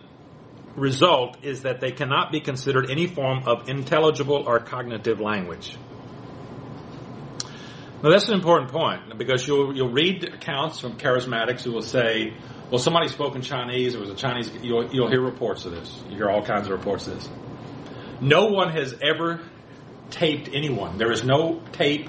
result 0.75 1.39
is 1.43 1.63
that 1.63 1.81
they 1.81 1.93
cannot 1.93 2.33
be 2.33 2.41
considered 2.41 2.91
any 2.91 3.07
form 3.07 3.45
of 3.47 3.69
intelligible 3.69 4.45
or 4.47 4.59
cognitive 4.59 5.21
language. 5.21 5.77
Now 8.03 8.11
that's 8.11 8.29
an 8.29 8.35
important 8.35 8.71
point 8.71 9.17
because 9.17 9.47
you'll 9.47 9.75
you'll 9.75 9.93
read 9.93 10.25
accounts 10.25 10.81
from 10.81 10.99
charismatics 10.99 11.63
who 11.63 11.73
will 11.73 11.83
say, 11.83 12.35
"Well, 12.71 12.79
somebody 12.79 13.09
spoke 13.09 13.35
in 13.35 13.43
Chinese. 13.43 13.95
It 13.95 14.01
was 14.01 14.11
a 14.11 14.15
Chinese." 14.15 14.51
You'll 14.63 14.93
you'll 14.93 15.09
hear 15.09 15.23
reports 15.23 15.65
of 15.65 15.73
this. 15.73 16.03
You 16.11 16.17
hear 16.17 16.31
all 16.31 16.43
kinds 16.43 16.67
of 16.67 16.73
reports 16.73 17.07
of 17.07 17.15
this. 17.15 17.29
No 18.21 18.47
one 18.47 18.71
has 18.71 18.95
ever 19.03 19.41
taped 20.11 20.51
anyone. 20.53 20.99
There 20.99 21.11
is 21.11 21.25
no 21.25 21.63
tape 21.73 22.09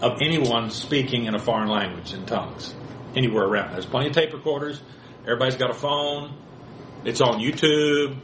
of 0.00 0.20
anyone 0.20 0.70
speaking 0.70 1.24
in 1.26 1.34
a 1.34 1.38
foreign 1.38 1.68
language 1.68 2.12
in 2.12 2.26
tongues 2.26 2.74
anywhere 3.16 3.44
around. 3.44 3.72
There's 3.72 3.86
plenty 3.86 4.08
of 4.08 4.14
tape 4.14 4.32
recorders. 4.32 4.82
Everybody's 5.22 5.56
got 5.56 5.70
a 5.70 5.74
phone. 5.74 6.36
It's 7.04 7.20
on 7.20 7.40
YouTube. 7.40 8.18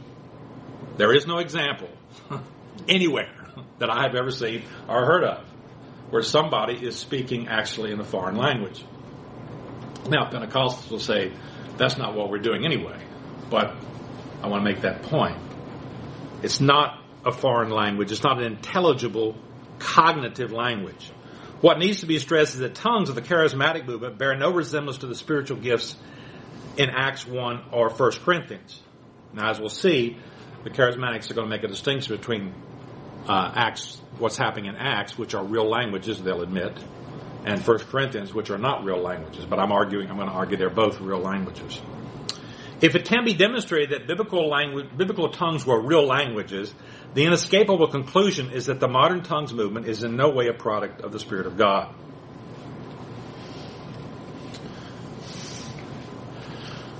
There 0.97 1.13
is 1.13 1.25
no 1.25 1.37
example 1.37 1.89
anywhere 2.87 3.33
that 3.79 3.89
I 3.89 4.03
have 4.03 4.15
ever 4.15 4.31
seen 4.31 4.63
or 4.87 5.05
heard 5.05 5.23
of 5.23 5.45
where 6.09 6.21
somebody 6.21 6.85
is 6.85 6.95
speaking 6.95 7.47
actually 7.47 7.91
in 7.91 7.99
a 7.99 8.03
foreign 8.03 8.35
language. 8.35 8.83
Now, 10.09 10.29
Pentecostals 10.29 10.91
will 10.91 10.99
say 10.99 11.31
that's 11.77 11.97
not 11.97 12.15
what 12.15 12.29
we're 12.29 12.39
doing 12.39 12.65
anyway, 12.65 13.01
but 13.49 13.73
I 14.43 14.47
want 14.47 14.65
to 14.65 14.71
make 14.71 14.81
that 14.81 15.03
point. 15.03 15.37
It's 16.43 16.59
not 16.59 16.99
a 17.25 17.31
foreign 17.31 17.69
language. 17.69 18.11
It's 18.11 18.23
not 18.23 18.39
an 18.39 18.45
intelligible, 18.45 19.37
cognitive 19.79 20.51
language. 20.51 21.11
What 21.61 21.77
needs 21.77 21.99
to 21.99 22.07
be 22.07 22.17
stressed 22.17 22.55
is 22.55 22.59
that 22.61 22.73
tongues 22.73 23.09
of 23.09 23.15
the 23.15 23.21
charismatic 23.21 23.85
movement 23.85 24.17
bear 24.17 24.35
no 24.35 24.51
resemblance 24.51 24.97
to 24.99 25.07
the 25.07 25.15
spiritual 25.15 25.57
gifts 25.57 25.95
in 26.75 26.89
Acts 26.89 27.27
1 27.27 27.65
or 27.71 27.89
1 27.89 28.11
Corinthians. 28.23 28.81
Now, 29.33 29.51
as 29.51 29.59
we'll 29.59 29.69
see, 29.69 30.17
the 30.63 30.71
charismatics 30.71 31.29
are 31.29 31.35
going 31.35 31.47
to 31.47 31.55
make 31.55 31.63
a 31.63 31.67
distinction 31.67 32.15
between 32.17 32.53
uh, 33.27 33.51
Acts, 33.55 34.01
what's 34.17 34.37
happening 34.37 34.65
in 34.65 34.75
Acts, 34.75 35.17
which 35.17 35.35
are 35.35 35.43
real 35.43 35.69
languages, 35.69 36.19
they'll 36.21 36.41
admit, 36.41 36.73
and 37.45 37.61
1 37.61 37.79
Corinthians, 37.79 38.33
which 38.33 38.49
are 38.49 38.57
not 38.57 38.83
real 38.83 38.99
languages. 38.99 39.45
But 39.45 39.59
I'm 39.59 39.71
arguing, 39.71 40.09
I'm 40.09 40.17
going 40.17 40.29
to 40.29 40.33
argue 40.33 40.57
they're 40.57 40.71
both 40.71 40.99
real 40.99 41.19
languages. 41.19 41.79
If 42.81 42.95
it 42.95 43.05
can 43.05 43.23
be 43.23 43.35
demonstrated 43.35 43.91
that 43.91 44.07
biblical 44.07 44.49
language, 44.49 44.87
biblical 44.97 45.29
tongues 45.29 45.63
were 45.63 45.79
real 45.79 46.07
languages, 46.07 46.73
the 47.13 47.25
inescapable 47.25 47.87
conclusion 47.87 48.51
is 48.51 48.67
that 48.67 48.79
the 48.79 48.87
modern 48.87 49.23
tongues 49.23 49.53
movement 49.53 49.87
is 49.87 50.03
in 50.03 50.15
no 50.15 50.29
way 50.29 50.47
a 50.47 50.53
product 50.53 51.01
of 51.01 51.11
the 51.11 51.19
Spirit 51.19 51.45
of 51.45 51.57
God. 51.57 51.93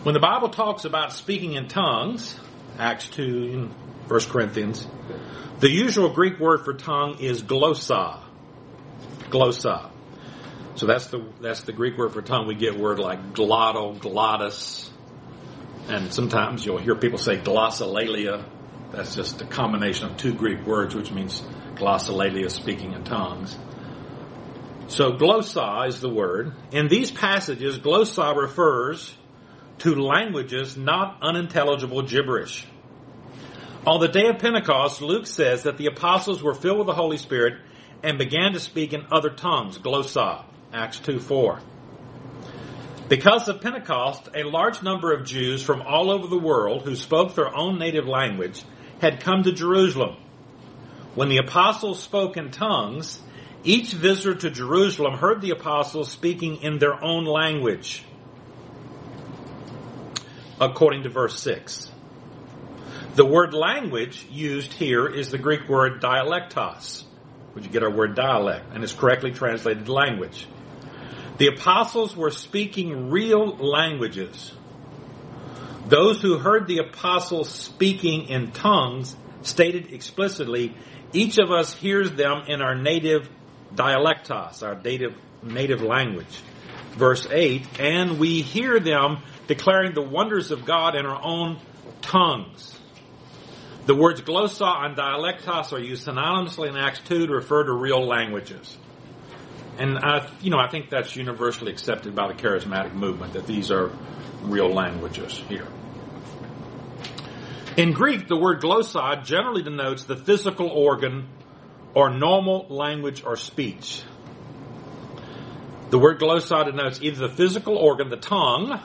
When 0.03 0.14
the 0.14 0.20
Bible 0.20 0.49
talks 0.49 0.84
about 0.84 1.14
speaking 1.14 1.53
in 1.53 1.68
tongues, 1.68 2.36
Acts 2.80 3.07
2 3.09 3.24
and 3.53 3.70
1 4.09 4.20
Corinthians, 4.22 4.88
the 5.59 5.70
usual 5.70 6.09
Greek 6.09 6.39
word 6.39 6.66
for 6.66 6.74
tongue 6.74 7.20
is 7.20 7.43
glossa. 7.43 8.20
Glossa. 9.30 9.91
So 10.76 10.88
that's 10.88 11.07
the 11.07 11.24
that's 11.39 11.62
the 11.62 11.72
Greek 11.72 11.97
word 11.97 12.14
for 12.14 12.22
tongue. 12.22 12.47
We 12.47 12.55
get 12.55 12.78
word 12.78 12.97
like 12.97 13.34
glottal, 13.34 13.99
glottis, 13.99 14.89
and 15.88 16.12
sometimes 16.12 16.66
you'll 16.66 16.80
hear 16.80 16.95
people 16.95 17.20
say 17.20 17.38
glossolalia. 17.38 18.43
That's 18.92 19.16
just 19.16 19.42
a 19.42 19.46
combination 19.46 20.10
of 20.10 20.18
two 20.18 20.34
Greek 20.34 20.66
words, 20.66 20.94
which 20.96 21.12
means 21.12 21.42
glossolalia, 21.76 22.52
speaking 22.52 22.94
in 22.94 23.04
tongues. 23.04 23.58
So 24.88 25.14
glossa 25.14 25.88
is 25.88 26.02
the 26.02 26.10
word. 26.10 26.54
In 26.72 26.89
these 26.89 27.12
passages, 27.12 27.80
glossa 27.80 28.36
refers 28.36 29.16
to 29.80 29.96
languages 29.96 30.76
not 30.76 31.18
unintelligible 31.22 32.02
gibberish. 32.02 32.68
On 33.88 34.00
the 34.00 34.10
day 34.10 34.28
of 34.28 34.38
Pentecost, 34.38 35.02
Luke 35.02 35.26
says 35.26 35.64
that 35.64 35.78
the 35.78 35.88
apostles 35.88 36.44
were 36.44 36.54
filled 36.54 36.80
with 36.80 36.88
the 36.88 36.94
Holy 36.94 37.18
Spirit 37.18 37.54
and 38.04 38.18
began 38.18 38.54
to 38.54 38.60
speak 38.60 38.94
in 38.94 39.06
other 39.12 39.30
tongues, 39.30 39.78
glossa, 39.78 40.44
Acts 40.74 41.00
2 41.00 41.20
4. 41.20 41.60
Because 43.08 43.48
of 43.48 43.62
Pentecost, 43.62 44.30
a 44.36 44.44
large 44.44 44.84
number 44.84 45.12
of 45.14 45.26
Jews 45.26 45.64
from 45.64 45.82
all 45.82 46.12
over 46.12 46.28
the 46.28 46.38
world 46.38 46.84
who 46.84 46.96
spoke 46.96 47.36
their 47.36 47.54
own 47.56 47.80
native 47.80 48.08
language 48.08 48.62
had 49.02 49.20
come 49.20 49.43
to 49.43 49.52
Jerusalem. 49.52 50.16
When 51.16 51.28
the 51.28 51.38
apostles 51.38 52.02
spoke 52.02 52.38
in 52.38 52.52
tongues, 52.52 53.20
each 53.64 53.91
visitor 53.93 54.36
to 54.36 54.49
Jerusalem 54.49 55.16
heard 55.18 55.41
the 55.41 55.52
apostles 55.52 56.10
speaking 56.10 56.62
in 56.62 56.80
their 56.80 57.04
own 57.04 57.26
language 57.26 58.04
according 60.62 61.04
to 61.04 61.10
verse 61.10 61.39
6. 61.39 61.91
The 63.16 63.26
word 63.26 63.54
language 63.54 64.28
used 64.30 64.72
here 64.74 65.08
is 65.08 65.32
the 65.32 65.39
Greek 65.39 65.68
word 65.68 66.02
dialectos, 66.02 67.04
which 67.54 67.66
you 67.66 67.72
get 67.72 67.84
our 67.84 67.89
word 67.89 68.16
dialect, 68.16 68.68
and 68.74 68.84
is 68.84 68.93
correctly 68.93 69.32
translated 69.32 69.89
language. 69.89 70.47
The 71.39 71.47
apostles 71.47 72.16
were 72.16 72.30
speaking 72.30 73.10
real 73.10 73.58
languages. 73.58 74.54
Those 75.92 76.22
who 76.22 76.38
heard 76.38 76.68
the 76.68 76.78
apostles 76.78 77.50
speaking 77.50 78.30
in 78.30 78.54
tongues 78.54 79.14
stated 79.42 79.92
explicitly, 79.92 80.74
each 81.12 81.38
of 81.38 81.52
us 81.52 81.74
hears 81.74 82.10
them 82.14 82.44
in 82.48 82.62
our 82.62 82.76
native 82.76 83.30
dialectos, 83.76 84.64
our 84.66 84.82
native, 84.82 85.14
native 85.44 85.82
language. 85.82 86.42
Verse 86.94 87.28
8, 87.30 87.82
and 87.82 88.20
we 88.20 88.42
hear 88.42 88.80
them 88.80 89.18
declaring 89.48 89.94
the 89.94 90.02
wonders 90.02 90.52
of 90.52 90.64
God 90.64 90.96
in 90.96 91.06
our 91.06 91.22
own 91.22 91.60
tongues. 92.02 92.80
The 93.86 93.94
words 93.94 94.22
glossa 94.22 94.86
and 94.86 94.96
dialectos 94.96 95.74
are 95.74 95.80
used 95.80 96.08
synonymously 96.08 96.70
in 96.70 96.78
Acts 96.78 97.02
2 97.02 97.28
to 97.28 97.34
refer 97.34 97.66
to 97.66 97.74
real 97.74 98.08
languages. 98.08 98.78
And 99.78 99.98
I, 99.98 100.30
you 100.39 100.52
know, 100.52 100.60
I 100.60 100.70
think 100.70 100.89
that's 100.89 101.18
universally 101.18 101.74
accepted 101.74 102.16
by 102.16 102.30
the 102.30 102.34
charismatic 102.34 102.94
movement 102.94 103.34
that 103.34 103.46
these 103.46 103.72
are 103.72 103.92
real 104.44 104.70
languages 104.74 105.34
here. 105.50 105.68
In 107.78 107.93
Greek, 107.93 108.28
the 108.28 108.38
word 108.38 108.61
glossa 108.61 109.24
generally 109.24 109.63
denotes 109.63 110.03
the 110.03 110.15
physical 110.15 110.67
organ 110.67 111.28
or 111.93 112.09
normal 112.09 112.67
language 112.69 113.24
or 113.24 113.38
speech. 113.38 114.03
The 115.89 115.99
word 115.99 116.19
glossa 116.19 116.65
denotes 116.65 117.01
either 117.01 117.28
the 117.28 117.34
physical 117.34 117.78
organ, 117.78 118.09
the 118.09 118.17
tongue, 118.17 118.80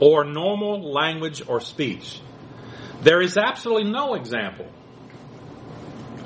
or 0.00 0.24
normal 0.24 0.92
language 0.92 1.42
or 1.46 1.60
speech. 1.60 2.20
There 3.02 3.20
is 3.20 3.36
absolutely 3.36 3.90
no 3.90 4.14
example 4.14 4.66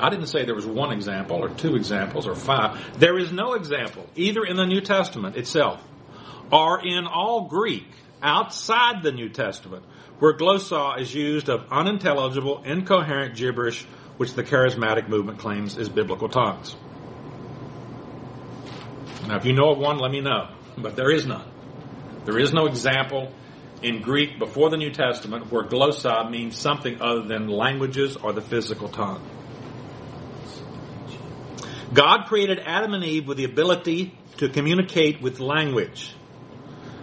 I 0.03 0.11
didn't 0.11 0.27
say 0.27 0.45
there 0.45 0.57
was 0.57 0.67
one 0.67 0.93
example 0.93 1.37
or 1.37 1.49
two 1.49 1.77
examples 1.77 2.27
or 2.27 2.35
five. 2.35 2.99
There 2.99 3.17
is 3.17 3.31
no 3.31 3.55
example, 3.55 4.05
either 4.17 4.43
in 4.43 4.57
the 4.57 4.67
New 4.67 4.81
Testament 4.81 5.37
itself 5.37 5.81
or 6.51 6.85
in 6.85 7.07
all 7.07 7.43
Greek 7.43 7.87
outside 8.21 9.05
the 9.05 9.13
New 9.13 9.29
Testament, 9.29 9.85
where 10.19 10.35
glossa 10.35 11.01
is 11.01 11.15
used 11.15 11.49
of 11.49 11.67
unintelligible, 11.71 12.63
incoherent 12.65 13.37
gibberish 13.37 13.85
which 14.17 14.35
the 14.35 14.45
charismatic 14.45 15.09
movement 15.09 15.39
claims 15.39 15.77
is 15.77 15.89
biblical 15.89 16.29
tongues. 16.29 16.77
Now, 19.27 19.37
if 19.37 19.45
you 19.45 19.53
know 19.53 19.71
of 19.71 19.79
one, 19.79 19.99
let 19.99 20.11
me 20.11 20.21
know. 20.21 20.49
But 20.77 20.97
there 20.97 21.11
is 21.11 21.27
none. 21.27 21.49
There 22.25 22.39
is 22.39 22.53
no 22.53 22.67
example 22.67 23.33
in 23.83 24.01
Greek 24.01 24.39
before 24.39 24.71
the 24.71 24.77
New 24.77 24.91
Testament 24.91 25.51
where 25.51 25.65
glossa 25.65 26.31
means 26.31 26.57
something 26.57 27.01
other 27.01 27.23
than 27.23 27.49
languages 27.49 28.17
or 28.17 28.33
the 28.33 28.41
physical 28.41 28.89
tongue. 28.89 29.29
God 31.93 32.27
created 32.27 32.61
Adam 32.65 32.95
and 32.95 33.05
Eve 33.05 33.27
with 33.27 33.37
the 33.37 33.45
ability 33.45 34.17
to 34.39 34.49
communicate 34.49 35.21
with 35.21 35.41
language. 35.41 36.15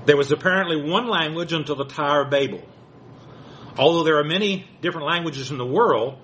There 0.05 0.17
was 0.17 0.31
apparently 0.31 0.89
one 0.89 1.07
language 1.07 1.53
until 1.53 1.75
the 1.75 1.85
Tower 1.85 2.23
of 2.23 2.31
Babel. 2.31 2.61
Although 3.79 4.03
there 4.03 4.19
are 4.19 4.25
many 4.25 4.67
different 4.81 5.07
languages 5.07 5.51
in 5.51 5.57
the 5.57 5.65
world, 5.65 6.17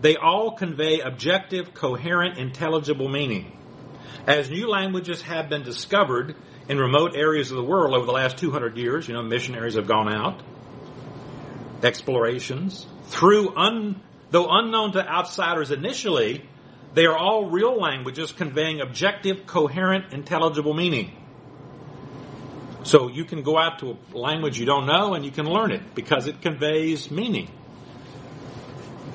they 0.00 0.16
all 0.16 0.50
convey 0.50 0.98
objective, 0.98 1.72
coherent, 1.72 2.36
intelligible 2.36 3.08
meaning. 3.08 3.56
As 4.26 4.50
new 4.50 4.68
languages 4.68 5.22
have 5.22 5.48
been 5.48 5.62
discovered 5.62 6.34
in 6.68 6.78
remote 6.78 7.14
areas 7.14 7.52
of 7.52 7.58
the 7.58 7.62
world 7.62 7.94
over 7.94 8.06
the 8.06 8.12
last 8.12 8.38
200 8.38 8.76
years, 8.76 9.06
you 9.06 9.14
know, 9.14 9.22
missionaries 9.22 9.74
have 9.74 9.86
gone 9.86 10.12
out, 10.12 10.42
explorations, 11.84 12.84
through 13.04 13.54
un, 13.54 14.02
though 14.32 14.48
unknown 14.50 14.90
to 14.94 15.08
outsiders 15.08 15.70
initially, 15.70 16.44
they 16.94 17.06
are 17.06 17.16
all 17.16 17.48
real 17.50 17.80
languages 17.80 18.32
conveying 18.32 18.80
objective, 18.80 19.46
coherent, 19.46 20.12
intelligible 20.12 20.74
meaning. 20.74 21.12
So 22.86 23.08
you 23.08 23.24
can 23.24 23.42
go 23.42 23.58
out 23.58 23.80
to 23.80 23.98
a 24.14 24.16
language 24.16 24.60
you 24.60 24.64
don't 24.64 24.86
know 24.86 25.14
and 25.14 25.24
you 25.24 25.32
can 25.32 25.44
learn 25.44 25.72
it 25.72 25.96
because 25.96 26.28
it 26.28 26.40
conveys 26.40 27.10
meaning. 27.10 27.50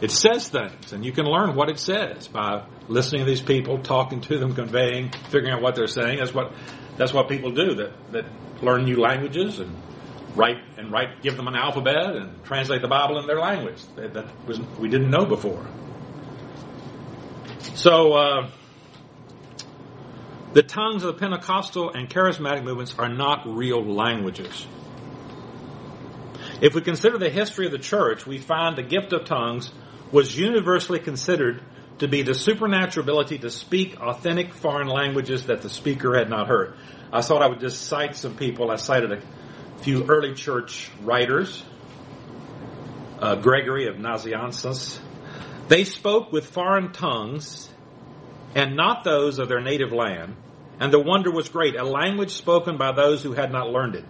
It 0.01 0.11
says 0.11 0.49
things 0.49 0.91
and 0.91 1.05
you 1.05 1.13
can 1.13 1.26
learn 1.26 1.55
what 1.55 1.69
it 1.69 1.80
says 1.80 2.28
by 2.28 2.65
listening 2.89 3.22
to 3.22 3.26
these 3.26 3.41
people, 3.41 3.78
talking 3.82 4.19
to 4.22 4.38
them, 4.38 4.55
conveying, 4.55 5.11
figuring 5.30 5.53
out 5.53 5.61
what 5.61 5.76
they're 5.76 5.88
saying. 5.88 6.19
That's 6.19 6.34
what 6.34 6.51
that's 6.97 7.13
what 7.13 7.30
people 7.30 7.51
do 7.51 7.76
that, 7.76 8.11
that 8.11 8.26
learn 8.61 8.84
new 8.84 8.99
languages 8.99 9.59
and 9.59 9.74
write 10.36 10.57
and 10.78 10.91
write 10.91 11.22
give 11.22 11.38
them 11.38 11.47
an 11.47 11.55
alphabet 11.55 12.17
and 12.17 12.43
translate 12.43 12.82
the 12.82 12.89
Bible 12.89 13.19
in 13.19 13.26
their 13.26 13.39
language 13.39 13.82
that, 13.95 14.13
that 14.15 14.26
was 14.45 14.59
we 14.80 14.89
didn't 14.89 15.09
know 15.09 15.26
before. 15.26 15.65
So 17.76 18.13
uh, 18.13 18.51
the 20.53 20.63
tongues 20.63 21.03
of 21.03 21.13
the 21.13 21.19
Pentecostal 21.19 21.91
and 21.91 22.09
charismatic 22.09 22.63
movements 22.63 22.95
are 22.97 23.09
not 23.09 23.43
real 23.45 23.83
languages. 23.83 24.67
If 26.61 26.75
we 26.75 26.81
consider 26.81 27.17
the 27.17 27.29
history 27.29 27.65
of 27.65 27.71
the 27.71 27.79
church, 27.79 28.27
we 28.27 28.37
find 28.37 28.77
the 28.77 28.83
gift 28.83 29.13
of 29.13 29.25
tongues 29.25 29.71
was 30.11 30.37
universally 30.37 30.99
considered 30.99 31.61
to 31.99 32.07
be 32.07 32.21
the 32.21 32.33
supernatural 32.33 33.03
ability 33.03 33.39
to 33.39 33.49
speak 33.49 33.99
authentic 33.99 34.53
foreign 34.53 34.87
languages 34.87 35.45
that 35.45 35.61
the 35.61 35.69
speaker 35.69 36.17
had 36.17 36.29
not 36.29 36.47
heard. 36.47 36.75
I 37.13 37.21
thought 37.21 37.41
I 37.41 37.47
would 37.47 37.59
just 37.59 37.83
cite 37.83 38.15
some 38.15 38.35
people. 38.35 38.71
I 38.71 38.75
cited 38.75 39.11
a 39.11 39.21
few 39.81 40.05
early 40.09 40.33
church 40.33 40.89
writers. 41.01 41.63
Uh, 43.19 43.35
Gregory 43.35 43.87
of 43.87 43.95
Nazianzus. 43.95 44.99
They 45.67 45.83
spoke 45.83 46.31
with 46.31 46.47
foreign 46.47 46.91
tongues 46.91 47.70
and 48.55 48.75
not 48.75 49.03
those 49.03 49.39
of 49.39 49.47
their 49.47 49.61
native 49.61 49.91
land. 49.91 50.35
And 50.79 50.91
the 50.91 50.99
wonder 50.99 51.31
was 51.31 51.49
great, 51.49 51.75
a 51.75 51.83
language 51.83 52.31
spoken 52.31 52.77
by 52.77 52.91
those 52.91 53.21
who 53.21 53.33
had 53.33 53.51
not 53.51 53.69
learned 53.69 53.95
it. 53.95 54.05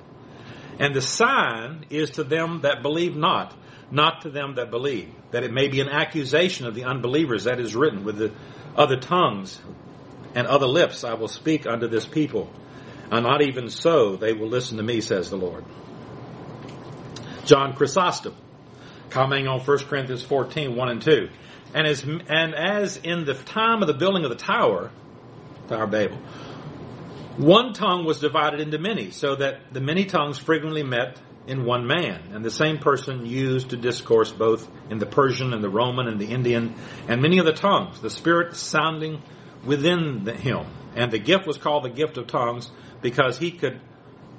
And 0.79 0.95
the 0.95 1.01
sign 1.01 1.85
is 1.89 2.11
to 2.11 2.23
them 2.23 2.61
that 2.61 2.81
believe 2.81 3.15
not, 3.15 3.53
not 3.91 4.21
to 4.21 4.29
them 4.29 4.55
that 4.55 4.71
believe, 4.71 5.09
that 5.31 5.43
it 5.43 5.51
may 5.51 5.67
be 5.67 5.81
an 5.81 5.89
accusation 5.89 6.65
of 6.65 6.73
the 6.73 6.85
unbelievers 6.85 7.43
that 7.43 7.59
is 7.59 7.75
written 7.75 8.03
with 8.03 8.17
the 8.17 8.31
other 8.75 8.97
tongues 8.97 9.59
and 10.33 10.47
other 10.47 10.65
lips 10.65 11.03
I 11.03 11.15
will 11.15 11.27
speak 11.27 11.67
unto 11.67 11.87
this 11.87 12.05
people. 12.05 12.49
And 13.11 13.25
not 13.25 13.41
even 13.41 13.69
so 13.69 14.15
they 14.15 14.31
will 14.31 14.47
listen 14.47 14.77
to 14.77 14.83
me, 14.83 15.01
says 15.01 15.29
the 15.29 15.35
Lord. 15.35 15.65
John 17.43 17.73
Chrysostom, 17.73 18.35
commenting 19.09 19.47
on 19.47 19.59
1 19.59 19.77
Corinthians 19.79 20.23
14, 20.23 20.75
1 20.75 20.89
and 20.89 21.01
2. 21.01 21.29
And 21.73 21.87
as, 21.87 22.03
and 22.03 22.53
as 22.55 22.97
in 22.97 23.25
the 23.25 23.33
time 23.33 23.81
of 23.81 23.87
the 23.87 23.93
building 23.93 24.23
of 24.23 24.29
the 24.29 24.35
tower, 24.35 24.91
Tower 25.67 25.87
Babel, 25.87 26.17
one 27.37 27.73
tongue 27.73 28.05
was 28.05 28.19
divided 28.19 28.59
into 28.59 28.77
many, 28.77 29.11
so 29.11 29.35
that 29.35 29.73
the 29.73 29.79
many 29.79 30.05
tongues 30.05 30.37
frequently 30.37 30.83
met 30.83 31.19
in 31.47 31.65
one 31.65 31.87
man, 31.87 32.31
and 32.33 32.45
the 32.45 32.51
same 32.51 32.77
person 32.77 33.25
used 33.25 33.69
to 33.69 33.77
discourse 33.77 34.31
both 34.31 34.69
in 34.89 34.99
the 34.99 35.05
Persian 35.05 35.53
and 35.53 35.63
the 35.63 35.69
Roman 35.69 36.07
and 36.07 36.19
the 36.19 36.27
Indian 36.27 36.75
and 37.07 37.21
many 37.21 37.39
other 37.39 37.53
tongues, 37.53 37.99
the 38.01 38.09
Spirit 38.09 38.55
sounding 38.55 39.21
within 39.65 40.23
the, 40.23 40.33
him. 40.33 40.65
And 40.95 41.11
the 41.11 41.19
gift 41.19 41.47
was 41.47 41.57
called 41.57 41.83
the 41.83 41.89
gift 41.89 42.17
of 42.17 42.27
tongues 42.27 42.69
because 43.01 43.37
he 43.37 43.51
could, 43.51 43.79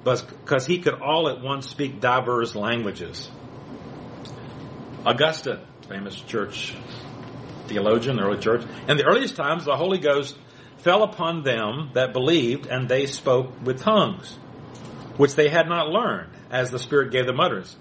because 0.03 0.65
he 0.65 0.79
could 0.79 0.93
all 1.01 1.27
at 1.27 1.41
once 1.41 1.67
speak 1.67 1.99
diverse 1.99 2.55
languages. 2.55 3.29
Augustine, 5.05 5.59
famous 5.89 6.15
church 6.15 6.75
theologian, 7.67 8.17
the 8.17 8.23
early 8.23 8.39
church. 8.39 8.63
In 8.87 8.97
the 8.97 9.05
earliest 9.05 9.35
times, 9.35 9.65
the 9.65 9.75
Holy 9.75 9.97
Ghost 9.97 10.37
fell 10.77 11.03
upon 11.03 11.43
them 11.43 11.91
that 11.93 12.13
believed, 12.13 12.65
and 12.65 12.87
they 12.87 13.05
spoke 13.05 13.51
with 13.63 13.81
tongues, 13.81 14.33
which 15.17 15.35
they 15.35 15.49
had 15.49 15.67
not 15.67 15.89
learned, 15.89 16.29
as 16.49 16.71
the 16.71 16.79
Spirit 16.79 17.11
gave 17.11 17.25
them 17.25 17.39
utterance. 17.39 17.75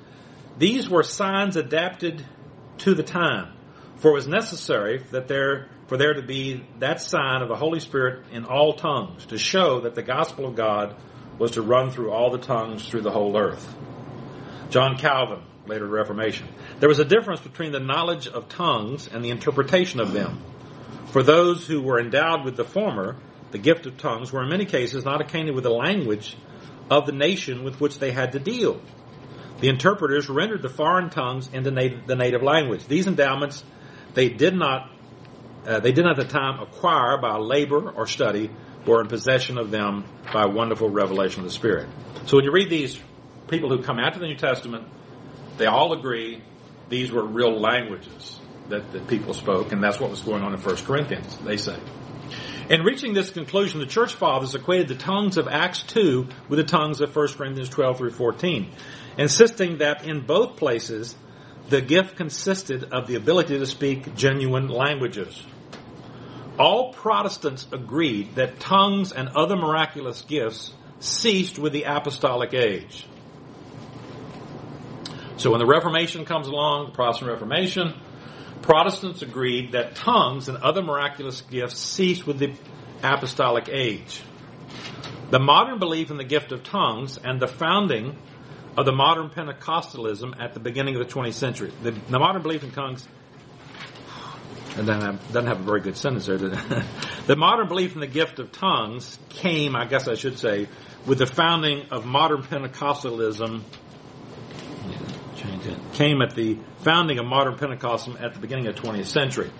These 0.58 0.88
were 0.88 1.02
signs 1.02 1.56
adapted 1.56 2.24
to 2.78 2.94
the 2.94 3.02
time, 3.02 3.52
for 3.96 4.10
it 4.10 4.14
was 4.14 4.28
necessary 4.28 4.98
that 5.10 5.28
there 5.28 5.68
for 5.92 5.98
there 5.98 6.14
to 6.14 6.22
be 6.22 6.64
that 6.78 7.02
sign 7.02 7.42
of 7.42 7.48
the 7.48 7.56
Holy 7.56 7.78
Spirit 7.78 8.24
in 8.32 8.46
all 8.46 8.72
tongues, 8.72 9.26
to 9.26 9.36
show 9.36 9.80
that 9.80 9.94
the 9.94 10.02
gospel 10.02 10.46
of 10.46 10.56
God 10.56 10.96
was 11.38 11.50
to 11.50 11.60
run 11.60 11.90
through 11.90 12.10
all 12.10 12.30
the 12.30 12.38
tongues 12.38 12.88
through 12.88 13.02
the 13.02 13.10
whole 13.10 13.36
earth. 13.36 13.74
John 14.70 14.96
Calvin, 14.96 15.42
later 15.66 15.86
Reformation. 15.86 16.48
There 16.80 16.88
was 16.88 16.98
a 16.98 17.04
difference 17.04 17.40
between 17.40 17.72
the 17.72 17.80
knowledge 17.80 18.26
of 18.26 18.48
tongues 18.48 19.08
and 19.08 19.24
the 19.24 19.30
interpretation 19.30 20.00
of 20.00 20.12
them. 20.12 20.42
For 21.06 21.22
those 21.22 21.66
who 21.66 21.82
were 21.82 22.00
endowed 22.00 22.44
with 22.44 22.56
the 22.56 22.64
former, 22.64 23.16
the 23.50 23.58
gift 23.58 23.86
of 23.86 23.98
tongues, 23.98 24.32
were 24.32 24.42
in 24.42 24.48
many 24.48 24.64
cases 24.64 25.04
not 25.04 25.20
acquainted 25.20 25.54
with 25.54 25.64
the 25.64 25.70
language 25.70 26.36
of 26.90 27.06
the 27.06 27.12
nation 27.12 27.64
with 27.64 27.80
which 27.80 27.98
they 27.98 28.10
had 28.10 28.32
to 28.32 28.38
deal. 28.38 28.80
The 29.60 29.68
interpreters 29.68 30.28
rendered 30.28 30.62
the 30.62 30.68
foreign 30.68 31.10
tongues 31.10 31.48
into 31.52 31.70
the 31.70 32.16
native 32.16 32.42
language. 32.42 32.86
These 32.86 33.06
endowments 33.06 33.62
they 34.14 34.28
did 34.28 34.54
not 34.54 34.90
uh, 35.66 35.78
they 35.78 35.92
did 35.92 36.04
not 36.04 36.18
at 36.18 36.26
the 36.26 36.32
time 36.32 36.60
acquire 36.60 37.18
by 37.18 37.36
labor 37.36 37.90
or 37.90 38.06
study, 38.06 38.50
were 38.84 39.00
in 39.00 39.06
possession 39.06 39.58
of 39.58 39.70
them 39.70 40.04
by 40.32 40.46
wonderful 40.46 40.90
revelation 40.90 41.40
of 41.40 41.44
the 41.44 41.52
Spirit. 41.52 41.88
So 42.26 42.36
when 42.36 42.44
you 42.44 42.50
read 42.50 42.68
these 42.68 42.98
people 43.46 43.68
who 43.68 43.80
come 43.80 44.00
out 44.00 44.08
after 44.08 44.18
the 44.18 44.26
New 44.26 44.36
Testament, 44.36 44.88
they 45.62 45.68
all 45.68 45.92
agree 45.92 46.42
these 46.88 47.12
were 47.12 47.24
real 47.24 47.60
languages 47.60 48.40
that, 48.68 48.90
that 48.90 49.06
people 49.06 49.32
spoke, 49.32 49.70
and 49.70 49.80
that's 49.80 50.00
what 50.00 50.10
was 50.10 50.20
going 50.20 50.42
on 50.42 50.52
in 50.52 50.60
1 50.60 50.76
Corinthians, 50.78 51.36
they 51.38 51.56
say. 51.56 51.78
In 52.68 52.82
reaching 52.82 53.12
this 53.14 53.30
conclusion, 53.30 53.78
the 53.78 53.86
church 53.86 54.12
fathers 54.14 54.56
equated 54.56 54.88
the 54.88 54.96
tongues 54.96 55.36
of 55.36 55.46
Acts 55.46 55.84
2 55.84 56.26
with 56.48 56.58
the 56.58 56.64
tongues 56.64 57.00
of 57.00 57.14
1 57.14 57.28
Corinthians 57.34 57.68
12 57.68 57.98
through 57.98 58.10
14, 58.10 58.72
insisting 59.18 59.78
that 59.78 60.04
in 60.04 60.26
both 60.26 60.56
places 60.56 61.14
the 61.68 61.80
gift 61.80 62.16
consisted 62.16 62.92
of 62.92 63.06
the 63.06 63.14
ability 63.14 63.56
to 63.56 63.66
speak 63.66 64.16
genuine 64.16 64.66
languages. 64.66 65.40
All 66.58 66.92
Protestants 66.92 67.68
agreed 67.70 68.34
that 68.34 68.58
tongues 68.58 69.12
and 69.12 69.28
other 69.28 69.54
miraculous 69.54 70.22
gifts 70.22 70.72
ceased 70.98 71.56
with 71.56 71.72
the 71.72 71.84
apostolic 71.84 72.52
age. 72.52 73.06
So 75.42 75.50
when 75.50 75.58
the 75.58 75.66
Reformation 75.66 76.24
comes 76.24 76.46
along, 76.46 76.86
the 76.86 76.92
Protestant 76.92 77.32
Reformation, 77.32 77.94
Protestants 78.62 79.22
agreed 79.22 79.72
that 79.72 79.96
tongues 79.96 80.48
and 80.48 80.56
other 80.58 80.82
miraculous 80.82 81.40
gifts 81.40 81.80
ceased 81.80 82.28
with 82.28 82.38
the 82.38 82.54
apostolic 83.02 83.68
age. 83.68 84.22
The 85.30 85.40
modern 85.40 85.80
belief 85.80 86.12
in 86.12 86.16
the 86.16 86.24
gift 86.24 86.52
of 86.52 86.62
tongues 86.62 87.18
and 87.18 87.40
the 87.40 87.48
founding 87.48 88.16
of 88.76 88.86
the 88.86 88.92
modern 88.92 89.30
Pentecostalism 89.30 90.40
at 90.40 90.54
the 90.54 90.60
beginning 90.60 90.94
of 90.94 91.08
the 91.08 91.12
20th 91.12 91.32
century. 91.32 91.72
The, 91.82 91.90
the 91.90 92.20
modern 92.20 92.42
belief 92.42 92.62
in 92.62 92.70
tongues 92.70 93.08
and 94.76 94.86
doesn't 94.86 95.32
doesn't 95.32 95.48
have 95.48 95.58
a 95.58 95.64
very 95.64 95.80
good 95.80 95.96
sentence 95.96 96.26
there. 96.26 96.38
the 97.26 97.36
modern 97.36 97.66
belief 97.66 97.94
in 97.94 98.00
the 98.00 98.06
gift 98.06 98.38
of 98.38 98.52
tongues 98.52 99.18
came, 99.28 99.74
I 99.74 99.86
guess 99.86 100.06
I 100.06 100.14
should 100.14 100.38
say, 100.38 100.68
with 101.04 101.18
the 101.18 101.26
founding 101.26 101.88
of 101.90 102.06
modern 102.06 102.44
Pentecostalism. 102.44 103.62
Came 105.94 106.22
at 106.22 106.34
the 106.34 106.58
founding 106.78 107.18
of 107.18 107.26
modern 107.26 107.56
Pentecostalism 107.56 108.20
at 108.20 108.34
the 108.34 108.40
beginning 108.40 108.66
of 108.66 108.76
the 108.76 108.82
20th 108.82 109.06
century. 109.06 109.50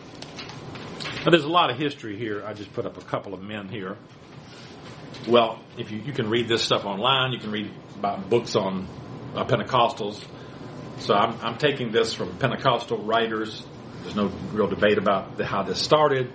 Now, 1.24 1.30
there's 1.30 1.44
a 1.44 1.48
lot 1.48 1.70
of 1.70 1.78
history 1.78 2.18
here. 2.18 2.44
I 2.44 2.53
just 2.53 2.72
put 2.72 2.84
up 2.84 2.96
a 2.96 3.05
couple 3.05 3.32
of 3.34 3.42
men 3.42 3.68
here. 3.68 3.96
Well, 5.28 5.61
if 5.78 5.92
you, 5.92 5.98
you 5.98 6.12
can 6.12 6.28
read 6.28 6.48
this 6.48 6.62
stuff 6.62 6.84
online, 6.84 7.32
you 7.32 7.38
can 7.38 7.53
read 7.53 7.70
about 7.96 8.28
books 8.28 8.57
on 8.57 8.88
uh, 9.36 9.44
Pentecostals. 9.44 10.20
So 10.98 11.14
I'm, 11.14 11.38
I'm 11.40 11.59
taking 11.59 11.92
this 11.92 12.12
from 12.12 12.36
Pentecostal 12.38 12.98
writers. 13.05 13.64
There's 14.03 14.16
no 14.16 14.32
real 14.53 14.66
debate 14.66 14.98
about 14.98 15.36
the, 15.36 15.46
how 15.46 15.62
this 15.62 15.80
started. 15.80 16.32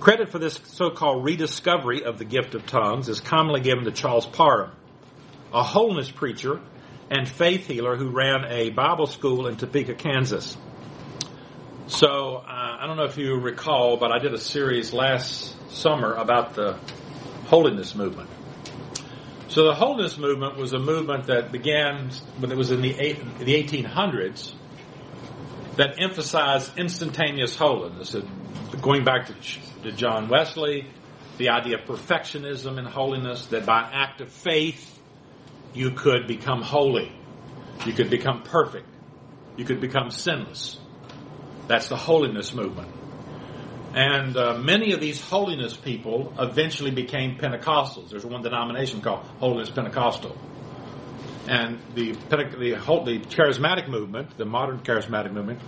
Credit 0.00 0.28
for 0.28 0.38
this 0.38 0.60
so-called 0.64 1.24
rediscovery 1.24 2.04
of 2.04 2.18
the 2.18 2.26
gift 2.26 2.54
of 2.54 2.66
tongues 2.66 3.08
is 3.08 3.20
commonly 3.20 3.62
given 3.62 3.84
to 3.84 3.90
Charles 3.90 4.26
Parham, 4.26 4.70
a 5.50 5.62
holiness 5.62 6.10
preacher 6.10 6.60
and 7.10 7.28
faith 7.28 7.66
healer 7.66 7.96
who 7.96 8.10
ran 8.10 8.44
a 8.48 8.70
Bible 8.70 9.06
school 9.06 9.46
in 9.46 9.56
Topeka, 9.56 9.94
Kansas. 9.94 10.56
So 11.86 12.36
uh, 12.36 12.42
I 12.46 12.86
don't 12.86 12.96
know 12.96 13.04
if 13.04 13.18
you 13.18 13.38
recall, 13.38 13.98
but 13.98 14.10
I 14.10 14.18
did 14.18 14.32
a 14.32 14.38
series 14.38 14.92
last 14.92 15.54
summer 15.70 16.14
about 16.14 16.54
the 16.54 16.78
holiness 17.46 17.94
movement. 17.94 18.30
So 19.48 19.66
the 19.66 19.74
holiness 19.74 20.16
movement 20.16 20.56
was 20.56 20.72
a 20.72 20.78
movement 20.78 21.26
that 21.26 21.52
began 21.52 22.10
when 22.38 22.50
it 22.50 22.56
was 22.56 22.70
in 22.70 22.80
the, 22.80 22.92
the 23.38 23.62
1800s 23.62 24.52
that 25.76 25.96
emphasized 26.00 26.76
instantaneous 26.78 27.54
holiness. 27.54 28.16
Going 28.80 29.04
back 29.04 29.26
to, 29.26 29.34
to 29.82 29.92
John 29.92 30.28
Wesley, 30.28 30.88
the 31.36 31.50
idea 31.50 31.78
of 31.78 31.84
perfectionism 31.84 32.78
and 32.78 32.88
holiness, 32.88 33.46
that 33.46 33.66
by 33.66 33.82
act 33.92 34.20
of 34.20 34.30
faith 34.30 34.93
you 35.74 35.90
could 35.90 36.26
become 36.26 36.62
holy. 36.62 37.12
You 37.84 37.92
could 37.92 38.08
become 38.08 38.42
perfect. 38.42 38.88
You 39.56 39.64
could 39.64 39.80
become 39.80 40.10
sinless. 40.10 40.78
That's 41.66 41.88
the 41.88 41.96
holiness 41.96 42.54
movement. 42.54 42.90
And 43.94 44.36
uh, 44.36 44.58
many 44.58 44.92
of 44.92 45.00
these 45.00 45.20
holiness 45.20 45.76
people 45.76 46.32
eventually 46.38 46.90
became 46.90 47.36
Pentecostals. 47.36 48.10
There's 48.10 48.24
one 48.24 48.42
denomination 48.42 49.00
called 49.00 49.24
Holiness 49.38 49.70
Pentecostal. 49.70 50.36
And 51.46 51.78
the, 51.94 52.12
the, 52.12 52.36
the 52.36 53.20
charismatic 53.28 53.88
movement, 53.88 54.36
the 54.36 54.46
modern 54.46 54.80
charismatic 54.80 55.32
movement, 55.32 55.60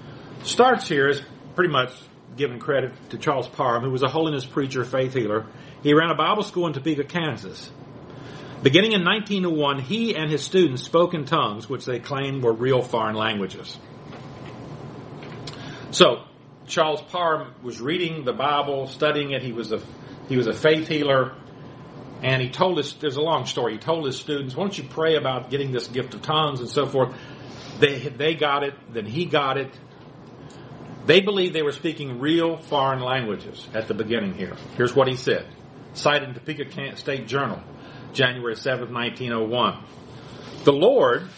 starts 0.43 0.89
here 0.89 1.09
as 1.09 1.23
pretty 1.55 1.71
much 1.71 1.93
giving 2.37 2.59
credit 2.59 2.93
to 3.11 3.19
Charles 3.19 3.49
Parham, 3.49 3.83
who 3.83 3.91
was 3.91 4.03
a 4.03 4.09
holiness 4.09 4.45
preacher, 4.45 4.85
faith 4.85 5.15
healer. 5.15 5.47
He 5.83 5.95
ran 5.95 6.11
a 6.11 6.17
Bible 6.17 6.43
school 6.43 6.67
in 6.67 6.73
Topeka, 6.73 7.05
Kansas. 7.05 7.71
Beginning 8.67 8.95
in 8.95 9.05
1901, 9.05 9.79
he 9.79 10.17
and 10.17 10.29
his 10.29 10.43
students 10.43 10.83
spoke 10.83 11.15
in 11.15 11.25
tongues 11.25 11.69
which 11.69 11.85
they 11.85 12.01
claimed 12.01 12.43
were 12.43 12.53
real 12.53 12.83
foreign 12.83 13.15
languages. 13.15 13.79
So, 15.93 16.25
Charles 16.67 17.01
Parham 17.01 17.55
was 17.63 17.81
reading 17.81 18.25
the 18.25 18.33
Bible, 18.33 18.89
studying 18.89 19.31
it. 19.31 19.45
He 19.45 19.53
was 19.53 19.71
a 19.71 19.81
he 20.29 20.37
was 20.37 20.49
a 20.49 20.53
faith 20.53 20.89
healer, 20.89 21.37
and 22.25 22.43
he 22.43 22.51
told 22.51 22.81
us. 22.81 22.93
There's 22.95 23.15
a 23.15 23.23
long 23.23 23.47
story. 23.47 23.75
He 23.75 23.79
told 23.79 24.05
his 24.05 24.19
students, 24.19 24.57
"Why 24.57 24.65
don't 24.65 24.77
you 24.77 24.83
pray 24.83 25.15
about 25.15 25.49
getting 25.49 25.71
this 25.71 25.87
gift 25.87 26.15
of 26.15 26.23
tongues 26.23 26.59
and 26.59 26.69
so 26.69 26.87
forth?" 26.87 27.15
They 27.79 28.01
they 28.01 28.35
got 28.35 28.65
it. 28.65 28.75
Then 28.93 29.07
he 29.07 29.27
got 29.27 29.59
it. 29.59 29.71
They 31.07 31.21
believed 31.21 31.55
they 31.55 31.63
were 31.63 31.71
speaking 31.71 32.19
real 32.19 32.57
foreign 32.57 32.99
languages 32.99 33.65
at 33.75 33.87
the 33.87 33.95
beginning 33.95 34.35
here. 34.35 34.57
Here's 34.77 34.93
what 34.93 35.07
he 35.07 35.15
said, 35.15 35.47
cited 35.93 36.31
in 36.31 36.35
Topeka 36.35 36.97
State 36.97 37.29
Journal, 37.29 37.63
January 38.17 38.55
7th, 38.55 38.91
1901. 38.91 39.85
The 40.65 40.73
Lord 40.73 41.29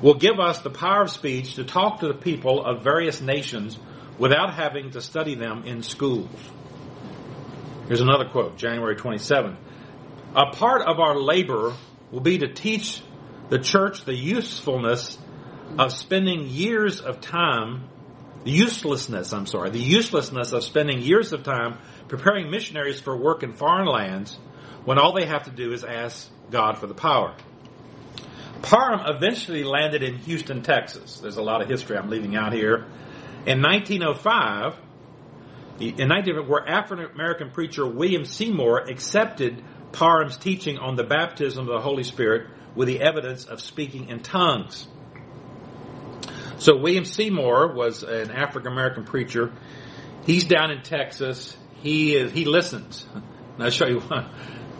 will 0.00 0.14
give 0.14 0.38
us 0.38 0.60
the 0.60 0.70
power 0.70 1.02
of 1.02 1.10
speech 1.10 1.56
to 1.56 1.64
talk 1.64 2.00
to 2.00 2.08
the 2.08 2.14
people 2.14 2.64
of 2.64 2.84
various 2.84 3.20
nations 3.20 3.76
without 4.16 4.54
having 4.54 4.92
to 4.92 5.00
study 5.00 5.34
them 5.34 5.64
in 5.64 5.82
schools. 5.82 6.30
Here's 7.88 8.00
another 8.00 8.26
quote, 8.26 8.56
January 8.56 8.94
27th. 8.94 9.56
A 10.36 10.52
part 10.52 10.82
of 10.82 11.00
our 11.00 11.18
labor 11.18 11.74
will 12.12 12.20
be 12.20 12.38
to 12.38 12.52
teach 12.52 13.02
the 13.48 13.58
church 13.58 14.04
the 14.04 14.14
usefulness 14.14 15.18
of 15.80 15.92
spending 15.92 16.46
years 16.46 17.00
of 17.00 17.20
time, 17.20 17.88
the 18.44 18.52
uselessness, 18.52 19.32
I'm 19.32 19.46
sorry, 19.46 19.70
the 19.70 19.80
uselessness 19.80 20.52
of 20.52 20.62
spending 20.62 21.00
years 21.00 21.32
of 21.32 21.42
time 21.42 21.78
preparing 22.06 22.52
missionaries 22.52 23.00
for 23.00 23.16
work 23.16 23.42
in 23.42 23.52
foreign 23.52 23.88
lands 23.88 24.38
when 24.86 24.98
all 24.98 25.12
they 25.12 25.26
have 25.26 25.42
to 25.42 25.50
do 25.50 25.72
is 25.72 25.84
ask 25.84 26.30
God 26.50 26.78
for 26.78 26.86
the 26.86 26.94
power. 26.94 27.36
Parham 28.62 29.00
eventually 29.14 29.64
landed 29.64 30.02
in 30.02 30.16
Houston, 30.18 30.62
Texas. 30.62 31.18
There's 31.18 31.36
a 31.36 31.42
lot 31.42 31.60
of 31.60 31.68
history 31.68 31.98
I'm 31.98 32.08
leaving 32.08 32.36
out 32.36 32.52
here. 32.52 32.86
In 33.44 33.60
1905, 33.60 34.76
in 35.80 36.08
19, 36.08 36.48
where 36.48 36.66
African 36.66 37.10
American 37.14 37.50
preacher 37.50 37.86
William 37.86 38.24
Seymour 38.24 38.88
accepted 38.88 39.62
Parham's 39.92 40.36
teaching 40.36 40.78
on 40.78 40.96
the 40.96 41.04
baptism 41.04 41.68
of 41.68 41.74
the 41.74 41.80
Holy 41.80 42.04
Spirit 42.04 42.48
with 42.74 42.88
the 42.88 43.00
evidence 43.00 43.44
of 43.44 43.60
speaking 43.60 44.08
in 44.08 44.20
tongues. 44.20 44.86
So 46.58 46.76
William 46.76 47.04
Seymour 47.04 47.74
was 47.74 48.02
an 48.02 48.30
African 48.30 48.72
American 48.72 49.04
preacher. 49.04 49.52
He's 50.24 50.44
down 50.44 50.70
in 50.70 50.82
Texas. 50.82 51.56
He 51.82 52.16
is, 52.16 52.32
he 52.32 52.44
listens. 52.44 53.06
And 53.14 53.22
I'll 53.64 53.70
show 53.70 53.86
you 53.86 54.00
one. 54.00 54.30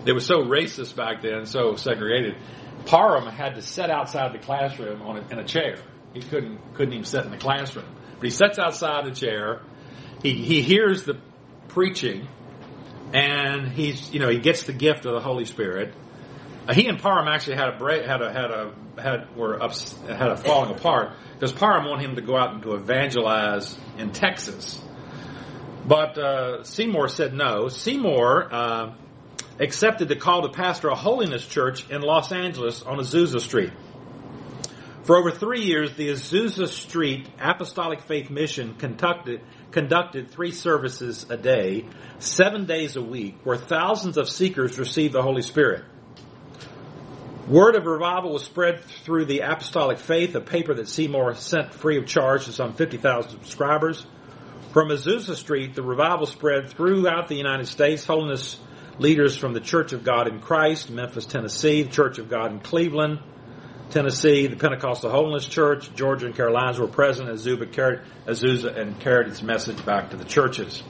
They 0.07 0.12
were 0.12 0.20
so 0.20 0.44
racist 0.44 0.94
back 0.94 1.20
then, 1.20 1.46
so 1.46 1.74
segregated. 1.74 2.36
Parham 2.86 3.26
had 3.26 3.57
to 3.57 3.62
sit 3.62 3.90
outside 3.90 4.32
the 4.32 4.38
classroom 4.38 5.02
on 5.02 5.16
a, 5.16 5.28
in 5.32 5.38
a 5.40 5.44
chair. 5.44 5.78
He 6.14 6.20
couldn't 6.20 6.61
couldn't 6.74 6.94
even 6.94 7.04
sit 7.04 7.24
in 7.24 7.32
the 7.32 7.36
classroom. 7.36 7.86
But 8.14 8.22
he 8.22 8.30
sits 8.30 8.57
outside 8.57 9.04
the 9.04 9.11
chair. 9.11 9.62
He 10.22 10.34
he 10.34 10.62
hears 10.62 11.02
the 11.02 11.18
preaching, 11.66 12.28
and 13.12 13.66
he's 13.66 14.12
you 14.12 14.20
know 14.20 14.28
he 14.28 14.38
gets 14.38 14.62
the 14.62 14.72
gift 14.72 15.07
of 15.07 15.12
the 15.12 15.20
Holy 15.20 15.44
Spirit. 15.44 15.92
Uh, 16.68 16.72
he 16.72 16.86
and 16.86 17.00
Parham 17.00 17.26
actually 17.26 17.57
had 17.57 17.68
a 17.70 17.76
break, 17.76 18.07
had 18.07 18.22
a 18.22 18.32
had 18.32 18.50
a 18.52 18.72
had 19.02 19.36
were 19.36 19.61
ups, 19.61 19.92
had 20.07 20.28
a 20.28 20.36
falling 20.36 20.70
apart 20.70 21.16
because 21.34 21.52
Parham 21.52 21.90
wanted 21.90 22.04
him 22.04 22.14
to 22.14 22.22
go 22.22 22.36
out 22.36 22.54
and 22.54 22.62
to 22.62 22.74
evangelize 22.74 23.76
in 23.98 24.12
Texas, 24.12 24.80
but 25.84 26.16
uh, 26.16 26.62
Seymour 26.62 27.09
said 27.09 27.34
no. 27.34 27.66
Seymour. 27.66 28.54
Uh, 28.54 28.94
accepted 29.59 30.09
the 30.09 30.16
call 30.16 30.42
to 30.42 30.48
pastor 30.48 30.88
a 30.88 30.94
holiness 30.94 31.46
church 31.46 31.88
in 31.90 32.02
Los 32.02 32.32
Angeles 32.32 32.82
on 32.82 32.98
Azusa 32.98 33.40
Street. 33.40 33.72
For 35.04 35.16
over 35.16 35.30
three 35.30 35.62
years, 35.62 35.94
the 35.94 36.09
Azusa 36.09 36.66
Street 36.66 37.28
Apostolic 37.40 38.00
Faith 38.00 38.28
Mission 38.28 38.74
conducted, 38.74 39.40
conducted 39.70 40.30
three 40.30 40.50
services 40.50 41.26
a 41.30 41.36
day, 41.36 41.86
seven 42.18 42.66
days 42.66 42.96
a 42.96 43.02
week, 43.02 43.36
where 43.44 43.57
thousands 43.57 44.16
of 44.16 44.28
seekers 44.28 44.80
received 44.80 45.14
the 45.14 45.22
Holy 45.22 45.42
Spirit. 45.42 45.84
Word 47.46 47.76
of 47.76 47.86
revival 47.86 48.32
was 48.32 48.42
spread 48.42 48.82
through 48.82 49.26
the 49.26 49.40
Apostolic 49.40 49.98
Faith, 49.98 50.34
a 50.34 50.40
paper 50.40 50.74
that 50.74 50.88
Seymour 50.88 51.36
sent 51.36 51.72
free 51.72 51.98
of 51.98 52.07
charge 52.07 52.46
to 52.46 52.52
some 52.52 52.72
50,000 52.72 53.30
subscribers. 53.30 54.04
From 54.72 54.88
Azusa 54.88 55.36
Street, 55.36 55.76
the 55.76 55.84
revival 55.84 56.26
spread 56.26 56.70
throughout 56.70 57.28
the 57.28 57.36
United 57.36 57.68
States. 57.68 58.04
Holiness 58.04 58.59
leaders 58.99 59.36
from 59.36 59.53
the 59.53 59.61
Church 59.61 59.92
of 59.92 60.05
God 60.05 60.28
in 60.28 60.40
Christ, 60.40 60.90
Memphis, 60.90 61.26
Tennessee, 61.26 61.82
the 61.82 61.90
Church 61.90 62.18
of 62.18 62.28
God 62.28 62.53
in 62.53 62.61
Cleveland, 62.61 63.18
Tennessee, 63.90 64.47
the 64.47 64.57
Pentecostal 64.57 65.11
Holiness 65.11 65.47
Church, 65.47 65.94
Georgia 65.94 66.26
and 66.26 66.34
Carolinas 66.34 66.78
were 66.78 66.88
present. 66.88 67.28
Azusa 67.28 67.70
carried, 67.72 68.01
Azusa 68.26 68.76
and 68.76 68.99
carried 69.01 69.28
its 69.28 69.42
message 69.42 69.84
back 69.84 70.11
to 70.11 70.16
the 70.16 70.24
churches. 70.24 70.82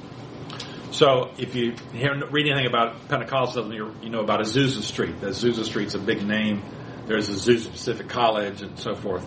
So 0.93 1.33
if 1.37 1.55
you 1.55 1.75
hear, 1.93 2.15
read 2.31 2.47
anything 2.47 2.67
about 2.67 3.09
Pentecostalism, 3.09 4.03
you 4.03 4.11
know 4.11 4.21
about 4.21 4.41
Azusa 4.41 4.83
Street. 4.83 5.21
Azusa 5.21 5.65
Street's 5.65 5.95
a 5.95 5.99
big 5.99 6.27
name. 6.27 6.63
There's 7.07 7.29
Azusa 7.29 7.71
Pacific 7.71 8.09
College 8.09 8.63
and 8.63 8.79
so 8.79 8.95
forth. 8.95 9.27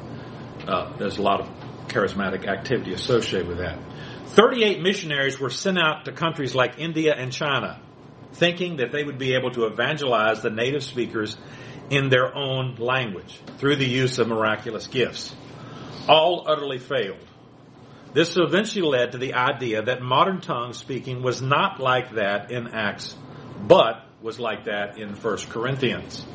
Uh, 0.68 0.92
there's 0.98 1.18
a 1.18 1.22
lot 1.22 1.42
of 1.42 1.48
charismatic 1.88 2.48
activity 2.48 2.94
associated 2.94 3.48
with 3.48 3.60
that. 3.60 3.80
38 4.30 4.82
missionaries 4.82 5.40
were 5.40 5.50
sent 5.50 5.78
out 5.78 6.06
to 6.06 6.12
countries 6.12 6.56
like 6.56 6.80
India 6.80 7.14
and 7.16 7.32
China 7.32 7.80
thinking 8.34 8.78
that 8.78 8.92
they 8.92 9.04
would 9.04 9.18
be 9.18 9.34
able 9.36 9.52
to 9.52 9.66
evangelize 9.66 10.42
the 10.42 10.50
native 10.50 10.84
speakers 10.84 11.38
in 11.90 12.10
their 12.10 12.36
own 12.36 12.76
language 12.76 13.40
through 13.58 13.76
the 13.76 13.88
use 13.88 14.20
of 14.20 14.28
miraculous 14.28 14.88
gifts. 14.88 15.36
All 16.08 16.46
utterly 16.48 16.80
failed. 16.80 17.26
This 18.14 18.36
eventually 18.38 18.88
led 18.88 19.12
to 19.12 19.18
the 19.18 19.36
idea 19.36 19.84
that 19.84 20.02
modern 20.02 20.42
tongue 20.42 20.74
speaking 20.74 21.22
was 21.22 21.42
not 21.42 21.80
like 21.80 22.16
that 22.16 22.52
in 22.52 22.68
Acts, 22.68 23.16
but 23.68 24.06
was 24.22 24.40
like 24.40 24.66
that 24.66 24.98
in 24.98 25.10
1 25.10 25.38
Corinthians. 25.50 26.26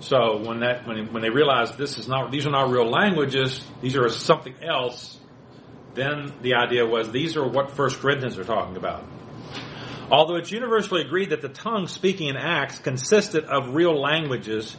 So 0.00 0.42
when 0.44 0.60
that 0.60 0.86
when, 0.86 1.12
when 1.12 1.22
they 1.22 1.30
realized 1.30 1.78
this 1.78 1.98
is 1.98 2.08
not 2.08 2.32
these 2.32 2.46
are 2.46 2.50
not 2.50 2.70
real 2.70 2.88
languages, 2.88 3.64
these 3.80 3.96
are 3.96 4.08
something 4.08 4.54
else, 4.60 5.18
then 5.94 6.32
the 6.42 6.54
idea 6.54 6.84
was 6.86 7.10
these 7.10 7.36
are 7.36 7.46
what 7.46 7.76
1 7.76 7.90
Corinthians 7.94 8.38
are 8.38 8.44
talking 8.44 8.76
about. 8.76 9.04
Although 10.12 10.36
it's 10.36 10.52
universally 10.52 11.00
agreed 11.00 11.30
that 11.30 11.40
the 11.40 11.48
tongue 11.48 11.88
speaking 11.88 12.28
in 12.28 12.36
Acts 12.36 12.78
consisted 12.78 13.44
of 13.46 13.74
real 13.74 13.98
languages, 13.98 14.76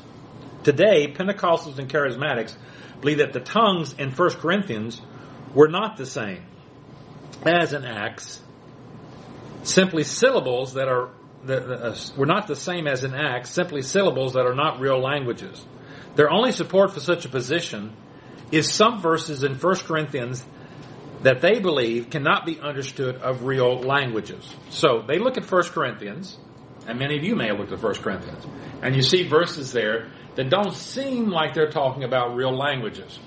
today 0.64 1.12
Pentecostals 1.12 1.80
and 1.80 1.90
Charismatics 1.90 2.56
believe 3.02 3.18
that 3.18 3.34
the 3.34 3.40
tongues 3.40 3.94
in 3.94 4.12
1 4.12 4.30
Corinthians 4.36 5.02
were 5.56 5.68
not 5.68 5.98
the 5.98 6.06
same. 6.06 6.44
as 7.46 7.74
in 7.74 7.84
Acts, 7.84 8.42
simply 9.64 10.04
syllables 10.04 10.76
that 10.76 10.88
are 10.88 11.10
that, 11.46 11.64
uh, 11.64 11.96
were 12.16 12.28
not 12.28 12.48
the 12.48 12.56
same 12.56 12.88
as 12.88 13.04
in 13.04 13.16
Acts, 13.16 13.50
simply 13.50 13.82
syllables 13.82 14.34
that 14.34 14.46
are 14.46 14.56
not 14.56 14.80
real 14.80 15.02
languages. 15.02 15.66
Their 16.16 16.32
only 16.32 16.52
support 16.52 16.94
for 16.94 17.00
such 17.00 17.26
a 17.26 17.30
position 17.30 17.92
is 18.52 18.72
some 18.72 19.02
verses 19.02 19.44
in 19.44 19.56
1 19.56 19.76
Corinthians 19.78 20.46
that 21.24 21.42
they 21.42 21.60
believe 21.60 22.10
cannot 22.10 22.46
be 22.46 22.60
understood 22.60 23.16
of 23.16 23.44
real 23.44 23.80
languages. 23.80 24.48
So 24.70 25.04
they 25.08 25.20
look 25.20 25.38
at 25.38 25.50
1 25.50 25.64
Corinthians, 25.70 26.38
and 26.86 27.00
many 27.00 27.18
of 27.18 27.24
you 27.24 27.36
may 27.36 27.48
have 27.48 27.60
looked 27.60 27.72
at 27.72 27.82
1 27.82 27.96
Corinthians, 27.96 28.46
and 28.82 28.96
you 28.96 29.02
see 29.02 29.28
verses 29.28 29.72
there 29.72 30.12
that 30.36 30.50
don't 30.50 30.74
seem 30.74 31.30
like 31.30 31.54
they're 31.54 31.72
talking 31.72 32.04
about 32.04 32.36
real 32.36 32.56
languages. 32.56 33.20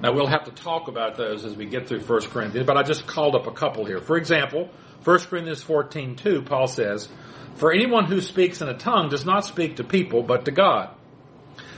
Now 0.00 0.12
we'll 0.12 0.26
have 0.26 0.44
to 0.44 0.50
talk 0.50 0.88
about 0.88 1.16
those 1.16 1.44
as 1.44 1.56
we 1.56 1.66
get 1.66 1.88
through 1.88 2.00
1 2.00 2.20
Corinthians, 2.26 2.66
but 2.66 2.76
I 2.76 2.82
just 2.82 3.06
called 3.06 3.34
up 3.34 3.46
a 3.46 3.52
couple 3.52 3.84
here. 3.84 4.00
For 4.00 4.16
example, 4.16 4.70
1 5.04 5.18
Corinthians 5.20 5.62
14, 5.62 6.16
2, 6.16 6.42
Paul 6.42 6.66
says, 6.66 7.08
For 7.54 7.72
anyone 7.72 8.06
who 8.06 8.20
speaks 8.20 8.60
in 8.60 8.68
a 8.68 8.76
tongue 8.76 9.10
does 9.10 9.24
not 9.24 9.44
speak 9.44 9.76
to 9.76 9.84
people, 9.84 10.22
but 10.22 10.44
to 10.46 10.50
God. 10.50 10.90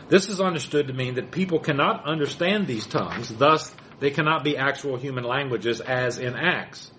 This 0.08 0.28
is 0.28 0.40
understood 0.40 0.88
to 0.88 0.92
mean 0.92 1.14
that 1.14 1.30
people 1.30 1.61
cannot 1.61 2.04
understand 2.06 2.66
these 2.66 2.86
tongues, 2.86 3.28
thus 3.28 3.72
they 4.01 4.11
cannot 4.11 4.44
be 4.44 4.57
actual 4.57 4.96
human 4.96 5.24
languages 5.24 5.80
as 5.80 6.18
in 6.18 6.34
Acts. 6.34 6.90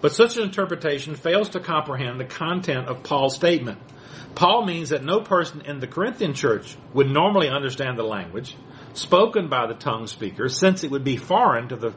But 0.00 0.12
such 0.12 0.36
an 0.36 0.42
interpretation 0.42 1.14
fails 1.14 1.50
to 1.50 1.60
comprehend 1.60 2.20
the 2.20 2.24
content 2.24 2.88
of 2.88 3.02
Paul's 3.02 3.34
statement. 3.34 3.78
Paul 4.34 4.66
means 4.66 4.88
that 4.88 5.04
no 5.04 5.20
person 5.20 5.62
in 5.62 5.80
the 5.80 5.86
Corinthian 5.86 6.34
church 6.34 6.76
would 6.92 7.08
normally 7.08 7.48
understand 7.48 7.98
the 7.98 8.02
language 8.02 8.56
spoken 8.94 9.48
by 9.48 9.66
the 9.66 9.74
tongue 9.74 10.06
speaker 10.06 10.48
since 10.48 10.84
it 10.84 10.90
would 10.90 11.04
be 11.04 11.16
foreign 11.16 11.68
to 11.68 11.76
the 11.76 11.94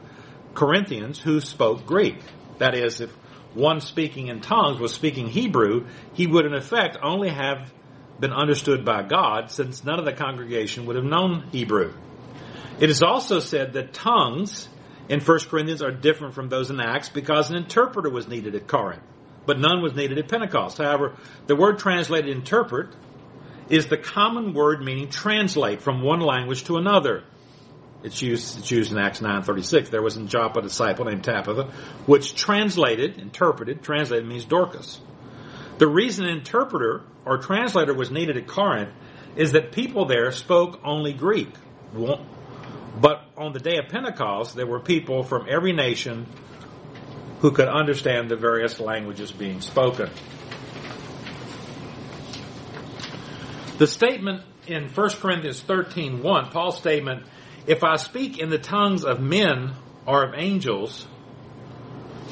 Corinthians 0.54 1.18
who 1.18 1.40
spoke 1.40 1.84
Greek. 1.84 2.18
That 2.58 2.74
is, 2.74 3.00
if 3.00 3.10
one 3.54 3.80
speaking 3.80 4.28
in 4.28 4.40
tongues 4.40 4.78
was 4.78 4.92
speaking 4.94 5.28
Hebrew, 5.28 5.86
he 6.14 6.26
would 6.26 6.46
in 6.46 6.54
effect 6.54 6.96
only 7.02 7.28
have 7.28 7.72
been 8.20 8.32
understood 8.32 8.84
by 8.84 9.02
God 9.02 9.50
since 9.50 9.84
none 9.84 9.98
of 9.98 10.04
the 10.04 10.12
congregation 10.12 10.86
would 10.86 10.96
have 10.96 11.04
known 11.04 11.48
Hebrew. 11.52 11.94
It 12.80 12.90
is 12.90 13.02
also 13.02 13.40
said 13.40 13.72
that 13.72 13.92
tongues 13.92 14.68
in 15.08 15.20
1 15.20 15.38
Corinthians 15.50 15.82
are 15.82 15.90
different 15.90 16.34
from 16.34 16.48
those 16.48 16.70
in 16.70 16.80
Acts 16.80 17.08
because 17.08 17.50
an 17.50 17.56
interpreter 17.56 18.10
was 18.10 18.28
needed 18.28 18.54
at 18.54 18.68
Corinth, 18.68 19.02
but 19.46 19.58
none 19.58 19.82
was 19.82 19.94
needed 19.94 20.18
at 20.18 20.28
Pentecost. 20.28 20.78
However, 20.78 21.16
the 21.46 21.56
word 21.56 21.78
translated 21.78 22.30
interpret 22.30 22.94
is 23.68 23.86
the 23.86 23.96
common 23.96 24.54
word 24.54 24.82
meaning 24.82 25.08
translate 25.08 25.82
from 25.82 26.02
one 26.02 26.20
language 26.20 26.64
to 26.64 26.76
another. 26.76 27.24
It's 28.04 28.22
used, 28.22 28.58
it's 28.60 28.70
used 28.70 28.92
in 28.92 28.98
Acts 28.98 29.18
9.36. 29.18 29.90
There 29.90 30.02
was 30.02 30.16
in 30.16 30.28
Joppa 30.28 30.60
a 30.60 30.62
disciple 30.62 31.04
named 31.04 31.24
Tabitha, 31.24 31.72
which 32.06 32.36
translated, 32.36 33.18
interpreted, 33.18 33.82
translated 33.82 34.26
means 34.26 34.44
Dorcas. 34.44 35.00
The 35.78 35.88
reason 35.88 36.26
an 36.26 36.38
interpreter 36.38 37.02
or 37.24 37.38
translator 37.38 37.92
was 37.92 38.12
needed 38.12 38.36
at 38.36 38.46
Corinth 38.46 38.90
is 39.36 39.52
that 39.52 39.72
people 39.72 40.06
there 40.06 40.30
spoke 40.30 40.80
only 40.84 41.12
Greek. 41.12 41.50
But 43.00 43.22
on 43.36 43.52
the 43.52 43.60
day 43.60 43.76
of 43.78 43.88
Pentecost, 43.88 44.56
there 44.56 44.66
were 44.66 44.80
people 44.80 45.22
from 45.22 45.46
every 45.48 45.72
nation 45.72 46.26
who 47.40 47.52
could 47.52 47.68
understand 47.68 48.30
the 48.30 48.36
various 48.36 48.80
languages 48.80 49.30
being 49.30 49.60
spoken. 49.60 50.10
The 53.78 53.86
statement 53.86 54.42
in 54.66 54.88
1 54.88 55.10
Corinthians 55.10 55.60
13, 55.60 56.22
1, 56.22 56.50
Paul's 56.50 56.78
statement, 56.78 57.24
if 57.66 57.84
I 57.84 57.96
speak 57.96 58.38
in 58.38 58.50
the 58.50 58.58
tongues 58.58 59.04
of 59.04 59.20
men 59.20 59.74
or 60.04 60.24
of 60.24 60.34
angels, 60.36 61.06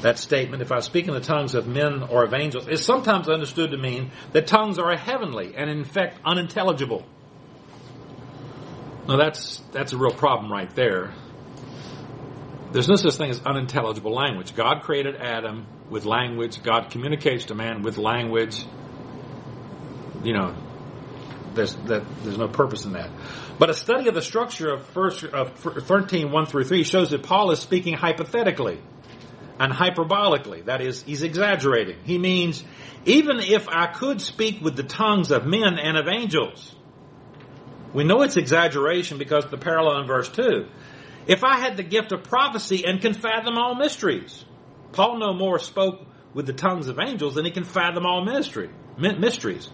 that 0.01 0.19
statement, 0.19 0.61
if 0.61 0.71
I 0.71 0.79
speak 0.79 1.07
in 1.07 1.13
the 1.13 1.21
tongues 1.21 1.55
of 1.55 1.67
men 1.67 2.03
or 2.03 2.23
of 2.23 2.33
angels, 2.33 2.67
is 2.67 2.83
sometimes 2.83 3.29
understood 3.29 3.71
to 3.71 3.77
mean 3.77 4.11
that 4.33 4.45
tongues 4.45 4.77
are 4.77 4.95
heavenly 4.95 5.55
and 5.55 5.69
in 5.69 5.85
fact 5.85 6.19
unintelligible. 6.25 7.05
Now 9.07 9.17
that's 9.17 9.61
that's 9.71 9.93
a 9.93 9.97
real 9.97 10.11
problem 10.11 10.51
right 10.51 10.73
there. 10.75 11.13
There's 12.71 12.89
no 12.89 12.95
such 12.95 13.15
thing 13.15 13.29
as 13.29 13.41
unintelligible 13.45 14.13
language. 14.13 14.53
God 14.53 14.81
created 14.81 15.15
Adam 15.15 15.65
with 15.89 16.05
language. 16.05 16.61
God 16.61 16.89
communicates 16.91 17.45
to 17.45 17.55
man 17.55 17.81
with 17.81 17.97
language. 17.97 18.65
You 20.23 20.33
know, 20.33 20.55
there's 21.53 21.75
that 21.85 22.03
there's 22.23 22.37
no 22.37 22.49
purpose 22.49 22.83
in 22.85 22.93
that. 22.93 23.09
But 23.57 23.69
a 23.69 23.73
study 23.73 24.09
of 24.09 24.13
the 24.13 24.21
structure 24.21 24.73
of 24.73 24.85
first 24.87 25.23
of 25.23 25.57
13 25.57 26.31
1 26.31 26.45
through 26.45 26.65
3 26.65 26.83
shows 26.83 27.11
that 27.11 27.23
Paul 27.23 27.51
is 27.51 27.59
speaking 27.59 27.93
hypothetically 27.93 28.81
and 29.59 29.73
hyperbolically. 29.73 30.65
That 30.65 30.81
is, 30.81 31.01
he's 31.03 31.23
exaggerating. 31.23 31.97
He 32.03 32.17
means, 32.17 32.63
even 33.05 33.39
if 33.39 33.67
I 33.67 33.87
could 33.87 34.21
speak 34.21 34.61
with 34.61 34.75
the 34.75 34.83
tongues 34.83 35.31
of 35.31 35.45
men 35.45 35.79
and 35.79 35.97
of 35.97 36.07
angels, 36.07 36.75
we 37.97 38.03
know 38.03 38.21
it's 38.21 38.37
exaggeration 38.37 39.17
because 39.17 39.45
of 39.45 39.49
the 39.49 39.57
parallel 39.57 40.01
in 40.01 40.05
verse 40.05 40.29
2. 40.29 40.67
If 41.25 41.43
I 41.43 41.57
had 41.57 41.77
the 41.77 41.83
gift 41.83 42.11
of 42.11 42.25
prophecy 42.25 42.85
and 42.85 43.01
can 43.01 43.15
fathom 43.15 43.57
all 43.57 43.73
mysteries, 43.73 44.45
Paul 44.91 45.17
no 45.17 45.33
more 45.33 45.57
spoke 45.57 46.05
with 46.31 46.45
the 46.45 46.53
tongues 46.53 46.89
of 46.89 46.99
angels 46.99 47.33
than 47.33 47.43
he 47.43 47.49
can 47.49 47.63
fathom 47.63 48.05
all 48.05 48.23
mystery, 48.23 48.69
mysteries. 48.99 49.67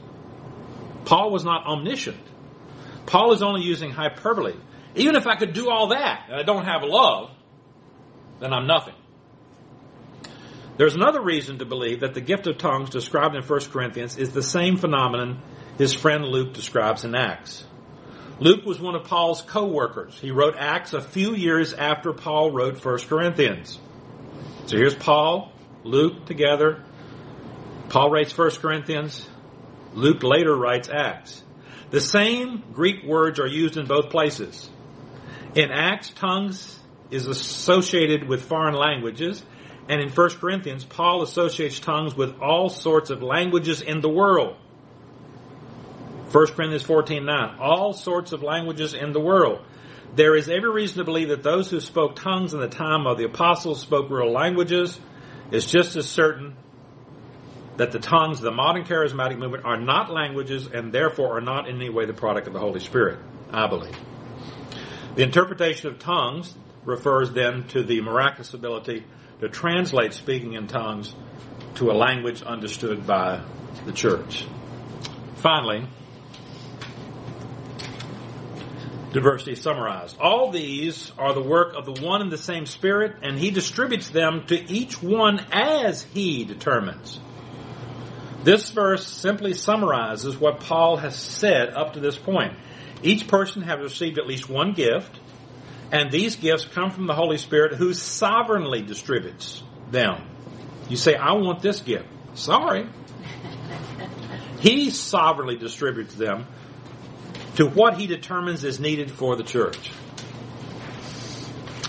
Paul 1.03 1.31
was 1.31 1.43
not 1.43 1.67
omniscient. 1.67 2.25
Paul 3.07 3.33
is 3.33 3.43
only 3.43 3.63
using 3.63 3.91
hyperbole. 3.91 4.55
Even 4.95 5.17
if 5.17 5.27
I 5.27 5.35
could 5.35 5.51
do 5.51 5.69
all 5.69 5.89
that 5.89 6.27
and 6.29 6.37
I 6.37 6.43
don't 6.43 6.63
have 6.63 6.83
love, 6.83 7.29
then 8.39 8.53
I'm 8.53 8.67
nothing. 8.67 8.95
There's 10.77 10.95
another 10.95 11.21
reason 11.21 11.59
to 11.59 11.65
believe 11.65 11.99
that 11.99 12.13
the 12.13 12.21
gift 12.21 12.47
of 12.47 12.57
tongues 12.57 12.89
described 12.89 13.35
in 13.35 13.43
1 13.43 13.59
Corinthians 13.69 14.15
is 14.15 14.31
the 14.31 14.41
same 14.41 14.77
phenomenon 14.77 15.41
his 15.77 15.93
friend 15.93 16.23
Luke 16.23 16.53
describes 16.53 17.03
in 17.03 17.15
Acts. 17.15 17.65
Luke 18.39 18.65
was 18.65 18.79
one 18.79 18.95
of 18.95 19.03
Paul's 19.03 19.41
co-workers. 19.41 20.17
He 20.19 20.31
wrote 20.31 20.55
Acts 20.57 20.93
a 20.93 21.01
few 21.01 21.35
years 21.35 21.73
after 21.73 22.13
Paul 22.13 22.51
wrote 22.51 22.83
1 22.83 22.97
Corinthians. 23.07 23.77
So 24.65 24.77
here's 24.77 24.95
Paul, 24.95 25.51
Luke 25.83 26.25
together. 26.25 26.83
Paul 27.89 28.09
writes 28.09 28.35
1 28.35 28.51
Corinthians. 28.51 29.27
Luke 29.93 30.23
later 30.23 30.55
writes 30.55 30.89
Acts. 30.91 31.43
The 31.91 32.01
same 32.01 32.63
Greek 32.73 33.03
words 33.03 33.39
are 33.39 33.47
used 33.47 33.77
in 33.77 33.85
both 33.85 34.09
places. 34.09 34.67
In 35.53 35.69
Acts, 35.71 36.09
tongues 36.09 36.79
is 37.11 37.27
associated 37.27 38.27
with 38.27 38.41
foreign 38.41 38.73
languages, 38.73 39.43
and 39.87 40.01
in 40.01 40.09
1 40.09 40.29
Corinthians, 40.39 40.83
Paul 40.83 41.21
associates 41.21 41.79
tongues 41.79 42.15
with 42.15 42.39
all 42.41 42.69
sorts 42.69 43.11
of 43.11 43.21
languages 43.21 43.81
in 43.81 44.01
the 44.01 44.09
world. 44.09 44.55
1 46.33 46.47
Corinthians 46.47 46.81
14 46.81 47.25
9. 47.25 47.57
All 47.59 47.93
sorts 47.93 48.31
of 48.31 48.41
languages 48.41 48.95
in 48.95 49.13
the 49.13 49.19
world. 49.19 49.63
There 50.15 50.35
is 50.35 50.49
every 50.49 50.71
reason 50.71 50.97
to 50.97 51.03
believe 51.03 51.29
that 51.29 51.43
those 51.43 51.69
who 51.69 51.79
spoke 51.79 52.15
tongues 52.15 52.55
in 52.55 52.59
the 52.59 52.67
time 52.67 53.05
of 53.05 53.19
the 53.19 53.25
apostles 53.25 53.79
spoke 53.79 54.09
real 54.09 54.31
languages. 54.31 54.99
It's 55.51 55.69
just 55.69 55.95
as 55.95 56.09
certain 56.09 56.55
that 57.77 57.91
the 57.91 57.99
tongues 57.99 58.39
of 58.39 58.43
the 58.45 58.51
modern 58.51 58.83
charismatic 58.83 59.37
movement 59.37 59.65
are 59.65 59.79
not 59.79 60.11
languages 60.11 60.67
and 60.67 60.91
therefore 60.91 61.37
are 61.37 61.41
not 61.41 61.67
in 61.69 61.75
any 61.75 61.89
way 61.89 62.05
the 62.05 62.13
product 62.13 62.47
of 62.47 62.53
the 62.53 62.59
Holy 62.59 62.79
Spirit, 62.79 63.19
I 63.51 63.67
believe. 63.67 63.95
The 65.15 65.21
interpretation 65.21 65.89
of 65.89 65.99
tongues 65.99 66.55
refers 66.83 67.31
then 67.31 67.67
to 67.69 67.83
the 67.83 68.01
miraculous 68.01 68.55
ability 68.55 69.03
to 69.39 69.49
translate 69.49 70.13
speaking 70.13 70.53
in 70.53 70.65
tongues 70.67 71.13
to 71.75 71.91
a 71.91 71.93
language 71.93 72.41
understood 72.41 73.05
by 73.05 73.43
the 73.85 73.91
church. 73.91 74.47
Finally, 75.35 75.87
diversity 79.13 79.55
summarized. 79.55 80.17
All 80.19 80.51
these 80.51 81.11
are 81.17 81.33
the 81.33 81.41
work 81.41 81.75
of 81.75 81.85
the 81.85 82.05
one 82.05 82.21
and 82.21 82.31
the 82.31 82.37
same 82.37 82.65
Spirit, 82.65 83.15
and 83.21 83.37
He 83.37 83.51
distributes 83.51 84.09
them 84.09 84.45
to 84.47 84.55
each 84.55 85.01
one 85.01 85.39
as 85.51 86.03
He 86.03 86.43
determines. 86.43 87.19
This 88.43 88.71
verse 88.71 89.07
simply 89.07 89.53
summarizes 89.53 90.37
what 90.37 90.59
Paul 90.59 90.97
has 90.97 91.15
said 91.15 91.69
up 91.69 91.93
to 91.93 92.01
this 92.01 92.17
point. 92.17 92.57
Each 93.01 93.27
person 93.27 93.61
has 93.61 93.79
received 93.79 94.17
at 94.17 94.27
least 94.27 94.49
one 94.49 94.73
gift, 94.73 95.17
and 95.91 96.11
these 96.11 96.35
gifts 96.35 96.65
come 96.65 96.91
from 96.91 97.07
the 97.07 97.13
Holy 97.13 97.37
Spirit 97.37 97.75
who 97.75 97.93
sovereignly 97.93 98.81
distributes 98.81 99.63
them. 99.91 100.27
You 100.89 100.97
say, 100.97 101.15
I 101.15 101.33
want 101.33 101.61
this 101.61 101.79
gift. 101.79 102.07
Sorry. 102.33 102.89
He 104.59 104.91
sovereignly 104.91 105.57
distributes 105.57 106.15
them 106.15 106.47
to 107.55 107.67
what 107.67 107.97
he 107.97 108.07
determines 108.07 108.63
is 108.63 108.79
needed 108.79 109.11
for 109.11 109.35
the 109.35 109.43
church. 109.43 109.91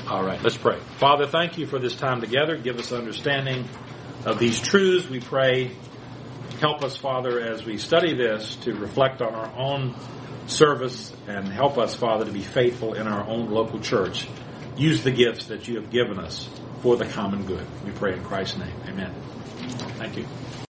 All 0.09 0.23
right, 0.23 0.43
let's 0.43 0.57
pray. 0.57 0.79
Father, 0.99 1.27
thank 1.27 1.57
you 1.57 1.67
for 1.67 1.79
this 1.79 1.95
time 1.95 2.21
together. 2.21 2.57
Give 2.57 2.79
us 2.79 2.93
understanding 2.93 3.69
of 4.27 4.39
these 4.39 4.61
truths. 4.61 5.09
We 5.09 5.21
pray. 5.21 5.73
Help 6.61 6.85
us, 6.85 6.97
Father, 6.97 7.41
as 7.41 7.65
we 7.65 7.79
study 7.79 8.15
this 8.15 8.57
to 8.57 8.75
reflect 8.75 9.23
on 9.23 9.35
our 9.35 9.53
own 9.57 9.95
service 10.47 11.13
and 11.27 11.49
help 11.49 11.79
us, 11.79 11.95
Father, 11.95 12.27
to 12.27 12.33
be 12.33 12.43
faithful 12.43 12.95
in 12.95 13.09
our 13.09 13.27
own 13.27 13.51
local 13.51 13.81
church 13.81 14.29
use 14.77 15.03
the 15.03 15.11
gifts 15.11 15.47
that 15.47 15.69
you 15.69 15.77
have 15.77 15.91
given 15.91 16.19
us 16.19 16.49
for 16.81 16.97
the 16.97 17.07
common 17.07 17.45
good. 17.47 17.67
We 17.85 17.93
pray 17.93 18.15
in 18.15 18.25
Christ's 18.25 18.59
name. 18.59 18.75
Amen. 18.89 19.15
Thank 19.99 20.17
you. 20.17 20.27